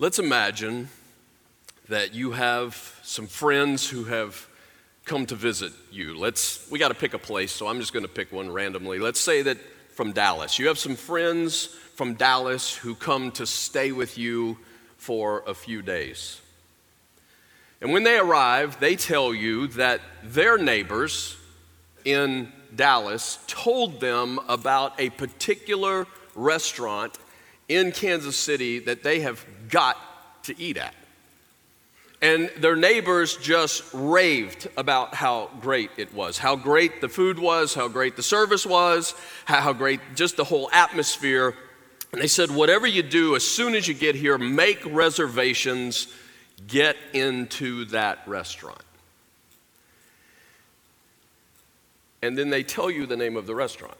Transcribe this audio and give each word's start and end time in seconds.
Let's 0.00 0.20
imagine 0.20 0.90
that 1.88 2.14
you 2.14 2.30
have 2.30 3.00
some 3.02 3.26
friends 3.26 3.90
who 3.90 4.04
have 4.04 4.46
come 5.04 5.26
to 5.26 5.34
visit 5.34 5.72
you. 5.90 6.16
Let's 6.16 6.70
we 6.70 6.78
got 6.78 6.90
to 6.90 6.94
pick 6.94 7.14
a 7.14 7.18
place, 7.18 7.50
so 7.50 7.66
I'm 7.66 7.80
just 7.80 7.92
going 7.92 8.04
to 8.04 8.08
pick 8.08 8.30
one 8.30 8.48
randomly. 8.48 9.00
Let's 9.00 9.18
say 9.18 9.42
that 9.42 9.58
from 9.90 10.12
Dallas. 10.12 10.56
You 10.56 10.68
have 10.68 10.78
some 10.78 10.94
friends 10.94 11.66
from 11.96 12.14
Dallas 12.14 12.76
who 12.76 12.94
come 12.94 13.32
to 13.32 13.44
stay 13.44 13.90
with 13.90 14.16
you 14.16 14.58
for 14.98 15.42
a 15.48 15.54
few 15.54 15.82
days. 15.82 16.40
And 17.80 17.92
when 17.92 18.04
they 18.04 18.18
arrive, 18.18 18.78
they 18.78 18.94
tell 18.94 19.34
you 19.34 19.66
that 19.68 20.00
their 20.22 20.58
neighbors 20.58 21.36
in 22.04 22.52
Dallas 22.76 23.40
told 23.48 23.98
them 23.98 24.38
about 24.46 25.00
a 25.00 25.10
particular 25.10 26.06
restaurant 26.36 27.18
in 27.68 27.92
Kansas 27.92 28.36
City 28.36 28.78
that 28.80 29.02
they 29.02 29.20
have 29.20 29.44
got 29.68 29.96
to 30.44 30.58
eat 30.60 30.76
at. 30.76 30.94
And 32.20 32.50
their 32.56 32.74
neighbors 32.74 33.36
just 33.36 33.84
raved 33.92 34.68
about 34.76 35.14
how 35.14 35.50
great 35.60 35.90
it 35.96 36.12
was, 36.12 36.38
how 36.38 36.56
great 36.56 37.00
the 37.00 37.08
food 37.08 37.38
was, 37.38 37.74
how 37.74 37.86
great 37.86 38.16
the 38.16 38.24
service 38.24 38.66
was, 38.66 39.14
how 39.44 39.72
great 39.72 40.00
just 40.16 40.36
the 40.36 40.44
whole 40.44 40.68
atmosphere. 40.72 41.54
And 42.10 42.20
they 42.20 42.26
said, 42.26 42.50
whatever 42.50 42.88
you 42.88 43.04
do, 43.04 43.36
as 43.36 43.46
soon 43.46 43.76
as 43.76 43.86
you 43.86 43.94
get 43.94 44.16
here, 44.16 44.36
make 44.36 44.84
reservations, 44.86 46.08
get 46.66 46.96
into 47.12 47.84
that 47.86 48.18
restaurant. 48.26 48.82
And 52.20 52.36
then 52.36 52.50
they 52.50 52.64
tell 52.64 52.90
you 52.90 53.06
the 53.06 53.16
name 53.16 53.36
of 53.36 53.46
the 53.46 53.54
restaurant. 53.54 53.96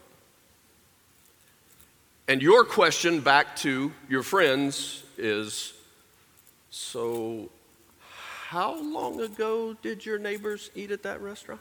And 2.29 2.43
your 2.43 2.63
question 2.63 3.21
back 3.21 3.55
to 3.55 3.91
your 4.07 4.21
friends 4.21 5.03
is 5.17 5.73
so, 6.69 7.49
how 8.49 8.79
long 8.79 9.19
ago 9.19 9.73
did 9.81 10.05
your 10.05 10.19
neighbors 10.19 10.69
eat 10.75 10.91
at 10.91 11.01
that 11.01 11.21
restaurant? 11.21 11.59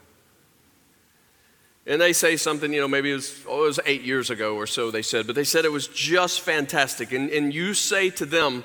And 1.87 1.99
they 1.99 2.13
say 2.13 2.37
something, 2.37 2.71
you 2.71 2.83
know, 2.83 2.87
maybe 2.87 3.13
it 3.13 3.15
was, 3.15 3.47
oh, 3.49 3.65
it 3.65 3.69
was 3.69 3.81
eight 3.87 4.03
years 4.03 4.29
ago 4.29 4.57
or 4.57 4.67
so, 4.67 4.91
they 4.91 5.01
said, 5.01 5.27
but 5.27 5.35
they 5.35 5.43
said 5.43 5.65
it 5.65 5.73
was 5.73 5.89
just 5.89 6.43
fantastic. 6.43 7.13
And, 7.13 7.31
and 7.31 7.55
you 7.55 7.73
say 7.73 8.11
to 8.11 8.27
them, 8.27 8.63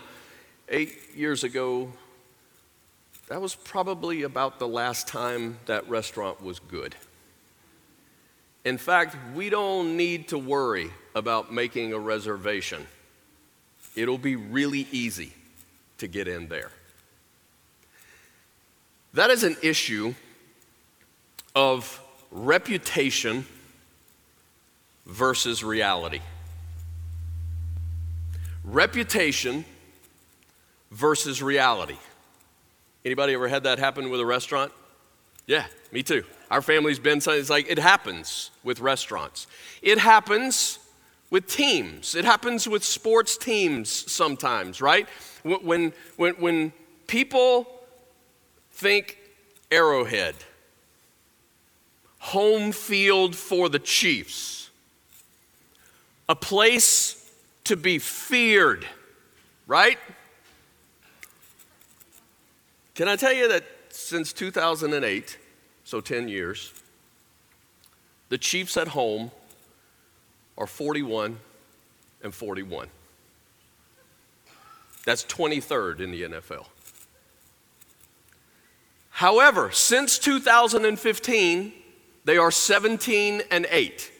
eight 0.68 1.16
years 1.16 1.46
ago, 1.46 1.90
that 3.30 3.40
was 3.40 3.56
probably 3.56 4.24
about 4.24 4.60
the 4.60 4.68
last 4.68 5.08
time 5.08 5.58
that 5.68 5.88
restaurant 5.88 6.44
was 6.44 6.60
good. 6.60 6.98
In 8.66 8.78
fact, 8.78 9.16
we 9.34 9.50
don't 9.50 9.96
need 9.96 10.28
to 10.28 10.38
worry 10.38 10.92
about 11.16 11.54
making 11.54 11.94
a 11.94 12.00
reservation. 12.00 12.86
It'll 13.96 14.18
be 14.18 14.36
really 14.36 14.88
easy 14.92 15.34
to 16.00 16.08
get 16.08 16.28
in 16.28 16.48
there. 16.48 16.72
That 19.14 19.30
is 19.30 19.44
an 19.44 19.56
issue 19.62 20.16
of 21.56 22.02
reputation 22.32 23.46
versus 25.06 25.64
reality. 25.64 26.22
Reputation 28.64 29.66
versus 30.92 31.44
reality. 31.44 31.98
Anybody 33.06 33.34
ever 33.34 33.48
had 33.48 33.64
that 33.64 33.80
happen 33.80 34.10
with 34.10 34.20
a 34.20 34.26
restaurant? 34.26 34.72
Yeah, 35.46 35.66
me 35.92 36.02
too. 36.04 36.24
Our 36.50 36.62
family's 36.62 37.00
been, 37.00 37.20
it's 37.24 37.50
like 37.50 37.70
it 37.70 37.80
happens 37.80 38.50
with 38.64 38.80
restaurants. 38.80 39.48
It 39.82 39.98
happens 40.00 40.80
with 41.34 41.48
teams. 41.48 42.14
It 42.14 42.26
happens 42.26 42.68
with 42.68 42.84
sports 42.84 43.38
teams 43.38 43.90
sometimes, 43.90 44.80
right? 44.80 45.10
When, 45.42 45.92
when, 46.16 46.34
when 46.34 46.72
people 47.08 47.66
think 48.72 49.18
Arrowhead, 49.72 50.36
home 52.20 52.72
field 52.72 53.36
for 53.36 53.68
the 53.68 53.80
Chiefs, 53.80 54.70
a 56.30 56.36
place 56.36 57.32
to 57.64 57.76
be 57.76 57.98
feared, 57.98 58.86
right? 59.66 59.98
Can 62.94 63.08
I 63.08 63.16
tell 63.16 63.34
you 63.34 63.48
that 63.48 63.64
since 63.90 64.34
2008, 64.34 65.40
so 65.84 66.00
10 66.00 66.30
years. 66.30 66.72
The 68.30 68.38
Chiefs 68.38 68.78
at 68.78 68.90
home 68.90 69.32
are 70.58 70.68
41 70.68 71.38
and 72.24 72.34
41. 72.34 72.88
That's 75.06 75.24
23rd 75.26 76.00
in 76.00 76.12
the 76.12 76.24
NFL. 76.24 76.66
However, 79.10 79.72
since 79.72 80.18
2015, 80.18 81.74
they 82.26 82.38
are 82.38 82.52
17 82.52 83.42
and 83.52 83.68
8. 83.70 84.12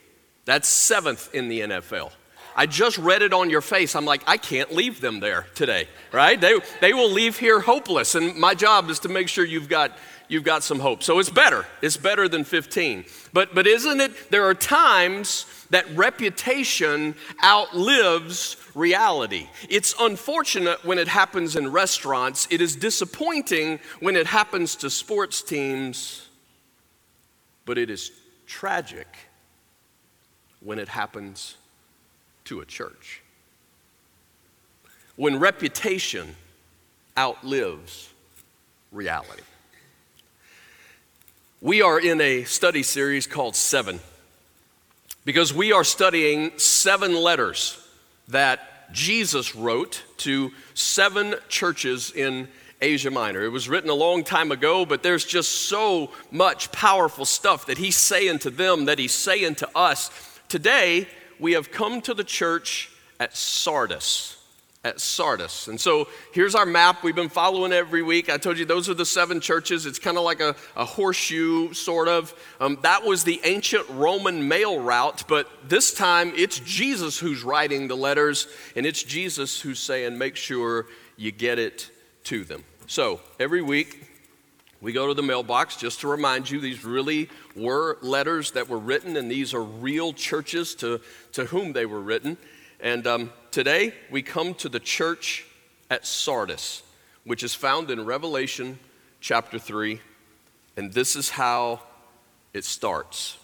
That's 0.46 0.68
seventh 0.68 1.34
in 1.34 1.48
the 1.48 1.62
NFL. 1.62 2.12
I 2.56 2.68
just 2.68 2.98
read 3.00 3.22
it 3.22 3.34
on 3.34 3.50
your 3.50 3.62
face. 3.62 3.96
I'm 3.96 4.06
like, 4.06 4.22
I 4.28 4.38
can't 4.38 4.72
leave 4.72 5.02
them 5.02 5.20
there 5.20 5.48
today, 5.56 5.88
right? 6.12 6.40
They, 6.40 6.60
they 6.82 6.94
will 6.94 7.10
leave 7.10 7.40
here 7.40 7.60
hopeless. 7.60 8.14
And 8.14 8.36
my 8.36 8.54
job 8.54 8.90
is 8.90 9.00
to 9.00 9.10
make 9.10 9.28
sure 9.28 9.44
you've 9.44 9.70
got 9.70 9.98
you've 10.34 10.44
got 10.44 10.64
some 10.64 10.80
hope. 10.80 11.04
So 11.04 11.20
it's 11.20 11.30
better. 11.30 11.66
It's 11.82 11.96
better 11.96 12.28
than 12.28 12.44
15. 12.44 13.06
But, 13.32 13.54
but 13.54 13.68
isn't 13.68 14.02
it, 14.02 14.32
there 14.32 14.46
are 14.46 14.56
times 14.56 15.46
that 15.70 15.86
reputation 15.96 17.16
outlives 17.44 18.58
reality. 18.74 19.48
It's 19.70 19.94
unfortunate 20.00 20.84
when 20.84 20.98
it 20.98 21.08
happens 21.08 21.56
in 21.56 21.72
restaurants, 21.72 22.48
it 22.50 22.60
is 22.60 22.76
disappointing 22.76 23.80
when 24.00 24.16
it 24.16 24.26
happens 24.26 24.76
to 24.78 24.90
sports 24.90 25.42
teams, 25.44 26.28
but 27.66 27.78
it 27.78 27.90
is 27.90 28.12
tragic 28.48 29.08
when 30.62 30.80
it 30.80 30.88
happens 30.90 31.56
to 32.46 32.60
a 32.62 32.66
church. 32.66 33.22
When 35.16 35.40
reputation 35.40 36.36
outlives 37.18 38.10
reality. 38.92 39.44
We 41.64 41.82
are 41.82 41.98
in 41.98 42.20
a 42.20 42.44
study 42.44 42.84
series 42.84 43.26
called 43.26 43.56
Seven 43.56 44.02
because 45.24 45.54
we 45.54 45.72
are 45.72 45.86
studying 45.86 46.52
seven 46.60 47.16
letters 47.16 47.82
that 48.28 48.92
Jesus 48.92 49.56
wrote 49.56 50.04
to 50.18 50.52
seven 50.74 51.36
churches 51.48 52.12
in 52.12 52.50
Asia 52.82 53.12
Minor. 53.12 53.46
It 53.46 53.50
was 53.54 53.70
written 53.70 53.90
a 53.90 53.94
long 53.94 54.26
time 54.26 54.52
ago, 54.52 54.86
but 54.86 55.04
there's 55.04 55.24
just 55.24 55.70
so 55.70 56.12
much 56.32 56.70
powerful 56.74 57.24
stuff 57.24 57.68
that 57.68 57.78
he's 57.78 57.96
saying 57.96 58.40
to 58.40 58.50
them 58.50 58.84
that 58.84 59.00
he's 59.00 59.14
saying 59.14 59.56
to 59.56 59.70
us. 59.74 60.12
Today, 60.50 61.08
we 61.40 61.54
have 61.54 61.72
come 61.72 62.02
to 62.02 62.14
the 62.14 62.26
church 62.26 62.92
at 63.22 63.38
Sardis 63.38 64.43
at 64.84 65.00
Sardis. 65.00 65.70
And 65.70 65.80
so 65.80 66.10
here's 66.34 66.56
our 66.56 66.66
map. 66.66 67.04
We've 67.04 67.16
been 67.16 67.30
following 67.30 67.72
every 67.72 68.04
week. 68.04 68.30
I 68.30 68.38
told 68.38 68.58
you 68.58 68.66
those 68.66 68.90
are 68.90 68.94
the 68.94 69.06
seven 69.06 69.40
churches. 69.40 69.86
It's 69.86 70.00
kind 70.00 70.18
of 70.18 70.24
like 70.24 70.42
a, 70.42 70.56
a, 70.76 70.84
horseshoe, 70.84 71.74
sort 71.74 72.10
of. 72.10 72.34
Um, 72.60 72.78
that 72.82 73.04
was 73.04 73.24
the 73.24 73.40
ancient 73.46 73.88
Roman 73.90 74.48
mail 74.48 74.80
route, 74.80 75.24
but 75.28 75.50
this 75.70 75.94
time 75.94 76.34
it's 76.36 76.60
Jesus 76.60 77.18
who's 77.18 77.44
writing 77.44 77.88
the 77.88 77.96
letters, 77.96 78.48
and 78.76 78.86
it's 78.86 79.02
Jesus 79.04 79.62
who's 79.62 79.80
saying, 79.80 80.18
make 80.18 80.36
sure 80.36 80.88
you 81.16 81.32
get 81.32 81.60
it 81.60 81.90
to 82.26 82.44
them. 82.44 82.66
So 82.88 83.22
every 83.40 83.62
week, 83.62 84.10
we 84.82 84.92
go 84.92 85.08
to 85.08 85.14
the 85.14 85.24
mailbox 85.24 85.78
just 85.78 86.02
to 86.02 86.10
remind 86.10 86.50
you 86.50 86.60
these 86.60 86.84
really 86.84 87.30
were 87.56 87.98
letters 88.02 88.52
that 88.52 88.68
were 88.68 88.80
written, 88.80 89.16
and 89.16 89.32
these 89.32 89.54
are 89.54 89.64
real 89.64 90.12
churches 90.12 90.76
to, 90.76 91.00
to 91.32 91.46
whom 91.46 91.72
they 91.72 91.86
were 91.86 92.02
written. 92.02 92.36
And 92.82 93.08
um, 93.08 93.32
today 93.54 93.94
we 94.10 94.24
come 94.24 94.56
to 94.56 94.68
the 94.68 94.80
church 94.80 95.46
at 95.92 96.08
Sardis, 96.08 96.82
which 97.24 97.44
is 97.44 97.54
found 97.54 97.92
in 97.92 98.04
Revelation 98.04 98.80
chapter 99.22 99.60
3. 99.60 100.02
And 100.76 100.92
this 100.92 101.16
is 101.16 101.30
how 101.30 101.82
it 102.52 102.66
starts. 102.66 103.38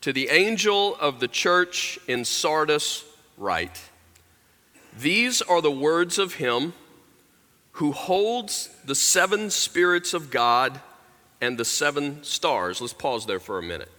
To 0.00 0.14
the 0.14 0.30
angel 0.30 0.96
of 0.96 1.20
the 1.20 1.28
church 1.28 1.98
in 2.08 2.24
Sardis, 2.24 3.04
write 3.36 3.82
These 4.98 5.42
are 5.42 5.60
the 5.60 5.70
words 5.70 6.18
of 6.18 6.34
him 6.34 6.72
who 7.72 7.92
holds 7.92 8.70
the 8.86 8.94
seven 8.94 9.50
spirits 9.50 10.14
of 10.14 10.30
God 10.30 10.80
and 11.42 11.58
the 11.58 11.66
seven 11.66 12.24
stars. 12.24 12.80
Let's 12.80 12.94
pause 12.94 13.26
there 13.26 13.40
for 13.40 13.58
a 13.58 13.62
minute. 13.62 13.90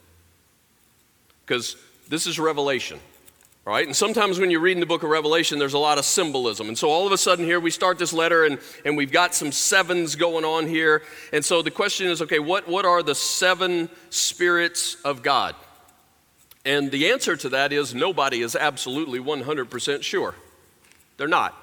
Because 1.46 1.76
this 2.10 2.26
is 2.26 2.40
Revelation. 2.40 3.00
Right? 3.66 3.88
And 3.88 3.96
sometimes 3.96 4.40
when 4.40 4.52
you're 4.52 4.60
reading 4.60 4.82
the 4.82 4.86
book 4.86 5.04
of 5.04 5.10
Revelation, 5.10 5.58
there's 5.58 5.74
a 5.74 5.80
lot 5.80 5.98
of 5.98 6.04
symbolism. 6.04 6.68
And 6.68 6.78
so 6.78 6.90
all 6.90 7.06
of 7.06 7.14
a 7.14 7.18
sudden 7.18 7.46
here 7.46 7.62
we 7.62 7.72
start 7.72 7.98
this 7.98 8.12
letter 8.12 8.44
and, 8.44 8.60
and 8.84 8.98
we've 8.98 9.12
got 9.12 9.34
some 9.34 9.54
sevens 9.54 10.18
going 10.18 10.44
on 10.44 10.68
here. 10.68 11.02
And 11.32 11.46
so 11.46 11.62
the 11.62 11.72
question 11.72 12.08
is 12.08 12.22
okay, 12.22 12.40
what, 12.40 12.68
what 12.68 12.84
are 12.84 13.02
the 13.02 13.16
seven 13.16 13.90
spirits 14.10 14.98
of 15.06 15.24
God? 15.24 15.56
And 16.66 16.92
the 16.92 17.12
answer 17.12 17.38
to 17.38 17.50
that 17.50 17.72
is 17.72 17.96
nobody 17.96 18.42
is 18.42 18.58
absolutely 18.58 19.20
100% 19.20 20.04
sure. 20.04 20.36
They're 21.16 21.28
not. 21.30 21.58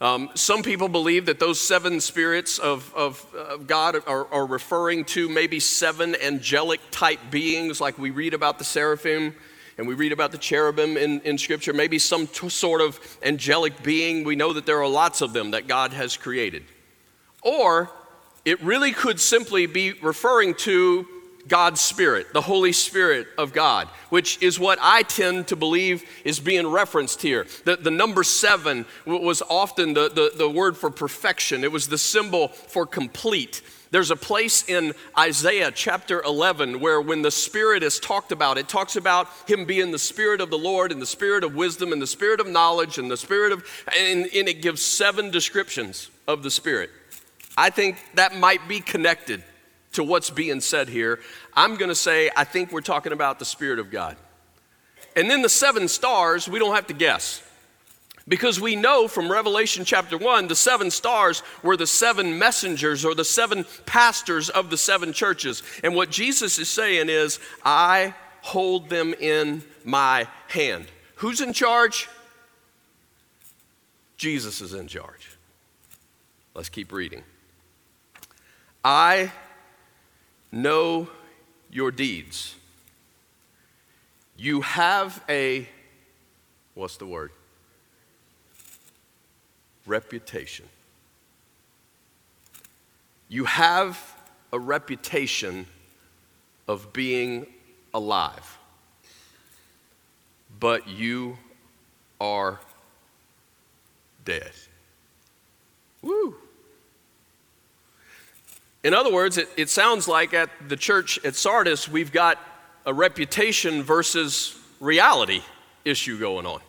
Um, 0.00 0.30
some 0.34 0.62
people 0.62 0.88
believe 0.88 1.26
that 1.26 1.40
those 1.40 1.58
seven 1.58 2.00
spirits 2.00 2.58
of, 2.58 2.92
of, 2.94 3.34
of 3.34 3.66
God 3.66 3.96
are, 4.06 4.26
are, 4.30 4.44
referring 4.44 5.06
to 5.06 5.26
maybe 5.26 5.58
seven 5.58 6.14
angelic 6.22 6.80
type 6.90 7.18
beings, 7.30 7.80
like 7.80 7.96
we 7.96 8.10
read 8.10 8.34
about 8.34 8.58
the 8.58 8.64
seraphim 8.64 9.34
and 9.78 9.86
we 9.86 9.94
read 9.94 10.12
about 10.12 10.32
the 10.32 10.38
cherubim 10.38 10.96
in, 10.96 11.20
in 11.20 11.36
Scripture, 11.36 11.72
maybe 11.72 11.98
some 11.98 12.26
t- 12.26 12.48
sort 12.48 12.80
of 12.80 12.98
angelic 13.22 13.82
being. 13.82 14.24
We 14.24 14.36
know 14.36 14.52
that 14.54 14.66
there 14.66 14.80
are 14.80 14.88
lots 14.88 15.20
of 15.20 15.32
them 15.32 15.50
that 15.50 15.66
God 15.66 15.92
has 15.92 16.16
created. 16.16 16.64
Or 17.42 17.90
it 18.44 18.62
really 18.62 18.92
could 18.92 19.20
simply 19.20 19.66
be 19.66 19.92
referring 19.92 20.54
to 20.54 21.06
God's 21.48 21.80
Spirit, 21.80 22.32
the 22.32 22.40
Holy 22.40 22.72
Spirit 22.72 23.28
of 23.38 23.52
God, 23.52 23.88
which 24.08 24.42
is 24.42 24.58
what 24.58 24.78
I 24.80 25.02
tend 25.02 25.48
to 25.48 25.56
believe 25.56 26.04
is 26.24 26.40
being 26.40 26.66
referenced 26.66 27.22
here. 27.22 27.46
The, 27.64 27.76
the 27.76 27.90
number 27.90 28.24
seven 28.24 28.84
was 29.04 29.42
often 29.42 29.94
the, 29.94 30.08
the, 30.08 30.32
the 30.36 30.50
word 30.50 30.76
for 30.76 30.90
perfection, 30.90 31.64
it 31.64 31.70
was 31.70 31.88
the 31.88 31.98
symbol 31.98 32.48
for 32.48 32.86
complete. 32.86 33.62
There's 33.90 34.10
a 34.10 34.16
place 34.16 34.68
in 34.68 34.94
Isaiah 35.16 35.70
chapter 35.70 36.20
11 36.22 36.80
where, 36.80 37.00
when 37.00 37.22
the 37.22 37.30
Spirit 37.30 37.82
is 37.82 38.00
talked 38.00 38.32
about, 38.32 38.58
it 38.58 38.68
talks 38.68 38.96
about 38.96 39.28
Him 39.46 39.64
being 39.64 39.92
the 39.92 39.98
Spirit 39.98 40.40
of 40.40 40.50
the 40.50 40.58
Lord 40.58 40.90
and 40.90 41.00
the 41.00 41.06
Spirit 41.06 41.44
of 41.44 41.54
wisdom 41.54 41.92
and 41.92 42.02
the 42.02 42.06
Spirit 42.06 42.40
of 42.40 42.48
knowledge 42.48 42.98
and 42.98 43.10
the 43.10 43.16
Spirit 43.16 43.52
of, 43.52 43.64
and, 43.96 44.26
and 44.34 44.48
it 44.48 44.60
gives 44.60 44.82
seven 44.82 45.30
descriptions 45.30 46.10
of 46.26 46.42
the 46.42 46.50
Spirit. 46.50 46.90
I 47.56 47.70
think 47.70 47.96
that 48.14 48.34
might 48.34 48.66
be 48.68 48.80
connected 48.80 49.42
to 49.96 50.04
what's 50.04 50.30
being 50.30 50.60
said 50.60 50.88
here, 50.88 51.20
I'm 51.54 51.76
going 51.76 51.88
to 51.88 51.94
say, 51.94 52.30
I 52.36 52.44
think 52.44 52.70
we're 52.70 52.82
talking 52.82 53.12
about 53.12 53.38
the 53.38 53.44
Spirit 53.44 53.78
of 53.78 53.90
God. 53.90 54.16
And 55.16 55.30
then 55.30 55.40
the 55.40 55.48
seven 55.48 55.88
stars, 55.88 56.48
we 56.48 56.58
don't 56.58 56.74
have 56.74 56.88
to 56.88 56.94
guess. 56.94 57.42
Because 58.28 58.60
we 58.60 58.74
know 58.74 59.06
from 59.06 59.30
Revelation 59.30 59.84
chapter 59.84 60.18
1, 60.18 60.48
the 60.48 60.56
seven 60.56 60.90
stars 60.90 61.44
were 61.62 61.76
the 61.76 61.86
seven 61.86 62.38
messengers 62.38 63.04
or 63.04 63.14
the 63.14 63.24
seven 63.24 63.64
pastors 63.86 64.50
of 64.50 64.68
the 64.68 64.76
seven 64.76 65.12
churches. 65.12 65.62
And 65.84 65.94
what 65.94 66.10
Jesus 66.10 66.58
is 66.58 66.68
saying 66.68 67.08
is, 67.08 67.38
I 67.64 68.14
hold 68.42 68.88
them 68.88 69.14
in 69.14 69.62
my 69.84 70.26
hand. 70.48 70.86
Who's 71.16 71.40
in 71.40 71.52
charge? 71.52 72.08
Jesus 74.16 74.60
is 74.60 74.74
in 74.74 74.88
charge. 74.88 75.30
Let's 76.54 76.68
keep 76.68 76.90
reading. 76.90 77.22
I 78.84 79.30
know 80.50 81.08
your 81.70 81.92
deeds. 81.92 82.56
You 84.36 84.62
have 84.62 85.22
a, 85.28 85.68
what's 86.74 86.96
the 86.96 87.06
word? 87.06 87.30
Reputation. 89.86 90.66
You 93.28 93.44
have 93.44 94.14
a 94.52 94.58
reputation 94.58 95.66
of 96.68 96.92
being 96.92 97.46
alive, 97.94 98.58
but 100.60 100.88
you 100.88 101.38
are 102.20 102.60
dead. 104.24 104.50
Woo! 106.02 106.36
In 108.84 108.94
other 108.94 109.12
words, 109.12 109.38
it, 109.38 109.48
it 109.56 109.68
sounds 109.68 110.06
like 110.06 110.32
at 110.32 110.50
the 110.68 110.76
church 110.76 111.18
at 111.24 111.34
Sardis, 111.34 111.88
we've 111.88 112.12
got 112.12 112.38
a 112.84 112.94
reputation 112.94 113.82
versus 113.82 114.56
reality 114.78 115.42
issue 115.84 116.18
going 116.18 116.46
on. 116.46 116.60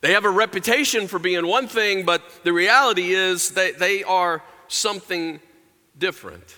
They 0.00 0.12
have 0.12 0.24
a 0.24 0.30
reputation 0.30 1.08
for 1.08 1.18
being 1.18 1.46
one 1.46 1.68
thing, 1.68 2.06
but 2.06 2.22
the 2.42 2.52
reality 2.52 3.12
is 3.12 3.50
that 3.50 3.78
they 3.78 4.02
are 4.02 4.42
something 4.68 5.40
different. 5.98 6.56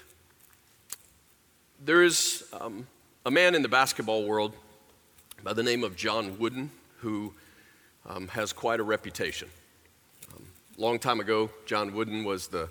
There 1.84 2.04
is 2.04 2.44
um, 2.52 2.87
a 3.26 3.30
man 3.30 3.56
in 3.56 3.62
the 3.62 3.68
basketball 3.68 4.25
world 4.25 4.54
by 5.42 5.52
the 5.54 5.62
name 5.62 5.82
of 5.82 5.96
John 5.96 6.38
Wooden 6.38 6.70
who 6.99 7.34
um, 8.08 8.28
has 8.28 8.52
quite 8.52 8.78
a 8.78 8.84
reputation. 8.84 9.49
Um, 10.32 10.44
long 10.76 11.00
time 11.00 11.18
ago, 11.18 11.50
John 11.66 11.92
Wooden 11.92 12.22
was 12.22 12.46
the 12.46 12.68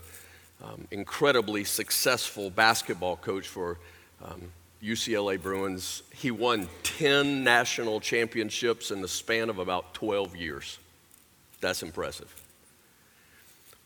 um, 0.64 0.88
incredibly 0.92 1.66
successful 1.66 2.50
basketball 2.50 3.18
coach 3.18 3.48
for 3.48 3.78
um, 4.24 4.54
UCLA 4.84 5.42
Bruins. 5.42 6.04
He 6.14 6.32
won 6.32 6.68
10 6.84 7.44
national 7.44 8.00
championships 8.00 8.92
in 8.92 9.02
the 9.02 9.08
span 9.08 9.50
of 9.50 9.60
about 9.60 9.94
12 9.94 10.36
years. 10.36 10.80
That's 11.60 11.84
impressive. 11.84 12.34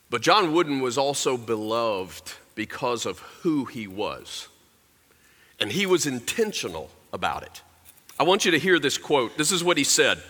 But 0.09 0.21
John 0.21 0.53
Wooden 0.53 0.79
was 0.79 0.97
also 0.97 1.37
beloved 1.37 2.33
because 2.55 3.05
of 3.05 3.19
who 3.19 3.65
he 3.65 3.87
was. 3.87 4.47
And 5.59 5.71
he 5.71 5.85
was 5.85 6.05
intentional 6.05 6.89
about 7.11 7.43
it. 7.43 7.61
I 8.19 8.23
want 8.23 8.45
you 8.45 8.51
to 8.51 8.59
hear 8.59 8.79
this 8.79 8.97
quote. 8.97 9.37
This 9.37 9.51
is 9.51 9.63
what 9.63 9.77
he 9.77 9.83
said. 9.83 10.21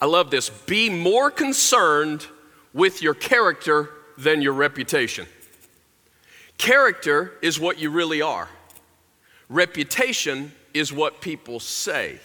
I 0.00 0.06
love 0.06 0.30
this. 0.30 0.48
Be 0.50 0.88
more 0.88 1.30
concerned 1.30 2.26
with 2.72 3.02
your 3.02 3.14
character 3.14 3.90
than 4.16 4.40
your 4.40 4.52
reputation. 4.52 5.26
Character 6.56 7.34
is 7.42 7.60
what 7.60 7.78
you 7.78 7.90
really 7.90 8.22
are, 8.22 8.48
reputation 9.48 10.52
is 10.74 10.92
what 10.92 11.20
people 11.20 11.60
say 11.60 12.18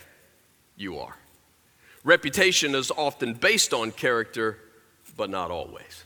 you 0.75 0.99
are. 0.99 1.15
Reputation 2.03 2.75
is 2.75 2.91
often 2.91 3.33
based 3.33 3.73
on 3.73 3.91
character, 3.91 4.57
but 5.15 5.29
not 5.29 5.51
always. 5.51 6.03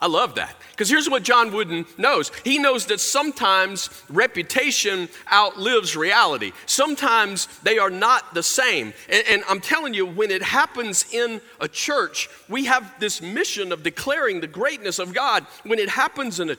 I 0.00 0.06
love 0.06 0.36
that. 0.36 0.54
Because 0.70 0.88
here's 0.88 1.10
what 1.10 1.24
John 1.24 1.52
Wooden 1.52 1.84
knows 1.96 2.30
he 2.44 2.58
knows 2.58 2.86
that 2.86 3.00
sometimes 3.00 3.90
reputation 4.08 5.08
outlives 5.32 5.96
reality, 5.96 6.52
sometimes 6.66 7.48
they 7.62 7.78
are 7.78 7.90
not 7.90 8.32
the 8.32 8.42
same. 8.42 8.92
And, 9.08 9.24
and, 9.28 9.42
I'm 9.48 9.60
telling 9.60 9.94
you, 9.94 10.06
when 10.06 10.30
it 10.30 10.42
happens 10.42 11.12
in 11.12 11.40
a 11.60 11.66
church, 11.66 12.28
we 12.48 12.66
have 12.66 13.00
this 13.00 13.20
mission 13.20 13.72
of 13.72 13.82
declaring 13.82 14.40
the 14.40 14.46
greatness 14.46 15.00
of 15.00 15.12
God. 15.12 15.44
When 15.64 15.80
it 15.80 15.88
happens 15.88 16.38
in 16.38 16.50
a 16.50 16.56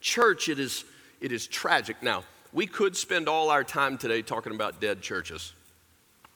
church, 0.00 0.48
it 0.48 0.58
is, 0.58 0.84
it 1.20 1.30
is 1.30 1.46
tragic. 1.46 2.02
Now, 2.02 2.24
we 2.52 2.66
could 2.66 2.96
spend 2.96 3.28
all 3.28 3.50
our 3.50 3.64
time 3.64 3.98
today 3.98 4.22
talking 4.22 4.54
about 4.54 4.80
dead 4.80 5.02
churches, 5.02 5.52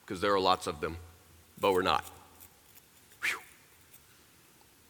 because 0.01 0.21
there 0.21 0.33
are 0.33 0.39
lots 0.39 0.67
of 0.67 0.79
them, 0.79 0.97
but 1.59 1.73
we're 1.73 1.81
not. 1.81 2.05
Whew. 3.23 3.39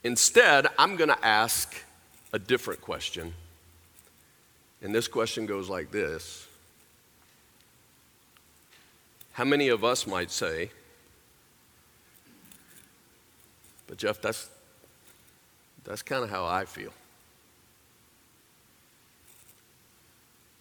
Instead, 0.03 0.67
I'm 0.77 0.95
going 0.95 1.09
to 1.09 1.25
ask 1.25 1.83
a 2.33 2.39
different 2.39 2.81
question. 2.81 3.33
And 4.81 4.93
this 4.93 5.07
question 5.07 5.45
goes 5.45 5.69
like 5.69 5.91
this 5.91 6.47
How 9.33 9.45
many 9.45 9.69
of 9.69 9.83
us 9.83 10.05
might 10.05 10.29
say, 10.29 10.71
but 13.87 13.97
Jeff, 13.97 14.21
that's, 14.21 14.49
that's 15.85 16.01
kind 16.01 16.23
of 16.23 16.29
how 16.29 16.45
I 16.45 16.65
feel? 16.65 16.91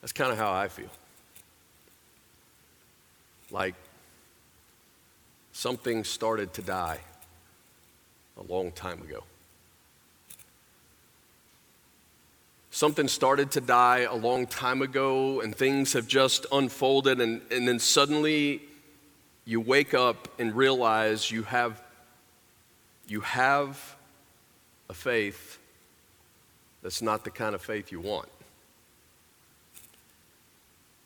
That's 0.03 0.13
kind 0.13 0.33
of 0.33 0.37
how 0.37 0.53
I 0.53 0.69
feel. 0.69 0.91
Like 3.51 3.75
something 5.53 6.05
started 6.05 6.53
to 6.55 6.63
die 6.63 6.99
a 8.37 8.43
long 8.53 8.73
time 8.73 9.01
ago. 9.01 9.23
Something 12.71 13.07
started 13.07 13.51
to 13.53 13.61
die 13.61 14.01
a 14.01 14.15
long 14.15 14.47
time 14.47 14.83
ago, 14.83 15.41
and 15.41 15.55
things 15.55 15.93
have 15.93 16.09
just 16.09 16.47
unfolded, 16.51 17.21
and, 17.21 17.43
and 17.51 17.69
then 17.69 17.79
suddenly 17.79 18.63
you 19.45 19.61
wake 19.61 19.93
up 19.95 20.29
and 20.39 20.55
realize 20.55 21.31
you 21.31 21.43
have, 21.43 21.81
you 23.07 23.21
have 23.21 23.97
a 24.89 24.95
faith 24.95 25.59
that's 26.83 27.03
not 27.03 27.25
the 27.25 27.31
kind 27.31 27.55
of 27.55 27.63
faith 27.63 27.93
you 27.93 28.01
want. 28.01 28.29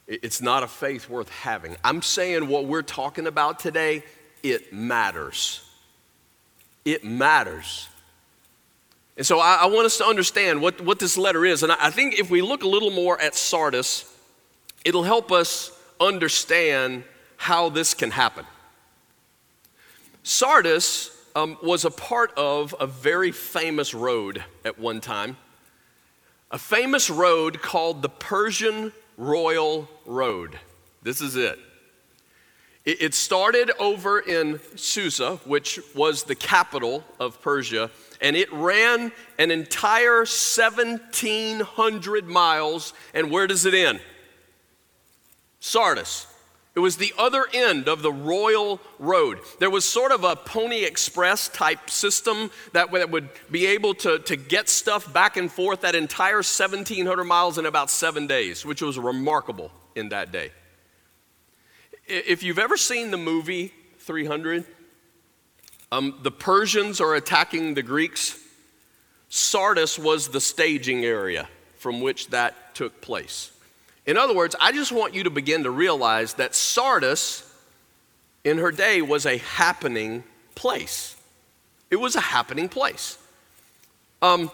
It's 0.07 0.41
not 0.41 0.63
a 0.63 0.69
faith 0.69 1.09
worth 1.09 1.29
having. 1.29 1.77
I'm 1.83 2.01
saying 2.01 2.49
what 2.49 2.67
we're 2.67 2.83
talking 2.83 3.27
about 3.27 3.59
today, 3.59 4.05
it 4.43 4.73
matters. 4.73 5.63
It 6.85 7.05
matters. 7.05 7.89
And 9.17 9.27
so 9.27 9.41
I, 9.41 9.57
I 9.63 9.67
want 9.67 9.87
us 9.87 9.99
to 9.99 10.05
understand 10.05 10.61
what, 10.61 10.81
what 10.81 10.99
this 10.99 11.17
letter 11.17 11.45
is. 11.45 11.63
And 11.63 11.73
I, 11.73 11.77
I 11.81 11.91
think 11.91 12.19
if 12.19 12.31
we 12.31 12.43
look 12.43 12.63
a 12.63 12.69
little 12.69 12.91
more 12.91 13.21
at 13.21 13.35
Sardis, 13.35 14.05
it'll 14.85 15.03
help 15.03 15.33
us 15.33 15.73
understand 16.01 17.03
how 17.37 17.69
this 17.69 17.95
can 17.95 18.11
happen. 18.11 18.45
Sardis 20.23 21.11
um, 21.35 21.59
was 21.63 21.85
a 21.85 21.91
part 21.91 22.33
of 22.37 22.75
a 22.79 22.87
very 22.87 23.33
famous 23.33 23.95
road 23.95 24.45
at 24.65 24.79
one 24.79 25.01
time, 25.01 25.37
a 26.51 26.59
famous 26.59 27.11
road 27.11 27.61
called 27.61 28.03
the 28.03 28.09
Persian 28.09 28.93
Royal 29.17 29.89
Road. 30.05 30.59
This 31.03 31.21
is 31.21 31.35
it. 31.37 31.59
It, 32.85 33.15
started 33.15 33.71
over 33.81 34.21
in 34.21 34.61
Susa, 34.77 35.41
which 35.45 35.81
was 35.95 36.23
the 36.23 36.37
capital 36.37 37.03
of 37.19 37.43
Persia, 37.43 37.91
and 38.21 38.37
it 38.37 38.53
ran 38.53 39.11
an 39.39 39.51
entire 39.51 40.19
1,700 40.19 42.29
miles. 42.29 42.95
And 43.13 43.33
where 43.33 43.49
does 43.49 43.67
it 43.67 43.75
end? 43.75 43.99
Sardis. 45.59 46.29
It 46.77 46.81
was 46.81 46.99
the 46.99 47.15
other 47.17 47.47
end 47.55 47.89
of 47.89 48.03
the 48.03 48.13
Royal 48.13 48.83
Road. 48.99 49.41
There 49.61 49.71
was 49.71 49.87
sort 49.87 50.13
of 50.13 50.25
a 50.25 50.37
Pony 50.37 50.85
Express 50.85 51.49
type 51.49 51.89
system 51.89 52.51
that 52.75 52.91
would 52.91 53.31
be 53.51 53.67
able 53.69 53.95
to, 53.95 54.19
to 54.19 54.37
get 54.37 54.69
stuff 54.69 55.11
back 55.11 55.39
and 55.39 55.51
forth 55.51 55.81
that 55.81 55.95
entire 55.95 56.37
1,700 56.37 57.25
miles 57.25 57.57
in 57.57 57.65
about 57.65 57.91
seven 57.91 58.27
days, 58.27 58.67
which 58.67 58.83
was 58.83 58.99
remarkable 58.99 59.73
in 59.95 60.11
that 60.11 60.33
day. 60.33 60.53
If 62.07 62.43
you've 62.43 62.59
ever 62.59 62.77
seen 62.77 63.11
the 63.11 63.17
movie 63.17 63.73
300, 64.01 64.67
um, 65.91 66.19
the 66.23 66.31
Persians 66.31 67.01
are 67.01 67.15
attacking 67.15 67.73
the 67.73 67.83
Greeks. 67.83 68.39
Sardis 69.31 69.99
was 69.99 70.29
the 70.29 70.43
staging 70.43 71.07
area 71.07 71.49
from 71.79 72.03
which 72.03 72.29
that 72.29 72.75
took 72.75 73.01
place. 73.01 73.51
In 74.07 74.17
other 74.17 74.35
words, 74.35 74.55
I 74.61 74.73
just 74.73 74.93
want 74.93 75.15
you 75.15 75.25
to 75.25 75.31
begin 75.31 75.65
to 75.65 75.71
realize 75.71 76.35
that 76.35 76.55
Sardis 76.55 77.43
in 78.45 78.59
her 78.59 78.71
day 78.71 79.03
was 79.03 79.27
a 79.27 79.39
happening 79.39 80.23
place. 80.55 81.17
It 81.91 81.97
was 81.97 82.15
a 82.15 82.21
happening 82.21 82.69
place. 82.69 83.19
Um, 84.23 84.51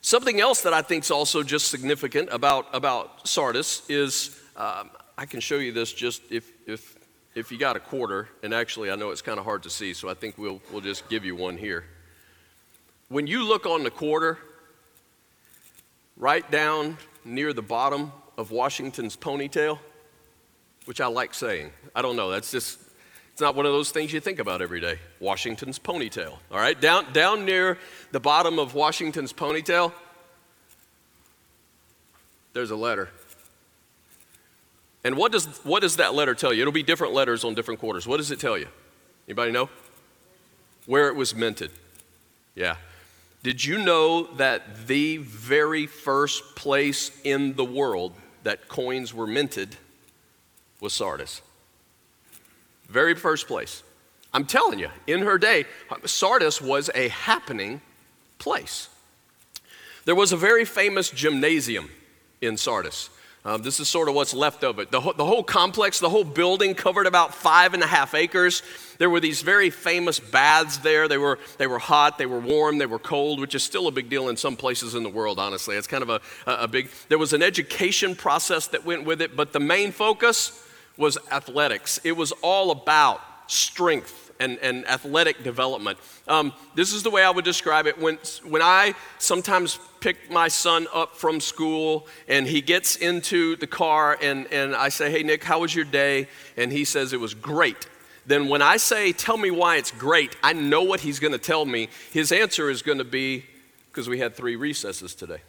something 0.00 0.40
else 0.40 0.62
that 0.62 0.74
I 0.74 0.82
think 0.82 1.04
is 1.04 1.10
also 1.12 1.44
just 1.44 1.68
significant 1.68 2.28
about, 2.32 2.66
about 2.72 3.28
Sardis 3.28 3.88
is 3.88 4.38
um, 4.56 4.90
I 5.16 5.26
can 5.26 5.40
show 5.40 5.56
you 5.56 5.72
this 5.72 5.92
just 5.92 6.22
if, 6.30 6.50
if, 6.66 6.98
if 7.36 7.52
you 7.52 7.58
got 7.58 7.76
a 7.76 7.80
quarter, 7.80 8.28
and 8.42 8.52
actually 8.52 8.90
I 8.90 8.96
know 8.96 9.10
it's 9.10 9.22
kind 9.22 9.38
of 9.38 9.44
hard 9.44 9.62
to 9.62 9.70
see, 9.70 9.94
so 9.94 10.08
I 10.08 10.14
think 10.14 10.36
we'll, 10.36 10.60
we'll 10.72 10.80
just 10.80 11.08
give 11.08 11.24
you 11.24 11.36
one 11.36 11.56
here. 11.56 11.84
When 13.08 13.28
you 13.28 13.44
look 13.44 13.66
on 13.66 13.84
the 13.84 13.90
quarter, 13.90 14.38
right 16.16 16.48
down 16.50 16.96
near 17.24 17.52
the 17.52 17.62
bottom 17.62 18.12
of 18.38 18.50
Washington's 18.50 19.16
ponytail, 19.16 19.78
which 20.84 21.00
I 21.00 21.06
like 21.06 21.34
saying. 21.34 21.70
I 21.94 22.02
don't 22.02 22.16
know, 22.16 22.30
that's 22.30 22.50
just, 22.50 22.78
it's 23.32 23.40
not 23.40 23.54
one 23.54 23.66
of 23.66 23.72
those 23.72 23.90
things 23.90 24.12
you 24.12 24.20
think 24.20 24.38
about 24.38 24.62
every 24.62 24.80
day. 24.80 24.98
Washington's 25.20 25.78
ponytail, 25.78 26.38
all 26.50 26.58
right? 26.58 26.80
Down, 26.80 27.12
down 27.12 27.44
near 27.44 27.78
the 28.12 28.20
bottom 28.20 28.58
of 28.58 28.74
Washington's 28.74 29.32
ponytail, 29.32 29.92
there's 32.52 32.70
a 32.70 32.76
letter. 32.76 33.10
And 35.04 35.16
what 35.16 35.30
does, 35.30 35.46
what 35.64 35.82
does 35.82 35.96
that 35.96 36.14
letter 36.14 36.34
tell 36.34 36.52
you? 36.52 36.62
It'll 36.62 36.72
be 36.72 36.82
different 36.82 37.12
letters 37.12 37.44
on 37.44 37.54
different 37.54 37.78
quarters. 37.78 38.06
What 38.06 38.16
does 38.16 38.30
it 38.30 38.40
tell 38.40 38.58
you? 38.58 38.66
Anybody 39.28 39.52
know? 39.52 39.68
Where 40.86 41.08
it 41.08 41.14
was 41.14 41.34
minted. 41.34 41.70
Yeah. 42.54 42.76
Did 43.46 43.64
you 43.64 43.78
know 43.78 44.24
that 44.38 44.88
the 44.88 45.18
very 45.18 45.86
first 45.86 46.56
place 46.56 47.12
in 47.22 47.54
the 47.54 47.64
world 47.64 48.12
that 48.42 48.66
coins 48.66 49.14
were 49.14 49.28
minted 49.28 49.76
was 50.80 50.92
Sardis? 50.92 51.42
Very 52.88 53.14
first 53.14 53.46
place. 53.46 53.84
I'm 54.34 54.46
telling 54.46 54.80
you, 54.80 54.88
in 55.06 55.20
her 55.22 55.38
day, 55.38 55.64
Sardis 56.04 56.60
was 56.60 56.90
a 56.92 57.06
happening 57.06 57.82
place. 58.38 58.88
There 60.06 60.16
was 60.16 60.32
a 60.32 60.36
very 60.36 60.64
famous 60.64 61.08
gymnasium 61.10 61.88
in 62.40 62.56
Sardis. 62.56 63.10
Um, 63.46 63.62
this 63.62 63.78
is 63.78 63.86
sort 63.86 64.08
of 64.08 64.16
what's 64.16 64.34
left 64.34 64.64
of 64.64 64.80
it. 64.80 64.90
The, 64.90 65.00
ho- 65.00 65.12
the 65.12 65.24
whole 65.24 65.44
complex, 65.44 66.00
the 66.00 66.10
whole 66.10 66.24
building 66.24 66.74
covered 66.74 67.06
about 67.06 67.32
five 67.32 67.74
and 67.74 67.82
a 67.82 67.86
half 67.86 68.12
acres. 68.12 68.60
There 68.98 69.08
were 69.08 69.20
these 69.20 69.42
very 69.42 69.70
famous 69.70 70.18
baths 70.18 70.78
there. 70.78 71.06
They 71.06 71.16
were, 71.16 71.38
they 71.56 71.68
were 71.68 71.78
hot, 71.78 72.18
they 72.18 72.26
were 72.26 72.40
warm, 72.40 72.78
they 72.78 72.86
were 72.86 72.98
cold, 72.98 73.38
which 73.38 73.54
is 73.54 73.62
still 73.62 73.86
a 73.86 73.92
big 73.92 74.10
deal 74.10 74.30
in 74.30 74.36
some 74.36 74.56
places 74.56 74.96
in 74.96 75.04
the 75.04 75.08
world, 75.08 75.38
honestly. 75.38 75.76
It's 75.76 75.86
kind 75.86 76.02
of 76.02 76.10
a, 76.10 76.20
a 76.44 76.66
big, 76.66 76.90
there 77.08 77.18
was 77.18 77.32
an 77.32 77.42
education 77.42 78.16
process 78.16 78.66
that 78.68 78.84
went 78.84 79.04
with 79.04 79.22
it, 79.22 79.36
but 79.36 79.52
the 79.52 79.60
main 79.60 79.92
focus 79.92 80.66
was 80.96 81.16
athletics. 81.30 82.00
It 82.02 82.16
was 82.16 82.32
all 82.42 82.72
about 82.72 83.20
strength 83.46 84.25
and, 84.40 84.58
and 84.58 84.86
athletic 84.88 85.42
development. 85.42 85.98
Um, 86.28 86.52
this 86.74 86.92
is 86.92 87.02
the 87.02 87.10
way 87.10 87.22
I 87.22 87.30
would 87.30 87.44
describe 87.44 87.86
it. 87.86 87.98
When, 87.98 88.18
when 88.44 88.62
I 88.62 88.94
sometimes 89.18 89.78
pick 90.00 90.30
my 90.30 90.48
son 90.48 90.86
up 90.92 91.16
from 91.16 91.40
school 91.40 92.06
and 92.28 92.46
he 92.46 92.60
gets 92.60 92.96
into 92.96 93.56
the 93.56 93.66
car 93.66 94.18
and, 94.20 94.46
and 94.52 94.74
I 94.74 94.88
say, 94.88 95.10
Hey, 95.10 95.22
Nick, 95.22 95.44
how 95.44 95.60
was 95.60 95.74
your 95.74 95.84
day? 95.84 96.28
And 96.56 96.72
he 96.72 96.84
says, 96.84 97.12
It 97.12 97.20
was 97.20 97.34
great. 97.34 97.88
Then 98.26 98.48
when 98.48 98.62
I 98.62 98.76
say, 98.76 99.12
Tell 99.12 99.36
me 99.36 99.50
why 99.50 99.76
it's 99.76 99.90
great, 99.90 100.36
I 100.42 100.52
know 100.52 100.82
what 100.82 101.00
he's 101.00 101.18
going 101.18 101.32
to 101.32 101.38
tell 101.38 101.64
me. 101.64 101.88
His 102.12 102.32
answer 102.32 102.70
is 102.70 102.82
going 102.82 102.98
to 102.98 103.04
be, 103.04 103.44
Because 103.90 104.08
we 104.08 104.18
had 104.18 104.34
three 104.34 104.56
recesses 104.56 105.14
today. 105.14 105.40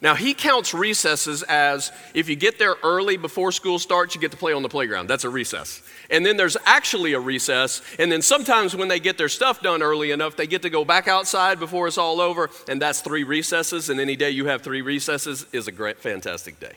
Now, 0.00 0.14
he 0.14 0.34
counts 0.34 0.74
recesses 0.74 1.42
as 1.44 1.90
if 2.12 2.28
you 2.28 2.36
get 2.36 2.58
there 2.58 2.74
early 2.82 3.16
before 3.16 3.52
school 3.52 3.78
starts, 3.78 4.14
you 4.14 4.20
get 4.20 4.32
to 4.32 4.36
play 4.36 4.52
on 4.52 4.62
the 4.62 4.68
playground. 4.68 5.08
That's 5.08 5.24
a 5.24 5.30
recess. 5.30 5.82
And 6.10 6.24
then 6.24 6.36
there's 6.36 6.56
actually 6.64 7.14
a 7.14 7.20
recess. 7.20 7.82
And 7.98 8.10
then 8.12 8.22
sometimes 8.22 8.76
when 8.76 8.88
they 8.88 9.00
get 9.00 9.18
their 9.18 9.28
stuff 9.28 9.62
done 9.62 9.82
early 9.82 10.10
enough, 10.10 10.36
they 10.36 10.46
get 10.46 10.62
to 10.62 10.70
go 10.70 10.84
back 10.84 11.08
outside 11.08 11.58
before 11.58 11.86
it's 11.86 11.98
all 11.98 12.20
over. 12.20 12.50
And 12.68 12.80
that's 12.80 13.00
three 13.00 13.24
recesses. 13.24 13.90
And 13.90 13.98
any 14.00 14.16
day 14.16 14.30
you 14.30 14.46
have 14.46 14.62
three 14.62 14.82
recesses 14.82 15.46
is 15.52 15.68
a 15.68 15.72
great, 15.72 15.98
fantastic 15.98 16.60
day. 16.60 16.74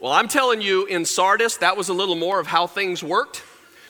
Well, 0.00 0.12
I'm 0.12 0.28
telling 0.28 0.60
you, 0.60 0.86
in 0.86 1.04
Sardis, 1.04 1.56
that 1.56 1.76
was 1.76 1.88
a 1.88 1.94
little 1.94 2.14
more 2.14 2.38
of 2.38 2.46
how 2.46 2.68
things 2.68 3.02
worked. 3.02 3.42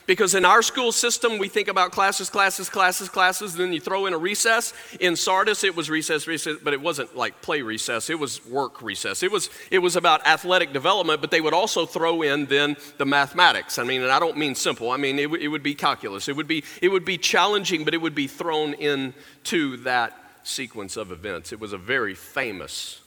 Because 0.09 0.33
in 0.33 0.43
our 0.43 0.63
school 0.63 0.91
system, 0.91 1.37
we 1.37 1.47
think 1.49 1.67
about 1.67 1.91
classes, 1.91 2.31
classes, 2.31 2.67
classes, 2.67 3.09
classes, 3.09 3.53
then 3.53 3.71
you 3.71 3.79
throw 3.79 4.07
in 4.07 4.13
a 4.15 4.17
recess. 4.17 4.73
In 4.99 5.15
Sardis, 5.15 5.63
it 5.63 5.75
was 5.75 5.87
recess, 5.87 6.25
recess, 6.25 6.57
but 6.63 6.73
it 6.73 6.81
wasn't 6.81 7.15
like 7.15 7.43
play 7.43 7.61
recess, 7.61 8.09
it 8.09 8.17
was 8.17 8.43
work 8.47 8.81
recess. 8.81 9.21
It 9.21 9.31
was, 9.31 9.51
it 9.69 9.77
was 9.77 9.95
about 9.95 10.25
athletic 10.25 10.73
development, 10.73 11.21
but 11.21 11.29
they 11.29 11.41
would 11.41 11.53
also 11.53 11.85
throw 11.85 12.23
in 12.23 12.47
then 12.47 12.75
the 12.97 13.05
mathematics. 13.05 13.77
I 13.77 13.83
mean, 13.83 14.01
and 14.01 14.09
I 14.09 14.19
don't 14.19 14.35
mean 14.35 14.55
simple, 14.55 14.89
I 14.89 14.97
mean, 14.97 15.19
it, 15.19 15.25
w- 15.25 15.43
it 15.43 15.47
would 15.47 15.61
be 15.61 15.75
calculus. 15.75 16.27
It 16.27 16.35
would 16.35 16.47
be, 16.47 16.63
it 16.81 16.87
would 16.87 17.05
be 17.05 17.19
challenging, 17.19 17.85
but 17.85 17.93
it 17.93 18.01
would 18.01 18.15
be 18.15 18.25
thrown 18.25 18.73
into 18.73 19.77
that 19.83 20.17
sequence 20.41 20.97
of 20.97 21.11
events. 21.11 21.51
It 21.53 21.59
was 21.59 21.71
a 21.71 21.77
very 21.77 22.15
famous 22.15 23.01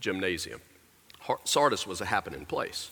gymnasium. 0.00 0.60
Sardis 1.44 1.86
was 1.86 2.00
a 2.00 2.06
happening 2.06 2.44
place. 2.44 2.90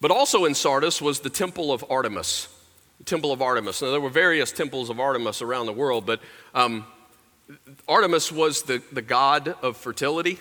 But 0.00 0.12
also 0.12 0.44
in 0.44 0.54
Sardis 0.54 1.02
was 1.02 1.20
the 1.20 1.30
temple 1.30 1.72
of 1.72 1.84
Artemis. 1.90 2.48
Temple 3.04 3.32
of 3.32 3.42
Artemis. 3.42 3.82
Now, 3.82 3.90
there 3.90 4.00
were 4.00 4.10
various 4.10 4.52
temples 4.52 4.90
of 4.90 5.00
Artemis 5.00 5.42
around 5.42 5.66
the 5.66 5.72
world, 5.72 6.06
but 6.06 6.20
um, 6.54 6.86
Artemis 7.88 8.30
was 8.30 8.62
the, 8.62 8.82
the 8.92 9.02
god 9.02 9.56
of 9.62 9.76
fertility. 9.76 10.38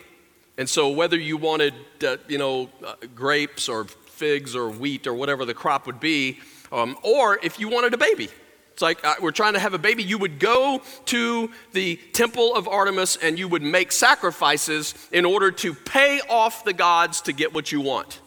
And 0.57 0.69
so, 0.69 0.89
whether 0.89 1.17
you 1.17 1.37
wanted, 1.37 1.73
uh, 2.05 2.17
you 2.27 2.37
know, 2.37 2.69
uh, 2.85 2.95
grapes 3.15 3.67
or 3.67 3.85
figs 3.85 4.55
or 4.55 4.69
wheat 4.69 5.07
or 5.07 5.13
whatever 5.13 5.45
the 5.45 5.53
crop 5.53 5.87
would 5.87 5.99
be, 5.99 6.39
um, 6.71 6.97
or 7.01 7.39
if 7.41 7.59
you 7.59 7.67
wanted 7.67 7.93
a 7.93 7.97
baby, 7.97 8.29
it's 8.71 8.81
like 8.81 9.03
uh, 9.05 9.15
we're 9.21 9.31
trying 9.31 9.53
to 9.53 9.59
have 9.59 9.73
a 9.73 9.77
baby. 9.79 10.03
You 10.03 10.17
would 10.19 10.39
go 10.39 10.81
to 11.05 11.51
the 11.73 11.97
temple 12.13 12.55
of 12.55 12.67
Artemis 12.67 13.17
and 13.17 13.37
you 13.37 13.47
would 13.47 13.63
make 13.63 13.91
sacrifices 13.91 14.93
in 15.11 15.25
order 15.25 15.51
to 15.51 15.73
pay 15.73 16.21
off 16.29 16.63
the 16.63 16.73
gods 16.73 17.21
to 17.21 17.33
get 17.33 17.53
what 17.53 17.71
you 17.71 17.81
want. 17.81 18.19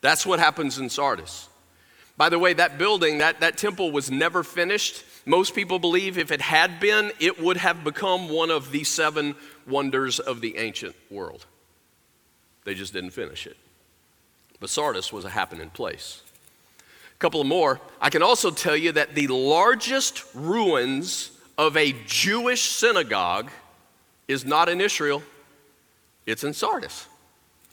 That's 0.00 0.24
what 0.24 0.38
happens 0.38 0.78
in 0.78 0.88
Sardis. 0.90 1.48
By 2.16 2.30
the 2.30 2.38
way, 2.38 2.54
that 2.54 2.78
building, 2.78 3.18
that, 3.18 3.40
that 3.40 3.58
temple 3.58 3.90
was 3.90 4.10
never 4.10 4.42
finished. 4.42 5.04
Most 5.26 5.54
people 5.54 5.78
believe 5.78 6.16
if 6.16 6.30
it 6.30 6.40
had 6.40 6.80
been, 6.80 7.12
it 7.20 7.40
would 7.40 7.58
have 7.58 7.84
become 7.84 8.28
one 8.28 8.50
of 8.50 8.70
the 8.70 8.84
seven 8.84 9.34
wonders 9.66 10.18
of 10.18 10.40
the 10.40 10.56
ancient 10.56 10.96
world. 11.10 11.44
They 12.64 12.74
just 12.74 12.92
didn't 12.92 13.10
finish 13.10 13.46
it. 13.46 13.56
But 14.60 14.70
Sardis 14.70 15.12
was 15.12 15.26
a 15.26 15.28
happening 15.28 15.68
place. 15.70 16.22
A 17.14 17.18
couple 17.18 17.44
more. 17.44 17.80
I 18.00 18.08
can 18.08 18.22
also 18.22 18.50
tell 18.50 18.76
you 18.76 18.92
that 18.92 19.14
the 19.14 19.26
largest 19.26 20.24
ruins 20.34 21.32
of 21.58 21.76
a 21.76 21.94
Jewish 22.06 22.62
synagogue 22.62 23.50
is 24.26 24.44
not 24.44 24.68
in 24.68 24.80
Israel, 24.80 25.22
it's 26.24 26.44
in 26.44 26.54
Sardis 26.54 27.06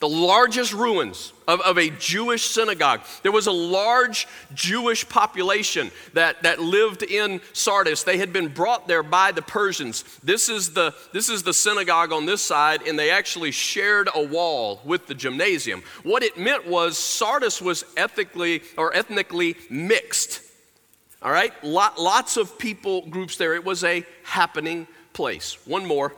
the 0.03 0.10
largest 0.10 0.74
ruins 0.74 1.31
of, 1.48 1.62
of, 1.62 1.77
a 1.77 1.89
Jewish 1.89 2.43
synagogue. 2.43 3.00
There 3.22 3.31
was 3.31 3.48
a 3.48 3.53
large 3.53 4.27
Jewish 4.53 5.07
population 5.07 5.91
that, 6.12 6.43
that 6.43 6.60
lived 6.60 7.03
in 7.03 7.39
Sardis. 7.53 8.03
They 8.03 8.17
had 8.17 8.33
been 8.33 8.50
brought 8.50 8.86
there 8.86 9.01
by 9.01 9.31
the 9.31 9.41
Persians. 9.41 10.03
This 10.22 10.50
is, 10.50 10.74
the, 10.74 10.93
this 11.13 11.29
is 11.29 11.43
the 11.43 11.53
synagogue 11.53 12.12
on 12.12 12.25
this 12.25 12.41
side, 12.41 12.86
and 12.86 13.00
they 13.00 13.12
actually 13.12 13.51
shared 13.51 14.10
a 14.13 14.22
wall 14.22 14.81
with 14.83 15.07
the 15.07 15.15
gymnasium. 15.15 15.81
What 16.03 16.22
it 16.22 16.38
meant 16.38 16.67
was 16.67 16.98
Sardis 16.98 17.62
was 17.62 17.86
ethically 17.95 18.62
or 18.77 18.93
ethnically 18.93 19.55
mixed. 19.69 20.41
All 21.22 21.31
right? 21.31 21.53
Lot, 21.63 21.98
lots 21.98 22.36
of 22.36 22.60
people 22.60 23.07
groups 23.07 23.38
there. 23.38 23.55
It 23.55 23.63
was 23.63 23.86
a 23.86 24.05
happening 24.24 24.86
place. 25.13 25.57
One 25.65 25.86
more. 25.86 26.13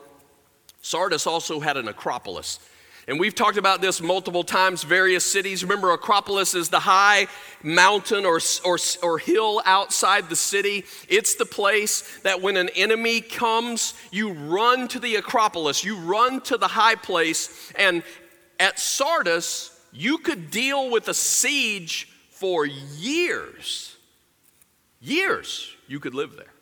Sardis 0.81 1.27
also 1.27 1.59
had 1.59 1.77
an 1.77 1.87
acropolis. 1.87 2.57
And 3.07 3.19
we've 3.19 3.35
talked 3.35 3.57
about 3.57 3.81
this 3.81 4.01
multiple 4.01 4.43
times, 4.43 4.83
various 4.83 5.23
cities. 5.23 5.63
Remember, 5.63 5.91
Acropolis 5.91 6.55
is 6.55 6.69
the 6.69 6.79
high 6.79 7.27
mountain 7.61 8.25
or, 8.25 8.39
or, 8.63 8.79
or 9.03 9.19
hill 9.19 9.61
outside 9.65 10.27
the 10.27 10.35
city. 10.35 10.85
It's 11.07 11.35
the 11.35 11.45
place 11.45 12.19
that 12.23 12.41
when 12.41 12.57
an 12.57 12.69
enemy 12.69 13.21
comes, 13.21 13.93
you 14.11 14.31
run 14.31 14.87
to 14.87 14.99
the 14.99 15.17
Acropolis, 15.17 15.83
you 15.83 15.97
run 15.97 16.41
to 16.41 16.57
the 16.57 16.67
high 16.67 16.95
place. 16.95 17.71
And 17.77 18.01
at 18.59 18.79
Sardis, 18.79 19.79
you 19.93 20.17
could 20.17 20.49
deal 20.49 20.89
with 20.89 21.07
a 21.07 21.13
siege 21.13 22.09
for 22.31 22.65
years. 22.65 23.97
Years 24.99 25.75
you 25.87 25.99
could 25.99 26.15
live 26.15 26.35
there. 26.35 26.53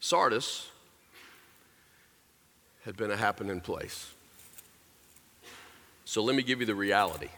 Sardis 0.00 0.68
had 2.84 2.96
been 2.96 3.12
a 3.12 3.16
happening 3.16 3.60
place. 3.60 4.12
So 6.08 6.22
let 6.22 6.34
me 6.34 6.42
give 6.42 6.60
you 6.60 6.64
the 6.64 6.74
reality. 6.74 7.28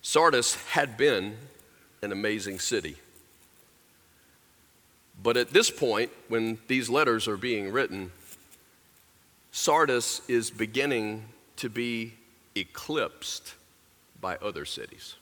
Sardis 0.00 0.54
had 0.66 0.96
been 0.96 1.36
an 2.02 2.12
amazing 2.12 2.60
city. 2.60 2.94
But 5.20 5.36
at 5.36 5.50
this 5.50 5.72
point, 5.72 6.12
when 6.28 6.58
these 6.68 6.88
letters 6.88 7.26
are 7.26 7.36
being 7.36 7.72
written, 7.72 8.12
Sardis 9.50 10.22
is 10.28 10.52
beginning 10.52 11.24
to 11.56 11.68
be 11.68 12.14
eclipsed 12.54 13.54
by 14.20 14.36
other 14.36 14.64
cities. 14.64 15.16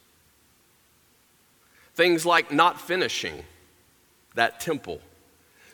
Things 1.94 2.26
like 2.26 2.52
not 2.52 2.78
finishing 2.78 3.44
that 4.34 4.60
temple 4.60 5.00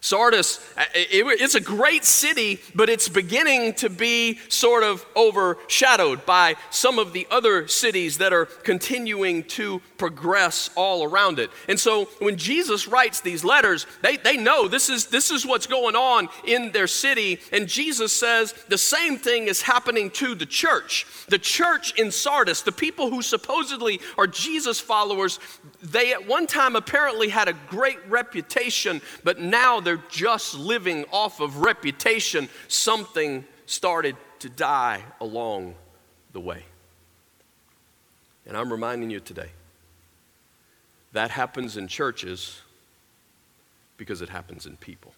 Sardis, 0.02 0.58
uh, 0.78 0.84
it's 0.94 1.54
a 1.54 1.60
great 1.60 2.04
city, 2.04 2.60
but 2.74 2.88
it's 2.88 3.08
beginning 3.08 3.74
to 3.74 3.90
be 3.90 4.38
sort 4.48 4.82
of 4.82 5.04
overshadowed 5.14 6.24
by 6.24 6.56
some 6.70 6.98
of 6.98 7.12
the 7.12 7.26
other 7.30 7.68
cities 7.68 8.16
that 8.18 8.32
are 8.32 8.46
continuing 8.46 9.44
to 9.44 9.82
progress 9.98 10.70
all 10.74 11.04
around 11.04 11.38
it. 11.38 11.50
And 11.68 11.78
so 11.78 12.06
when 12.18 12.38
Jesus 12.38 12.88
writes 12.88 13.20
these 13.20 13.44
letters, 13.44 13.86
they, 14.00 14.16
they 14.16 14.38
know 14.38 14.68
this 14.68 14.88
is, 14.88 15.06
this 15.06 15.30
is 15.30 15.44
what's 15.44 15.66
going 15.66 15.96
on 15.96 16.30
in 16.46 16.72
their 16.72 16.86
city. 16.86 17.38
And 17.52 17.68
Jesus 17.68 18.10
says 18.16 18.54
the 18.68 18.78
same 18.78 19.18
thing 19.18 19.48
is 19.48 19.60
happening 19.60 20.10
to 20.12 20.34
the 20.34 20.46
church. 20.46 21.06
The 21.28 21.38
church 21.38 21.98
in 21.98 22.10
Sardis, 22.10 22.62
the 22.62 22.72
people 22.72 23.10
who 23.10 23.20
supposedly 23.20 24.00
are 24.16 24.26
Jesus 24.26 24.80
followers, 24.80 25.38
they 25.82 26.12
at 26.12 26.26
one 26.26 26.46
time 26.46 26.76
apparently 26.76 27.28
had 27.28 27.48
a 27.48 27.54
great 27.68 27.98
reputation, 28.08 29.00
but 29.24 29.40
now 29.40 29.80
they're 29.80 30.02
just 30.10 30.54
living 30.54 31.04
off 31.12 31.40
of 31.40 31.58
reputation. 31.58 32.48
Something 32.68 33.44
started 33.66 34.16
to 34.40 34.48
die 34.48 35.02
along 35.20 35.74
the 36.32 36.40
way. 36.40 36.64
And 38.46 38.56
I'm 38.56 38.70
reminding 38.70 39.10
you 39.10 39.20
today 39.20 39.50
that 41.12 41.30
happens 41.30 41.76
in 41.76 41.88
churches 41.88 42.60
because 43.96 44.22
it 44.22 44.28
happens 44.28 44.66
in 44.66 44.76
people. 44.76 45.12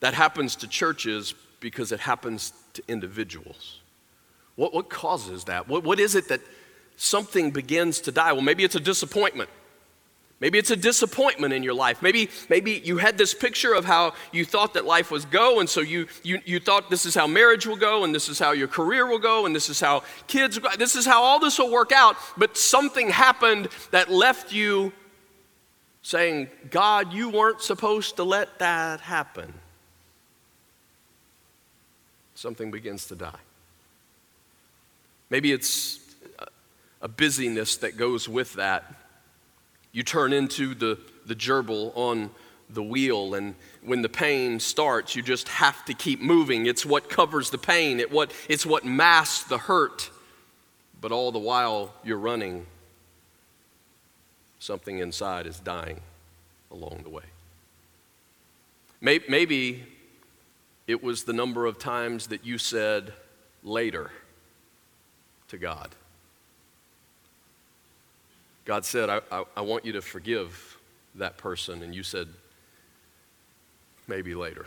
That 0.00 0.14
happens 0.14 0.56
to 0.56 0.68
churches 0.68 1.34
because 1.60 1.92
it 1.92 2.00
happens 2.00 2.52
to 2.74 2.82
individuals. 2.88 3.80
What, 4.56 4.74
what 4.74 4.90
causes 4.90 5.44
that? 5.44 5.66
What, 5.66 5.82
what 5.82 5.98
is 5.98 6.14
it 6.14 6.28
that 6.28 6.40
something 6.96 7.50
begins 7.50 8.00
to 8.02 8.12
die? 8.12 8.32
Well, 8.32 8.42
maybe 8.42 8.64
it's 8.64 8.74
a 8.74 8.80
disappointment. 8.80 9.50
Maybe 10.40 10.58
it's 10.58 10.70
a 10.70 10.76
disappointment 10.76 11.54
in 11.54 11.62
your 11.62 11.74
life. 11.74 12.02
Maybe, 12.02 12.28
maybe 12.50 12.82
you 12.84 12.98
had 12.98 13.16
this 13.16 13.32
picture 13.32 13.72
of 13.72 13.84
how 13.84 14.14
you 14.32 14.44
thought 14.44 14.74
that 14.74 14.84
life 14.84 15.10
was 15.10 15.24
go, 15.24 15.60
and 15.60 15.68
so 15.68 15.80
you, 15.80 16.06
you, 16.22 16.40
you 16.44 16.60
thought 16.60 16.90
this 16.90 17.06
is 17.06 17.14
how 17.14 17.26
marriage 17.26 17.66
will 17.66 17.76
go, 17.76 18.04
and 18.04 18.14
this 18.14 18.28
is 18.28 18.38
how 18.38 18.52
your 18.52 18.68
career 18.68 19.06
will 19.06 19.20
go, 19.20 19.46
and 19.46 19.54
this 19.54 19.70
is 19.70 19.80
how 19.80 20.02
kids 20.26 20.58
go. 20.58 20.68
This 20.76 20.96
is 20.96 21.06
how 21.06 21.22
all 21.22 21.38
this 21.38 21.58
will 21.58 21.70
work 21.70 21.92
out. 21.92 22.16
But 22.36 22.56
something 22.56 23.08
happened 23.08 23.68
that 23.90 24.10
left 24.10 24.52
you 24.52 24.92
saying, 26.02 26.48
God, 26.70 27.14
you 27.14 27.30
weren't 27.30 27.62
supposed 27.62 28.16
to 28.16 28.24
let 28.24 28.58
that 28.58 29.00
happen. 29.00 29.54
Something 32.34 32.70
begins 32.70 33.06
to 33.06 33.16
die. 33.16 33.40
Maybe 35.30 35.52
it's 35.52 36.00
a 37.04 37.08
busyness 37.08 37.76
that 37.76 37.96
goes 37.96 38.28
with 38.28 38.54
that 38.54 38.92
you 39.94 40.02
turn 40.02 40.32
into 40.32 40.74
the, 40.74 40.98
the 41.24 41.36
gerbil 41.36 41.96
on 41.96 42.30
the 42.68 42.82
wheel, 42.82 43.34
and 43.34 43.54
when 43.82 44.02
the 44.02 44.08
pain 44.08 44.58
starts, 44.58 45.14
you 45.14 45.22
just 45.22 45.48
have 45.48 45.84
to 45.84 45.94
keep 45.94 46.20
moving. 46.20 46.66
It's 46.66 46.84
what 46.84 47.08
covers 47.08 47.50
the 47.50 47.58
pain, 47.58 48.00
it 48.00 48.10
what, 48.10 48.32
it's 48.48 48.66
what 48.66 48.84
masks 48.84 49.44
the 49.44 49.56
hurt. 49.56 50.10
But 51.00 51.12
all 51.12 51.30
the 51.30 51.38
while 51.38 51.94
you're 52.02 52.18
running, 52.18 52.66
something 54.58 54.98
inside 54.98 55.46
is 55.46 55.60
dying 55.60 56.00
along 56.72 57.02
the 57.04 57.10
way. 57.10 57.24
Maybe 59.00 59.84
it 60.88 61.04
was 61.04 61.22
the 61.22 61.34
number 61.34 61.66
of 61.66 61.78
times 61.78 62.28
that 62.28 62.44
you 62.44 62.58
said 62.58 63.12
later 63.62 64.10
to 65.48 65.58
God. 65.58 65.94
God 68.64 68.84
said, 68.84 69.10
I, 69.10 69.20
I, 69.30 69.44
I, 69.56 69.60
want 69.60 69.84
you 69.84 69.92
to 69.92 70.00
forgive 70.00 70.78
that 71.16 71.36
person. 71.36 71.82
And 71.82 71.94
you 71.94 72.02
said, 72.02 72.28
maybe 74.08 74.34
later. 74.34 74.66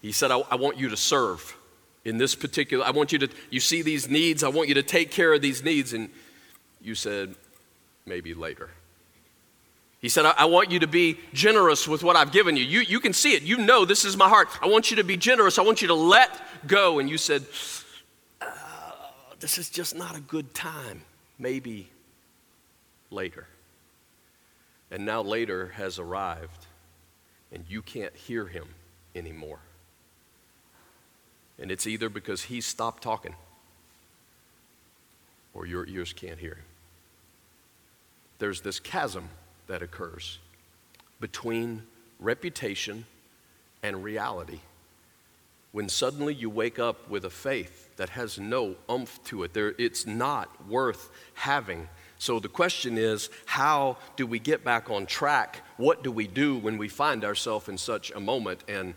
He 0.00 0.12
said, 0.12 0.30
I, 0.30 0.38
I 0.50 0.54
want 0.56 0.78
you 0.78 0.88
to 0.88 0.96
serve 0.96 1.56
in 2.02 2.16
this 2.16 2.34
particular, 2.34 2.84
I 2.86 2.92
want 2.92 3.12
you 3.12 3.18
to, 3.18 3.28
you 3.50 3.60
see 3.60 3.82
these 3.82 4.08
needs, 4.08 4.42
I 4.42 4.48
want 4.48 4.68
you 4.68 4.74
to 4.76 4.82
take 4.82 5.10
care 5.10 5.34
of 5.34 5.42
these 5.42 5.62
needs. 5.62 5.92
And 5.92 6.08
you 6.80 6.94
said, 6.94 7.34
maybe 8.06 8.32
later. 8.32 8.70
He 10.00 10.08
said, 10.08 10.24
I, 10.24 10.32
I 10.38 10.44
want 10.46 10.70
you 10.70 10.78
to 10.78 10.86
be 10.86 11.18
generous 11.34 11.86
with 11.86 12.02
what 12.02 12.16
I've 12.16 12.32
given 12.32 12.56
you. 12.56 12.64
you. 12.64 12.80
You 12.80 13.00
can 13.00 13.12
see 13.12 13.34
it. 13.34 13.42
You 13.42 13.58
know 13.58 13.84
this 13.84 14.06
is 14.06 14.16
my 14.16 14.30
heart. 14.30 14.48
I 14.62 14.66
want 14.66 14.90
you 14.90 14.96
to 14.96 15.04
be 15.04 15.18
generous. 15.18 15.58
I 15.58 15.62
want 15.62 15.82
you 15.82 15.88
to 15.88 15.94
let 15.94 16.40
go. 16.66 17.00
And 17.00 17.10
you 17.10 17.18
said, 17.18 17.44
uh, 18.40 18.46
This 19.40 19.58
is 19.58 19.68
just 19.68 19.94
not 19.94 20.16
a 20.16 20.20
good 20.20 20.54
time 20.54 21.02
maybe 21.40 21.88
later. 23.10 23.46
And 24.90 25.04
now 25.04 25.22
later 25.22 25.68
has 25.76 25.98
arrived, 25.98 26.66
and 27.52 27.64
you 27.68 27.82
can't 27.82 28.14
hear 28.14 28.46
him 28.46 28.68
anymore. 29.16 29.60
And 31.58 31.70
it's 31.70 31.86
either 31.86 32.08
because 32.08 32.42
he 32.42 32.60
stopped 32.60 33.02
talking 33.02 33.34
or 35.52 35.66
your 35.66 35.86
ears 35.86 36.12
can't 36.12 36.38
hear 36.38 36.54
him. 36.54 36.64
There's 38.38 38.60
this 38.62 38.80
chasm 38.80 39.28
that 39.66 39.82
occurs 39.82 40.38
between 41.20 41.82
reputation 42.18 43.04
and 43.82 44.02
reality 44.02 44.60
when 45.72 45.88
suddenly 45.88 46.34
you 46.34 46.50
wake 46.50 46.78
up 46.78 47.08
with 47.08 47.24
a 47.24 47.30
faith 47.30 47.89
that 48.00 48.08
has 48.08 48.38
no 48.38 48.76
umph 48.88 49.22
to 49.24 49.42
it. 49.42 49.52
There, 49.52 49.74
it's 49.76 50.06
not 50.06 50.66
worth 50.66 51.10
having. 51.34 51.86
So 52.16 52.40
the 52.40 52.48
question 52.48 52.96
is 52.96 53.28
how 53.44 53.98
do 54.16 54.26
we 54.26 54.38
get 54.38 54.64
back 54.64 54.88
on 54.88 55.04
track? 55.04 55.60
What 55.76 56.02
do 56.02 56.10
we 56.10 56.26
do 56.26 56.56
when 56.56 56.78
we 56.78 56.88
find 56.88 57.26
ourselves 57.26 57.68
in 57.68 57.76
such 57.76 58.10
a 58.12 58.18
moment? 58.18 58.64
And 58.68 58.94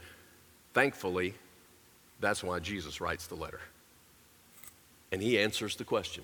thankfully, 0.74 1.34
that's 2.22 2.46
why 2.46 2.60
Jesus 2.60 3.02
writes 3.02 3.28
the 3.28 3.36
letter. 3.36 3.60
And 5.12 5.22
he 5.22 5.38
answers 5.38 5.76
the 5.76 5.84
question. 5.84 6.24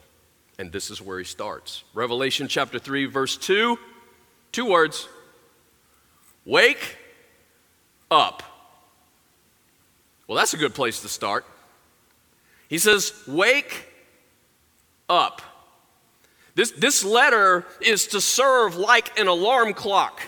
And 0.58 0.72
this 0.72 0.90
is 0.90 1.02
where 1.02 1.20
he 1.20 1.26
starts. 1.26 1.84
Revelation 1.94 2.48
chapter 2.48 2.80
3, 2.80 3.08
verse 3.08 3.36
2, 3.36 3.78
two 4.54 4.66
words 4.66 5.10
Wake 6.46 6.96
up. 8.10 8.42
Well, 10.28 10.38
that's 10.38 10.54
a 10.54 10.58
good 10.58 10.74
place 10.74 11.02
to 11.02 11.10
start. 11.10 11.44
He 12.70 12.78
says, 12.78 13.12
Wake 13.28 13.88
up. 15.10 15.42
This, 16.56 16.72
this 16.72 17.04
letter 17.04 17.66
is 17.82 18.08
to 18.08 18.22
serve 18.22 18.76
like 18.76 19.20
an 19.20 19.28
alarm 19.28 19.74
clock 19.74 20.22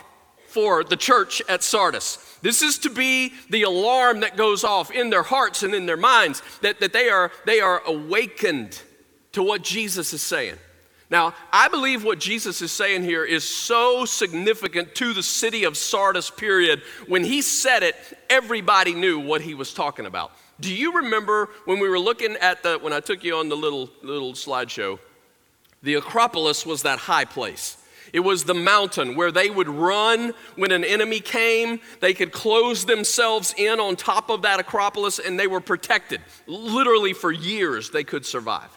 for 0.48 0.84
the 0.84 0.96
church 0.96 1.40
at 1.48 1.62
Sardis. 1.62 2.18
This 2.42 2.60
is 2.60 2.78
to 2.80 2.90
be 2.90 3.32
the 3.48 3.62
alarm 3.62 4.20
that 4.20 4.36
goes 4.36 4.64
off 4.64 4.90
in 4.90 5.08
their 5.10 5.22
hearts 5.22 5.62
and 5.62 5.74
in 5.74 5.86
their 5.86 5.96
minds 5.96 6.42
that, 6.60 6.80
that 6.80 6.92
they, 6.92 7.08
are, 7.08 7.30
they 7.46 7.60
are 7.60 7.82
awakened 7.86 8.80
to 9.32 9.42
what 9.42 9.62
Jesus 9.62 10.12
is 10.12 10.22
saying. 10.22 10.56
Now, 11.10 11.34
I 11.52 11.68
believe 11.68 12.04
what 12.04 12.18
Jesus 12.18 12.62
is 12.62 12.72
saying 12.72 13.04
here 13.04 13.24
is 13.24 13.46
so 13.46 14.06
significant 14.06 14.94
to 14.96 15.12
the 15.12 15.22
city 15.22 15.64
of 15.64 15.76
Sardis, 15.76 16.30
period. 16.30 16.82
When 17.06 17.22
he 17.22 17.42
said 17.42 17.82
it, 17.82 17.94
everybody 18.30 18.94
knew 18.94 19.20
what 19.20 19.42
he 19.42 19.54
was 19.54 19.74
talking 19.74 20.06
about. 20.06 20.32
Do 20.60 20.72
you 20.72 20.96
remember 20.96 21.48
when 21.64 21.80
we 21.80 21.88
were 21.88 21.98
looking 21.98 22.36
at 22.36 22.62
the, 22.62 22.78
when 22.78 22.92
I 22.92 23.00
took 23.00 23.24
you 23.24 23.36
on 23.36 23.48
the 23.48 23.56
little, 23.56 23.90
little 24.02 24.32
slideshow? 24.32 24.98
The 25.82 25.94
Acropolis 25.94 26.64
was 26.64 26.82
that 26.82 27.00
high 27.00 27.24
place. 27.24 27.76
It 28.12 28.20
was 28.20 28.44
the 28.44 28.54
mountain 28.54 29.16
where 29.16 29.32
they 29.32 29.48
would 29.48 29.68
run 29.68 30.34
when 30.56 30.70
an 30.70 30.84
enemy 30.84 31.20
came. 31.20 31.80
They 32.00 32.12
could 32.12 32.30
close 32.30 32.84
themselves 32.84 33.54
in 33.56 33.80
on 33.80 33.96
top 33.96 34.28
of 34.28 34.42
that 34.42 34.60
Acropolis 34.60 35.18
and 35.18 35.40
they 35.40 35.46
were 35.46 35.60
protected. 35.60 36.20
Literally 36.46 37.14
for 37.14 37.32
years 37.32 37.90
they 37.90 38.04
could 38.04 38.26
survive. 38.26 38.68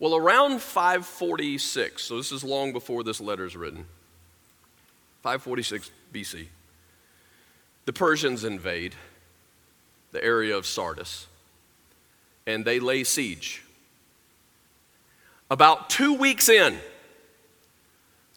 Well, 0.00 0.16
around 0.16 0.60
546, 0.60 2.02
so 2.02 2.16
this 2.16 2.32
is 2.32 2.42
long 2.42 2.72
before 2.72 3.04
this 3.04 3.20
letter 3.20 3.44
is 3.44 3.56
written, 3.56 3.86
546 5.22 5.90
BC, 6.12 6.48
the 7.84 7.92
Persians 7.92 8.42
invade 8.44 8.96
the 10.14 10.24
area 10.24 10.56
of 10.56 10.64
Sardis 10.64 11.26
and 12.46 12.64
they 12.64 12.78
lay 12.78 13.02
siege. 13.02 13.64
About 15.50 15.90
two 15.90 16.14
weeks 16.14 16.48
in, 16.48 16.78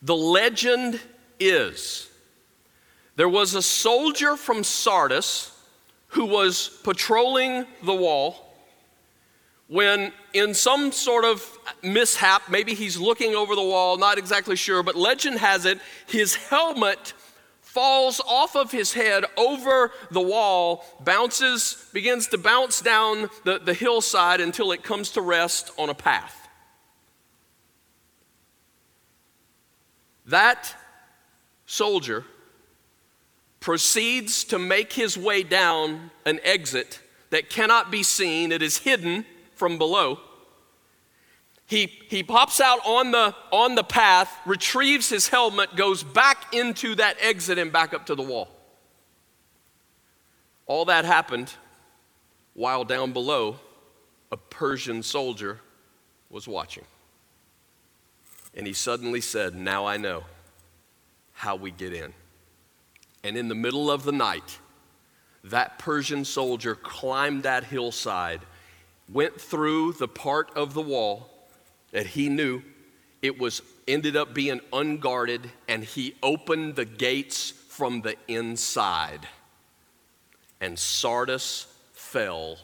the 0.01 0.15
legend 0.15 0.99
is 1.39 2.09
there 3.15 3.29
was 3.29 3.53
a 3.53 3.61
soldier 3.61 4.35
from 4.35 4.63
Sardis 4.63 5.51
who 6.09 6.25
was 6.25 6.79
patrolling 6.83 7.65
the 7.83 7.93
wall 7.93 8.43
when, 9.67 10.13
in 10.33 10.53
some 10.53 10.91
sort 10.91 11.25
of 11.25 11.45
mishap, 11.83 12.49
maybe 12.49 12.73
he's 12.73 12.97
looking 12.97 13.35
over 13.35 13.53
the 13.53 13.61
wall, 13.61 13.97
not 13.97 14.17
exactly 14.17 14.55
sure, 14.55 14.81
but 14.81 14.95
legend 14.95 15.37
has 15.39 15.65
it, 15.65 15.79
his 16.07 16.35
helmet 16.35 17.13
falls 17.77 18.19
off 18.21 18.55
of 18.55 18.71
his 18.71 18.93
head 18.93 19.23
over 19.37 19.91
the 20.09 20.19
wall, 20.19 20.83
bounces, 21.01 21.87
begins 21.93 22.25
to 22.25 22.35
bounce 22.35 22.81
down 22.81 23.29
the, 23.43 23.59
the 23.59 23.73
hillside 23.75 24.41
until 24.41 24.71
it 24.71 24.81
comes 24.81 25.11
to 25.11 25.21
rest 25.21 25.69
on 25.77 25.87
a 25.87 25.93
path. 25.93 26.49
That 30.25 30.73
soldier 31.67 32.25
proceeds 33.59 34.43
to 34.45 34.57
make 34.57 34.93
his 34.93 35.15
way 35.15 35.43
down 35.43 36.09
an 36.25 36.39
exit 36.43 36.99
that 37.29 37.47
cannot 37.47 37.91
be 37.91 38.01
seen, 38.01 38.51
it 38.51 38.63
is 38.63 38.79
hidden 38.79 39.23
from 39.53 39.77
below. 39.77 40.19
He, 41.67 41.88
he 42.08 42.23
pops 42.23 42.62
out 42.62 42.80
on 42.86 43.12
the, 43.12 43.36
on 43.51 43.75
the 43.75 43.84
path, 43.84 44.34
retrieves 44.45 45.10
his 45.10 45.27
helmet, 45.27 45.75
goes 45.75 46.01
back 46.01 46.53
into 46.53 46.95
that 46.95 47.17
exit 47.19 47.58
and 47.58 47.73
back 47.73 47.93
up 47.93 48.06
to 48.06 48.15
the 48.15 48.23
wall. 48.23 48.47
All 50.65 50.86
that 50.86 51.03
happened 51.03 51.53
while 52.53 52.86
down 52.86 53.12
below, 53.12 53.60
a 54.32 54.38
Persian 54.38 55.03
soldier 55.03 55.60
was 56.30 56.47
watching. 56.47 56.86
And 58.56 58.65
he 58.65 58.73
suddenly 58.73 59.21
said, 59.21 59.53
Now 59.53 59.86
I 59.86 59.97
know 59.97 60.23
how 61.34 61.58
we 61.58 61.71
get 61.71 61.91
in. 61.93 62.13
And 63.25 63.36
in 63.36 63.49
the 63.49 63.56
middle 63.56 63.91
of 63.91 64.03
the 64.03 64.13
night, 64.13 64.60
that 65.43 65.80
Persian 65.80 66.23
soldier 66.23 66.75
climbed 66.75 67.43
that 67.43 67.65
hillside, 67.65 68.41
went 69.12 69.39
through 69.39 69.93
the 69.93 70.08
part 70.08 70.49
of 70.56 70.73
the 70.73 70.82
wall 70.82 71.37
that 71.91 72.08
he 72.08 72.30
knew 72.30 72.62
it 73.21 73.39
was 73.39 73.62
ended 73.88 74.15
up 74.15 74.34
being 74.34 74.60
unguarded, 74.73 75.50
and 75.67 75.84
he 75.84 76.15
opened 76.21 76.76
the 76.76 76.86
gates 76.86 77.52
from 77.52 78.02
the 78.02 78.15
inside. 78.28 79.28
And 80.60 80.78
Sardis 80.78 81.67
fell 81.93 82.58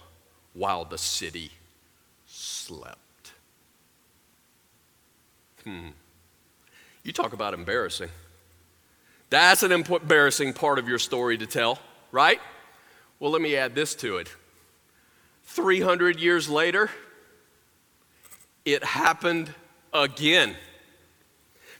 while 0.53 0.85
the 0.85 0.97
city 0.97 1.51
slept. 2.27 3.33
Hmm. 5.63 5.89
You 7.03 7.13
talk 7.13 7.33
about 7.33 7.53
embarrassing. 7.53 8.09
That's 9.29 9.63
an 9.63 9.71
embarrassing 9.71 10.53
part 10.53 10.77
of 10.77 10.87
your 10.87 10.99
story 10.99 11.37
to 11.37 11.45
tell, 11.45 11.79
right? 12.11 12.39
Well, 13.19 13.31
let 13.31 13.41
me 13.41 13.55
add 13.55 13.73
this 13.73 13.95
to 13.95 14.17
it. 14.17 14.29
300 15.45 16.19
years 16.19 16.49
later, 16.49 16.89
it 18.65 18.83
happened 18.83 19.53
again. 19.93 20.55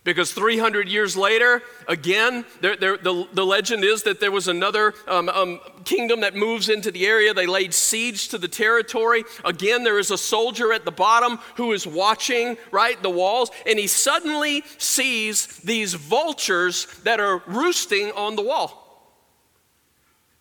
Because 0.04 0.34
300 0.34 0.90
years 0.90 1.16
later, 1.16 1.64
again, 1.88 2.44
there, 2.60 2.76
there, 2.76 2.98
the, 2.98 3.26
the 3.32 3.46
legend 3.46 3.86
is 3.86 4.04
that 4.04 4.20
there 4.20 4.32
was 4.32 4.50
another 4.50 4.94
um, 5.08 5.30
um, 5.30 5.62
kingdom 5.86 6.22
that 6.22 6.36
moves 6.36 6.68
into 6.68 6.92
the 6.92 7.06
area. 7.06 7.34
They 7.34 7.48
laid 7.48 7.74
siege 7.74 8.28
to 8.30 8.38
the 8.38 8.50
territory. 8.50 9.24
Again, 9.46 9.86
there 9.86 9.98
is 9.98 10.12
a 10.12 10.18
soldier 10.18 10.74
at 10.74 10.84
the 10.84 10.92
bottom 10.92 11.40
who 11.56 11.72
is 11.72 11.88
watching, 11.88 12.58
right, 12.70 13.02
the 13.02 13.10
walls, 13.10 13.50
and 13.66 13.80
he 13.80 13.88
suddenly 13.88 14.64
sees 14.78 15.48
these 15.60 15.94
vultures 15.94 16.86
that 17.04 17.22
are 17.22 17.42
roosting 17.48 18.12
on 18.12 18.36
the 18.36 18.42
wall. 18.42 18.82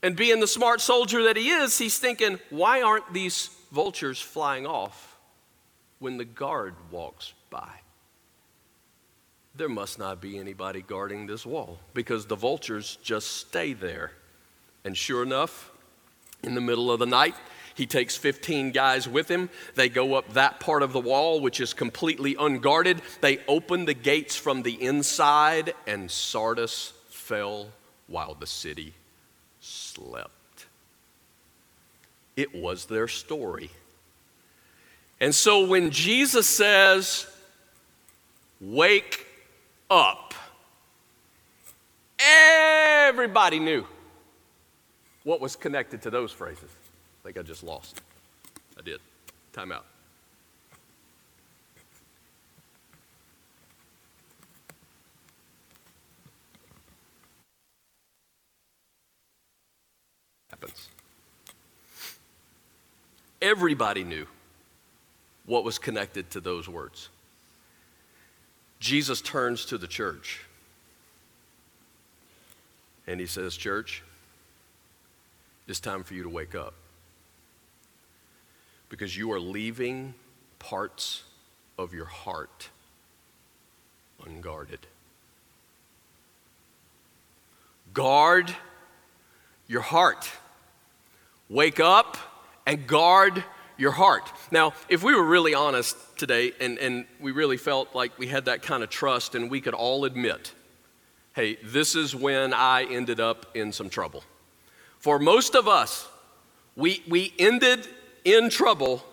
And 0.02 0.16
being 0.16 0.40
the 0.40 0.48
smart 0.48 0.81
soldier 0.81 1.22
that 1.24 1.37
he 1.37 1.50
is, 1.50 1.78
he's 1.78 2.00
thinking, 2.00 2.40
why 2.50 2.83
aren't 2.83 3.12
these 3.12 3.48
vultures 3.70 4.20
flying 4.20 4.66
off 4.66 5.12
when 6.03 6.19
the 6.19 6.25
guard 6.25 6.75
walks 6.91 7.33
by? 7.49 7.83
there 9.55 9.69
must 9.69 9.99
not 9.99 10.21
be 10.21 10.38
anybody 10.38 10.83
guarding 10.83 11.27
this 11.27 11.45
wall 11.45 11.79
because 11.95 12.27
the 12.27 12.37
vultures 12.37 12.99
just 13.03 13.33
stay 13.33 13.73
there. 13.73 14.12
And 14.85 14.97
sure 14.97 15.23
enough, 15.23 15.71
in 16.43 16.55
the 16.55 16.61
middle 16.61 16.91
of 16.91 16.99
the 16.99 17.07
night, 17.07 17.35
he 17.75 17.87
takes 17.87 18.17
15 18.17 18.73
guys 18.73 19.09
with 19.09 19.31
him. 19.31 19.49
They 19.75 19.88
go 19.88 20.15
up 20.15 20.33
that 20.35 20.61
part 20.61 20.83
of 20.83 20.93
the 20.93 21.01
wall, 21.01 21.41
which 21.41 21.61
is 21.61 21.75
completely 21.75 22.35
unguarded. 22.38 23.01
They 23.21 23.38
open 23.47 23.85
the 23.85 23.95
gates 23.95 24.37
from 24.37 24.62
the 24.62 24.83
inside, 24.83 25.75
and 25.87 26.11
Sardis 26.11 26.93
fell 27.09 27.69
while 28.09 28.35
the 28.35 28.47
city 28.47 28.95
slept. 29.61 30.67
It 32.37 32.55
was 32.55 32.87
their 32.87 33.09
story. 33.09 33.71
And 35.23 35.33
so 35.33 35.65
when 35.65 35.93
Jesus 35.93 36.49
says, 36.49 37.29
Wake 38.61 39.25
up. 39.89 40.35
Everybody 42.19 43.61
knew 43.61 43.85
what 45.23 45.41
was 45.41 45.55
connected 45.55 46.03
to 46.03 46.11
those 46.11 46.33
phrases. 46.33 46.71
I 46.71 47.23
think 47.25 47.39
I 47.39 47.43
just 47.43 47.63
lost. 47.63 48.01
I 48.77 48.83
did. 48.83 49.01
Time 49.53 49.71
out. 49.71 49.85
Happens. 60.51 60.89
Everybody 63.41 64.03
knew 64.03 64.27
what 65.53 65.65
was 65.65 65.79
connected 65.79 66.31
to 66.31 66.41
those 66.41 66.67
words. 66.67 67.11
Jesus 68.81 69.21
turns 69.21 69.67
to 69.67 69.77
the 69.77 69.87
church 69.87 70.41
and 73.07 73.21
he 73.21 73.27
says, 73.27 73.55
Church, 73.55 74.03
it's 75.69 75.79
time 75.79 76.05
for 76.05 76.15
you 76.15 76.23
to 76.23 76.31
wake 76.31 76.55
up 76.55 76.73
because 78.88 79.15
you 79.15 79.31
are 79.31 79.38
leaving 79.38 80.15
parts 80.59 81.23
of 81.79 81.93
your 81.93 82.07
heart 82.07 82.71
unguarded. 84.25 84.87
Guard 87.93 88.55
your 89.67 89.83
heart. 89.83 90.31
Wake 91.51 91.79
up 91.79 92.17
and 92.67 92.87
guard 92.87 93.45
your 93.77 93.93
heart. 93.93 94.31
Now, 94.51 94.75
if 94.89 95.03
we 95.03 95.15
were 95.15 95.25
really 95.25 95.55
honest 95.55 95.97
today 96.17 96.53
and, 96.61 96.79
and 96.79 97.07
we 97.21 97.33
really 97.33 97.57
felt 97.57 97.95
like 97.95 98.19
we 98.19 98.27
had 98.27 98.47
that 98.47 98.63
kind 98.63 98.83
of 98.83 98.91
trust 98.91 99.35
and 99.35 99.51
we 99.51 99.61
could 99.61 99.75
all 99.75 100.05
admit, 100.05 100.53
hey, 101.35 101.57
this 101.63 101.95
is 101.95 102.15
when 102.15 102.53
I 102.53 102.85
ended 102.85 103.21
up 103.21 103.57
in 103.57 103.73
some 103.73 103.89
trouble. 103.89 104.25
For 104.99 105.19
most 105.19 105.55
of 105.55 105.67
us, 105.67 106.09
we, 106.77 107.03
we 107.09 107.33
ended 107.39 107.87
in 108.25 108.51
trouble 108.51 109.05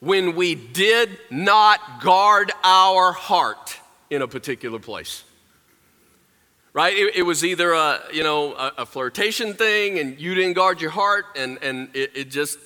when 0.00 0.36
we 0.36 0.54
did 0.54 1.10
not 1.30 2.02
guard 2.02 2.52
our 2.62 3.12
heart 3.12 3.76
in 4.10 4.22
a 4.22 4.28
particular 4.28 4.78
place 4.78 5.24
right 6.72 6.96
it, 6.96 7.16
it, 7.16 7.22
was 7.22 7.44
either 7.44 7.72
a 7.72 8.00
you 8.12 8.22
know 8.22 8.54
a, 8.54 8.72
a, 8.78 8.86
flirtation 8.86 9.54
thing 9.54 9.98
and 9.98 10.20
you 10.20 10.34
didn't 10.34 10.52
guard 10.52 10.80
your 10.80 10.90
heart 10.90 11.26
and 11.34 11.58
and 11.62 11.88
it, 11.94 12.12
it 12.14 12.30
just 12.30 12.58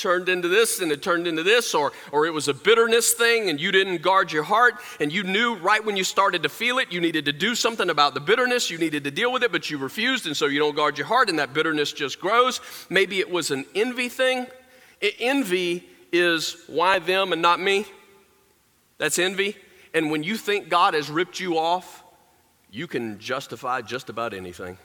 turned 0.00 0.28
into 0.28 0.48
this 0.48 0.80
and 0.80 0.90
it 0.90 1.02
turned 1.02 1.26
into 1.26 1.42
this, 1.42 1.74
or, 1.74 1.92
or 2.10 2.26
it 2.26 2.32
was 2.32 2.48
a 2.48 2.54
bitterness 2.54 3.12
thing 3.12 3.48
and 3.48 3.60
you 3.60 3.70
didn't 3.70 4.02
guard 4.02 4.32
your 4.32 4.42
heart 4.42 4.74
and 4.98 5.12
you 5.12 5.22
knew 5.22 5.56
right 5.56 5.84
when 5.84 5.96
you 5.96 6.04
started 6.04 6.42
to 6.42 6.48
feel 6.48 6.78
it, 6.78 6.90
you 6.90 7.00
needed 7.00 7.24
to 7.26 7.32
do 7.32 7.54
something 7.54 7.90
about 7.90 8.14
the 8.14 8.20
bitterness, 8.20 8.70
you 8.70 8.78
needed 8.78 9.04
to 9.04 9.10
deal 9.10 9.32
with 9.32 9.42
it, 9.42 9.52
but 9.52 9.70
you 9.70 9.78
refused, 9.78 10.26
and 10.26 10.36
so 10.36 10.46
you 10.46 10.58
don't 10.58 10.74
guard 10.74 10.98
your 10.98 11.06
heart 11.06 11.28
and 11.28 11.38
that 11.38 11.52
bitterness 11.52 11.92
just 11.92 12.20
grows. 12.20 12.60
Maybe 12.88 13.20
it 13.20 13.30
was 13.30 13.50
an 13.50 13.64
envy 13.74 14.08
thing. 14.08 14.46
Envy 15.18 15.88
is 16.12 16.64
why 16.66 16.98
them 16.98 17.32
and 17.32 17.40
not 17.40 17.60
me. 17.60 17.86
That's 18.98 19.18
envy. 19.18 19.56
And 19.94 20.10
when 20.10 20.22
you 20.22 20.36
think 20.36 20.68
God 20.68 20.94
has 20.94 21.10
ripped 21.10 21.40
you 21.40 21.58
off, 21.58 22.04
you 22.70 22.86
can 22.86 23.18
justify 23.18 23.82
just 23.82 24.08
about 24.08 24.34
anything. 24.34 24.78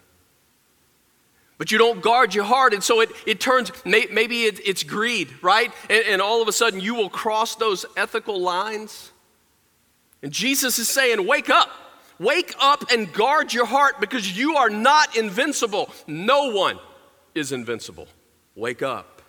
But 1.58 1.72
you 1.72 1.78
don't 1.78 2.02
guard 2.02 2.36
your 2.36 2.44
heart, 2.44 2.74
and 2.74 2.84
so 2.84 3.00
it, 3.00 3.12
it 3.26 3.39
turns, 3.39 3.72
maybe 3.86 4.44
it, 4.44 4.60
it's 4.65 4.84
greed, 4.84 5.30
right? 5.41 5.72
And, 5.89 6.04
and 6.06 6.22
all 6.22 6.41
of 6.41 6.48
a 6.48 6.52
sudden 6.52 6.82
you 6.82 6.96
will 6.96 7.10
cross 7.10 7.56
those 7.56 7.86
ethical 7.96 8.39
lines. 8.41 9.12
And 10.22 10.34
Jesus 10.34 10.80
is 10.80 10.89
saying, 10.89 11.26
Wake 11.26 11.50
up. 11.50 11.70
Wake 12.18 12.56
up 12.62 12.91
and 12.91 13.12
guard 13.12 13.54
your 13.54 13.65
heart 13.65 14.00
because 14.00 14.38
you 14.38 14.56
are 14.56 14.70
not 14.70 15.18
invincible. 15.18 15.89
No 16.08 16.52
one 16.52 16.80
is 17.34 17.52
invincible. 17.52 18.08
Wake 18.56 18.82
up. 18.82 19.22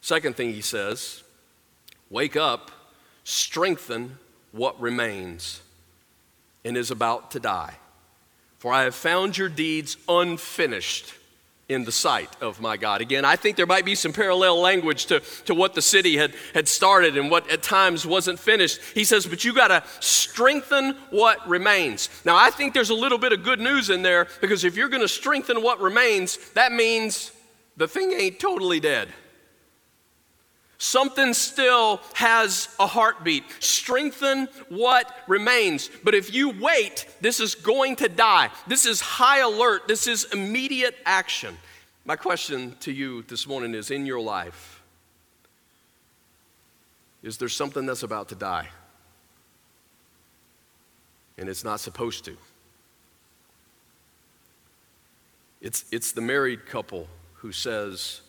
Second 0.00 0.36
thing 0.36 0.52
he 0.52 0.60
says, 0.60 1.22
Wake 2.08 2.36
up, 2.36 2.70
strengthen 3.24 4.18
what 4.52 4.80
remains 4.80 5.60
and 6.64 6.76
is 6.76 6.90
about 6.90 7.32
to 7.32 7.40
die. 7.40 7.74
For 8.58 8.72
I 8.72 8.84
have 8.84 8.94
found 8.94 9.36
your 9.36 9.48
deeds 9.48 9.96
unfinished 10.08 11.14
in 11.68 11.84
the 11.84 11.92
sight 11.92 12.30
of 12.40 12.60
my 12.62 12.78
God. 12.78 13.02
Again, 13.02 13.26
I 13.26 13.36
think 13.36 13.56
there 13.56 13.66
might 13.66 13.84
be 13.84 13.94
some 13.94 14.12
parallel 14.12 14.58
language 14.58 15.06
to, 15.06 15.20
to 15.44 15.54
what 15.54 15.74
the 15.74 15.82
city 15.82 16.16
had, 16.16 16.34
had 16.54 16.66
started 16.66 17.18
and 17.18 17.30
what 17.30 17.48
at 17.50 17.62
times 17.62 18.06
wasn't 18.06 18.38
finished. 18.38 18.80
He 18.94 19.04
says, 19.04 19.26
but 19.26 19.44
you 19.44 19.52
got 19.52 19.68
to 19.68 19.82
strengthen 20.00 20.96
what 21.10 21.46
remains. 21.46 22.08
Now, 22.24 22.36
I 22.36 22.50
think 22.50 22.72
there's 22.72 22.88
a 22.88 22.94
little 22.94 23.18
bit 23.18 23.32
of 23.32 23.42
good 23.42 23.60
news 23.60 23.90
in 23.90 24.00
there 24.00 24.28
because 24.40 24.64
if 24.64 24.76
you're 24.76 24.88
going 24.88 25.02
to 25.02 25.08
strengthen 25.08 25.62
what 25.62 25.78
remains, 25.80 26.38
that 26.52 26.72
means 26.72 27.32
the 27.76 27.86
thing 27.86 28.12
ain't 28.12 28.40
totally 28.40 28.80
dead. 28.80 29.08
Something 30.78 31.34
still 31.34 32.00
has 32.14 32.68
a 32.78 32.86
heartbeat. 32.86 33.42
Strengthen 33.58 34.48
what 34.68 35.12
remains. 35.26 35.90
But 36.04 36.14
if 36.14 36.32
you 36.32 36.50
wait, 36.50 37.06
this 37.20 37.40
is 37.40 37.56
going 37.56 37.96
to 37.96 38.08
die. 38.08 38.50
This 38.68 38.86
is 38.86 39.00
high 39.00 39.40
alert. 39.40 39.88
This 39.88 40.06
is 40.06 40.32
immediate 40.32 40.94
action. 41.04 41.56
My 42.04 42.14
question 42.14 42.76
to 42.80 42.92
you 42.92 43.22
this 43.22 43.46
morning 43.46 43.74
is 43.74 43.90
in 43.90 44.06
your 44.06 44.20
life, 44.20 44.80
is 47.24 47.38
there 47.38 47.48
something 47.48 47.84
that's 47.84 48.04
about 48.04 48.28
to 48.28 48.36
die? 48.36 48.68
And 51.36 51.48
it's 51.48 51.64
not 51.64 51.80
supposed 51.80 52.24
to. 52.26 52.36
It's, 55.60 55.84
it's 55.90 56.12
the 56.12 56.20
married 56.20 56.66
couple 56.66 57.08
who 57.34 57.50
says, 57.50 58.20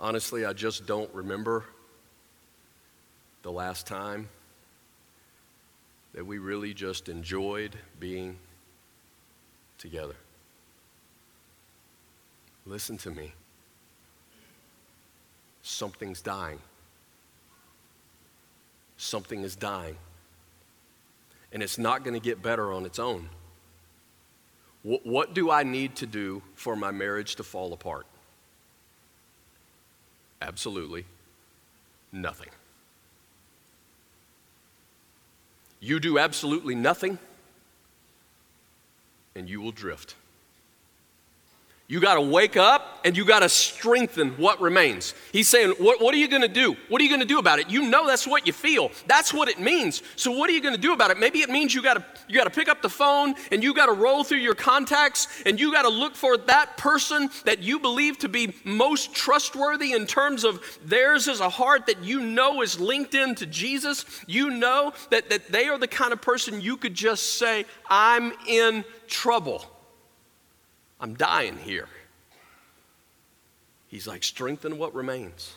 Honestly, 0.00 0.44
I 0.44 0.52
just 0.52 0.86
don't 0.86 1.12
remember 1.12 1.64
the 3.42 3.50
last 3.50 3.86
time 3.86 4.28
that 6.14 6.24
we 6.24 6.38
really 6.38 6.72
just 6.72 7.08
enjoyed 7.08 7.76
being 7.98 8.38
together. 9.78 10.14
Listen 12.66 12.96
to 12.98 13.10
me. 13.10 13.32
Something's 15.62 16.20
dying. 16.20 16.58
Something 18.96 19.42
is 19.42 19.56
dying. 19.56 19.96
And 21.52 21.62
it's 21.62 21.78
not 21.78 22.04
going 22.04 22.14
to 22.14 22.20
get 22.20 22.42
better 22.42 22.72
on 22.72 22.84
its 22.84 22.98
own. 22.98 23.28
What 24.82 25.34
do 25.34 25.50
I 25.50 25.64
need 25.64 25.96
to 25.96 26.06
do 26.06 26.42
for 26.54 26.76
my 26.76 26.90
marriage 26.90 27.36
to 27.36 27.42
fall 27.42 27.72
apart? 27.72 28.06
Absolutely 30.40 31.04
nothing. 32.12 32.48
You 35.80 36.00
do 36.00 36.18
absolutely 36.18 36.74
nothing, 36.74 37.18
and 39.34 39.48
you 39.48 39.60
will 39.60 39.72
drift. 39.72 40.16
You 41.90 42.00
got 42.00 42.16
to 42.16 42.20
wake 42.20 42.58
up 42.58 43.00
and 43.02 43.16
you 43.16 43.24
got 43.24 43.40
to 43.40 43.48
strengthen 43.48 44.32
what 44.32 44.60
remains. 44.60 45.14
He's 45.32 45.48
saying, 45.48 45.70
what, 45.78 46.02
what 46.02 46.14
are 46.14 46.18
you 46.18 46.28
going 46.28 46.42
to 46.42 46.48
do? 46.48 46.76
What 46.90 47.00
are 47.00 47.04
you 47.04 47.08
going 47.08 47.22
to 47.22 47.26
do 47.26 47.38
about 47.38 47.60
it? 47.60 47.70
You 47.70 47.88
know 47.88 48.06
that's 48.06 48.26
what 48.26 48.46
you 48.46 48.52
feel. 48.52 48.90
That's 49.06 49.32
what 49.32 49.48
it 49.48 49.58
means. 49.58 50.02
So 50.14 50.30
what 50.30 50.50
are 50.50 50.52
you 50.52 50.60
going 50.60 50.74
to 50.74 50.80
do 50.80 50.92
about 50.92 51.10
it? 51.10 51.18
Maybe 51.18 51.38
it 51.38 51.48
means 51.48 51.74
you 51.74 51.80
got 51.80 51.94
to 51.94 52.04
you 52.28 52.36
got 52.36 52.44
to 52.44 52.50
pick 52.50 52.68
up 52.68 52.82
the 52.82 52.90
phone 52.90 53.34
and 53.50 53.62
you 53.62 53.72
got 53.72 53.86
to 53.86 53.92
roll 53.92 54.22
through 54.22 54.40
your 54.40 54.54
contacts 54.54 55.28
and 55.46 55.58
you 55.58 55.72
got 55.72 55.84
to 55.84 55.88
look 55.88 56.14
for 56.14 56.36
that 56.36 56.76
person 56.76 57.30
that 57.46 57.62
you 57.62 57.78
believe 57.78 58.18
to 58.18 58.28
be 58.28 58.54
most 58.64 59.14
trustworthy 59.14 59.92
in 59.94 60.06
terms 60.06 60.44
of 60.44 60.60
theirs 60.84 61.26
is 61.26 61.40
a 61.40 61.48
heart 61.48 61.86
that 61.86 62.04
you 62.04 62.20
know 62.20 62.60
is 62.60 62.78
linked 62.78 63.14
into 63.14 63.46
Jesus. 63.46 64.04
You 64.26 64.50
know 64.50 64.92
that, 65.10 65.30
that 65.30 65.50
they 65.50 65.68
are 65.68 65.78
the 65.78 65.88
kind 65.88 66.12
of 66.12 66.20
person 66.20 66.60
you 66.60 66.76
could 66.76 66.92
just 66.92 67.38
say, 67.38 67.64
I'm 67.88 68.34
in 68.46 68.84
trouble. 69.06 69.64
I'm 71.00 71.14
dying 71.14 71.56
here. 71.58 71.88
He's 73.88 74.06
like, 74.06 74.22
strengthen 74.22 74.78
what 74.78 74.94
remains. 74.94 75.54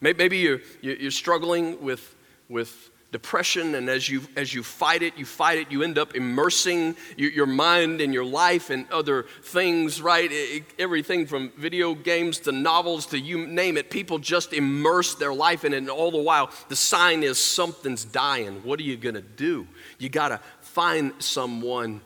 Maybe 0.00 0.38
you're, 0.38 0.60
you're 0.80 1.10
struggling 1.10 1.82
with, 1.82 2.16
with 2.48 2.90
depression, 3.12 3.74
and 3.74 3.90
as 3.90 4.08
you, 4.08 4.22
as 4.36 4.54
you 4.54 4.62
fight 4.62 5.02
it, 5.02 5.18
you 5.18 5.26
fight 5.26 5.58
it, 5.58 5.70
you 5.70 5.82
end 5.82 5.98
up 5.98 6.14
immersing 6.14 6.96
your, 7.16 7.46
mind 7.46 8.00
and 8.00 8.14
your 8.14 8.24
life 8.24 8.70
and 8.70 8.90
other 8.90 9.26
things, 9.42 10.00
right? 10.00 10.30
everything 10.78 11.26
from 11.26 11.50
video 11.58 11.94
games 11.94 12.38
to 12.40 12.52
novels 12.52 13.06
to 13.06 13.18
you 13.18 13.46
name 13.46 13.76
it. 13.76 13.90
People 13.90 14.18
just 14.18 14.52
immerse 14.52 15.14
their 15.16 15.34
life 15.34 15.64
in 15.64 15.74
it, 15.74 15.78
and 15.78 15.90
all 15.90 16.10
the 16.10 16.18
while, 16.18 16.50
the 16.68 16.76
sign 16.76 17.22
is 17.22 17.38
something's 17.38 18.04
dying. 18.04 18.62
What 18.62 18.80
are 18.80 18.84
you 18.84 18.96
going 18.96 19.16
to 19.16 19.20
do? 19.20 19.66
You 19.98 20.08
got 20.08 20.28
to 20.28 20.40
find 20.60 21.12
someone 21.18 22.00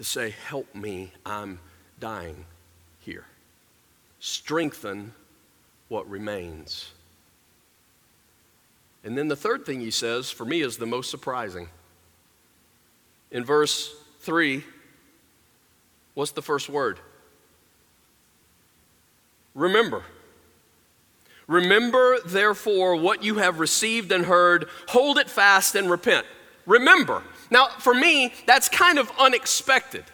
to 0.00 0.04
say, 0.04 0.34
Help 0.46 0.74
me, 0.74 1.12
I'm 1.26 1.60
dying 2.00 2.46
here. 3.00 3.26
Strengthen 4.18 5.12
what 5.88 6.08
remains. 6.08 6.92
And 9.04 9.16
then 9.16 9.28
the 9.28 9.36
third 9.36 9.66
thing 9.66 9.80
he 9.80 9.90
says, 9.90 10.30
for 10.30 10.46
me, 10.46 10.62
is 10.62 10.78
the 10.78 10.86
most 10.86 11.10
surprising. 11.10 11.68
In 13.30 13.44
verse 13.44 13.94
3, 14.20 14.64
what's 16.14 16.32
the 16.32 16.40
first 16.40 16.70
word? 16.70 16.98
Remember. 19.54 20.02
Remember, 21.46 22.16
therefore, 22.24 22.96
what 22.96 23.22
you 23.22 23.34
have 23.34 23.60
received 23.60 24.12
and 24.12 24.24
heard, 24.24 24.66
hold 24.88 25.18
it 25.18 25.28
fast 25.28 25.74
and 25.74 25.90
repent. 25.90 26.24
Remember. 26.64 27.22
Now, 27.50 27.68
for 27.68 27.94
me, 27.94 28.32
that's 28.46 28.68
kind 28.68 28.98
of 28.98 29.10
unexpected. 29.18 30.04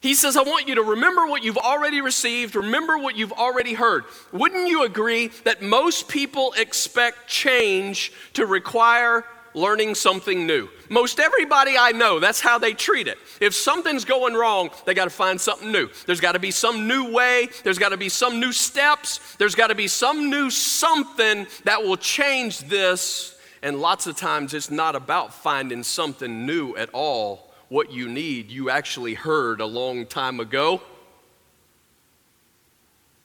He 0.00 0.14
says, 0.14 0.36
I 0.36 0.42
want 0.42 0.68
you 0.68 0.76
to 0.76 0.82
remember 0.82 1.26
what 1.26 1.42
you've 1.42 1.58
already 1.58 2.00
received, 2.00 2.54
remember 2.54 2.98
what 2.98 3.16
you've 3.16 3.32
already 3.32 3.74
heard. 3.74 4.04
Wouldn't 4.30 4.68
you 4.68 4.84
agree 4.84 5.28
that 5.44 5.62
most 5.62 6.08
people 6.08 6.52
expect 6.56 7.26
change 7.26 8.12
to 8.34 8.46
require 8.46 9.24
learning 9.54 9.94
something 9.96 10.46
new? 10.46 10.68
Most 10.90 11.18
everybody 11.18 11.76
I 11.76 11.90
know, 11.92 12.20
that's 12.20 12.40
how 12.40 12.58
they 12.58 12.72
treat 12.72 13.08
it. 13.08 13.18
If 13.40 13.54
something's 13.54 14.04
going 14.04 14.34
wrong, 14.34 14.70
they 14.84 14.94
got 14.94 15.04
to 15.04 15.10
find 15.10 15.40
something 15.40 15.72
new. 15.72 15.88
There's 16.04 16.20
got 16.20 16.32
to 16.32 16.38
be 16.38 16.52
some 16.52 16.86
new 16.86 17.12
way, 17.12 17.48
there's 17.64 17.78
got 17.78 17.88
to 17.88 17.96
be 17.96 18.10
some 18.10 18.38
new 18.38 18.52
steps, 18.52 19.34
there's 19.36 19.54
got 19.54 19.68
to 19.68 19.74
be 19.74 19.88
some 19.88 20.30
new 20.30 20.50
something 20.50 21.46
that 21.64 21.82
will 21.82 21.96
change 21.96 22.60
this 22.60 23.35
and 23.66 23.80
lots 23.80 24.06
of 24.06 24.16
times 24.16 24.54
it's 24.54 24.70
not 24.70 24.94
about 24.94 25.34
finding 25.34 25.82
something 25.82 26.46
new 26.46 26.76
at 26.76 26.88
all. 26.92 27.52
What 27.68 27.90
you 27.90 28.08
need, 28.08 28.48
you 28.48 28.70
actually 28.70 29.14
heard 29.14 29.60
a 29.60 29.66
long 29.66 30.06
time 30.06 30.38
ago. 30.38 30.80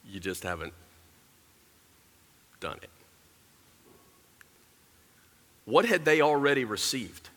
You 0.04 0.20
just 0.20 0.42
haven't 0.42 0.74
done 2.60 2.80
it. 2.82 2.90
What 5.66 5.86
had 5.86 6.06
they 6.06 6.22
already 6.22 6.66
received? 6.66 7.30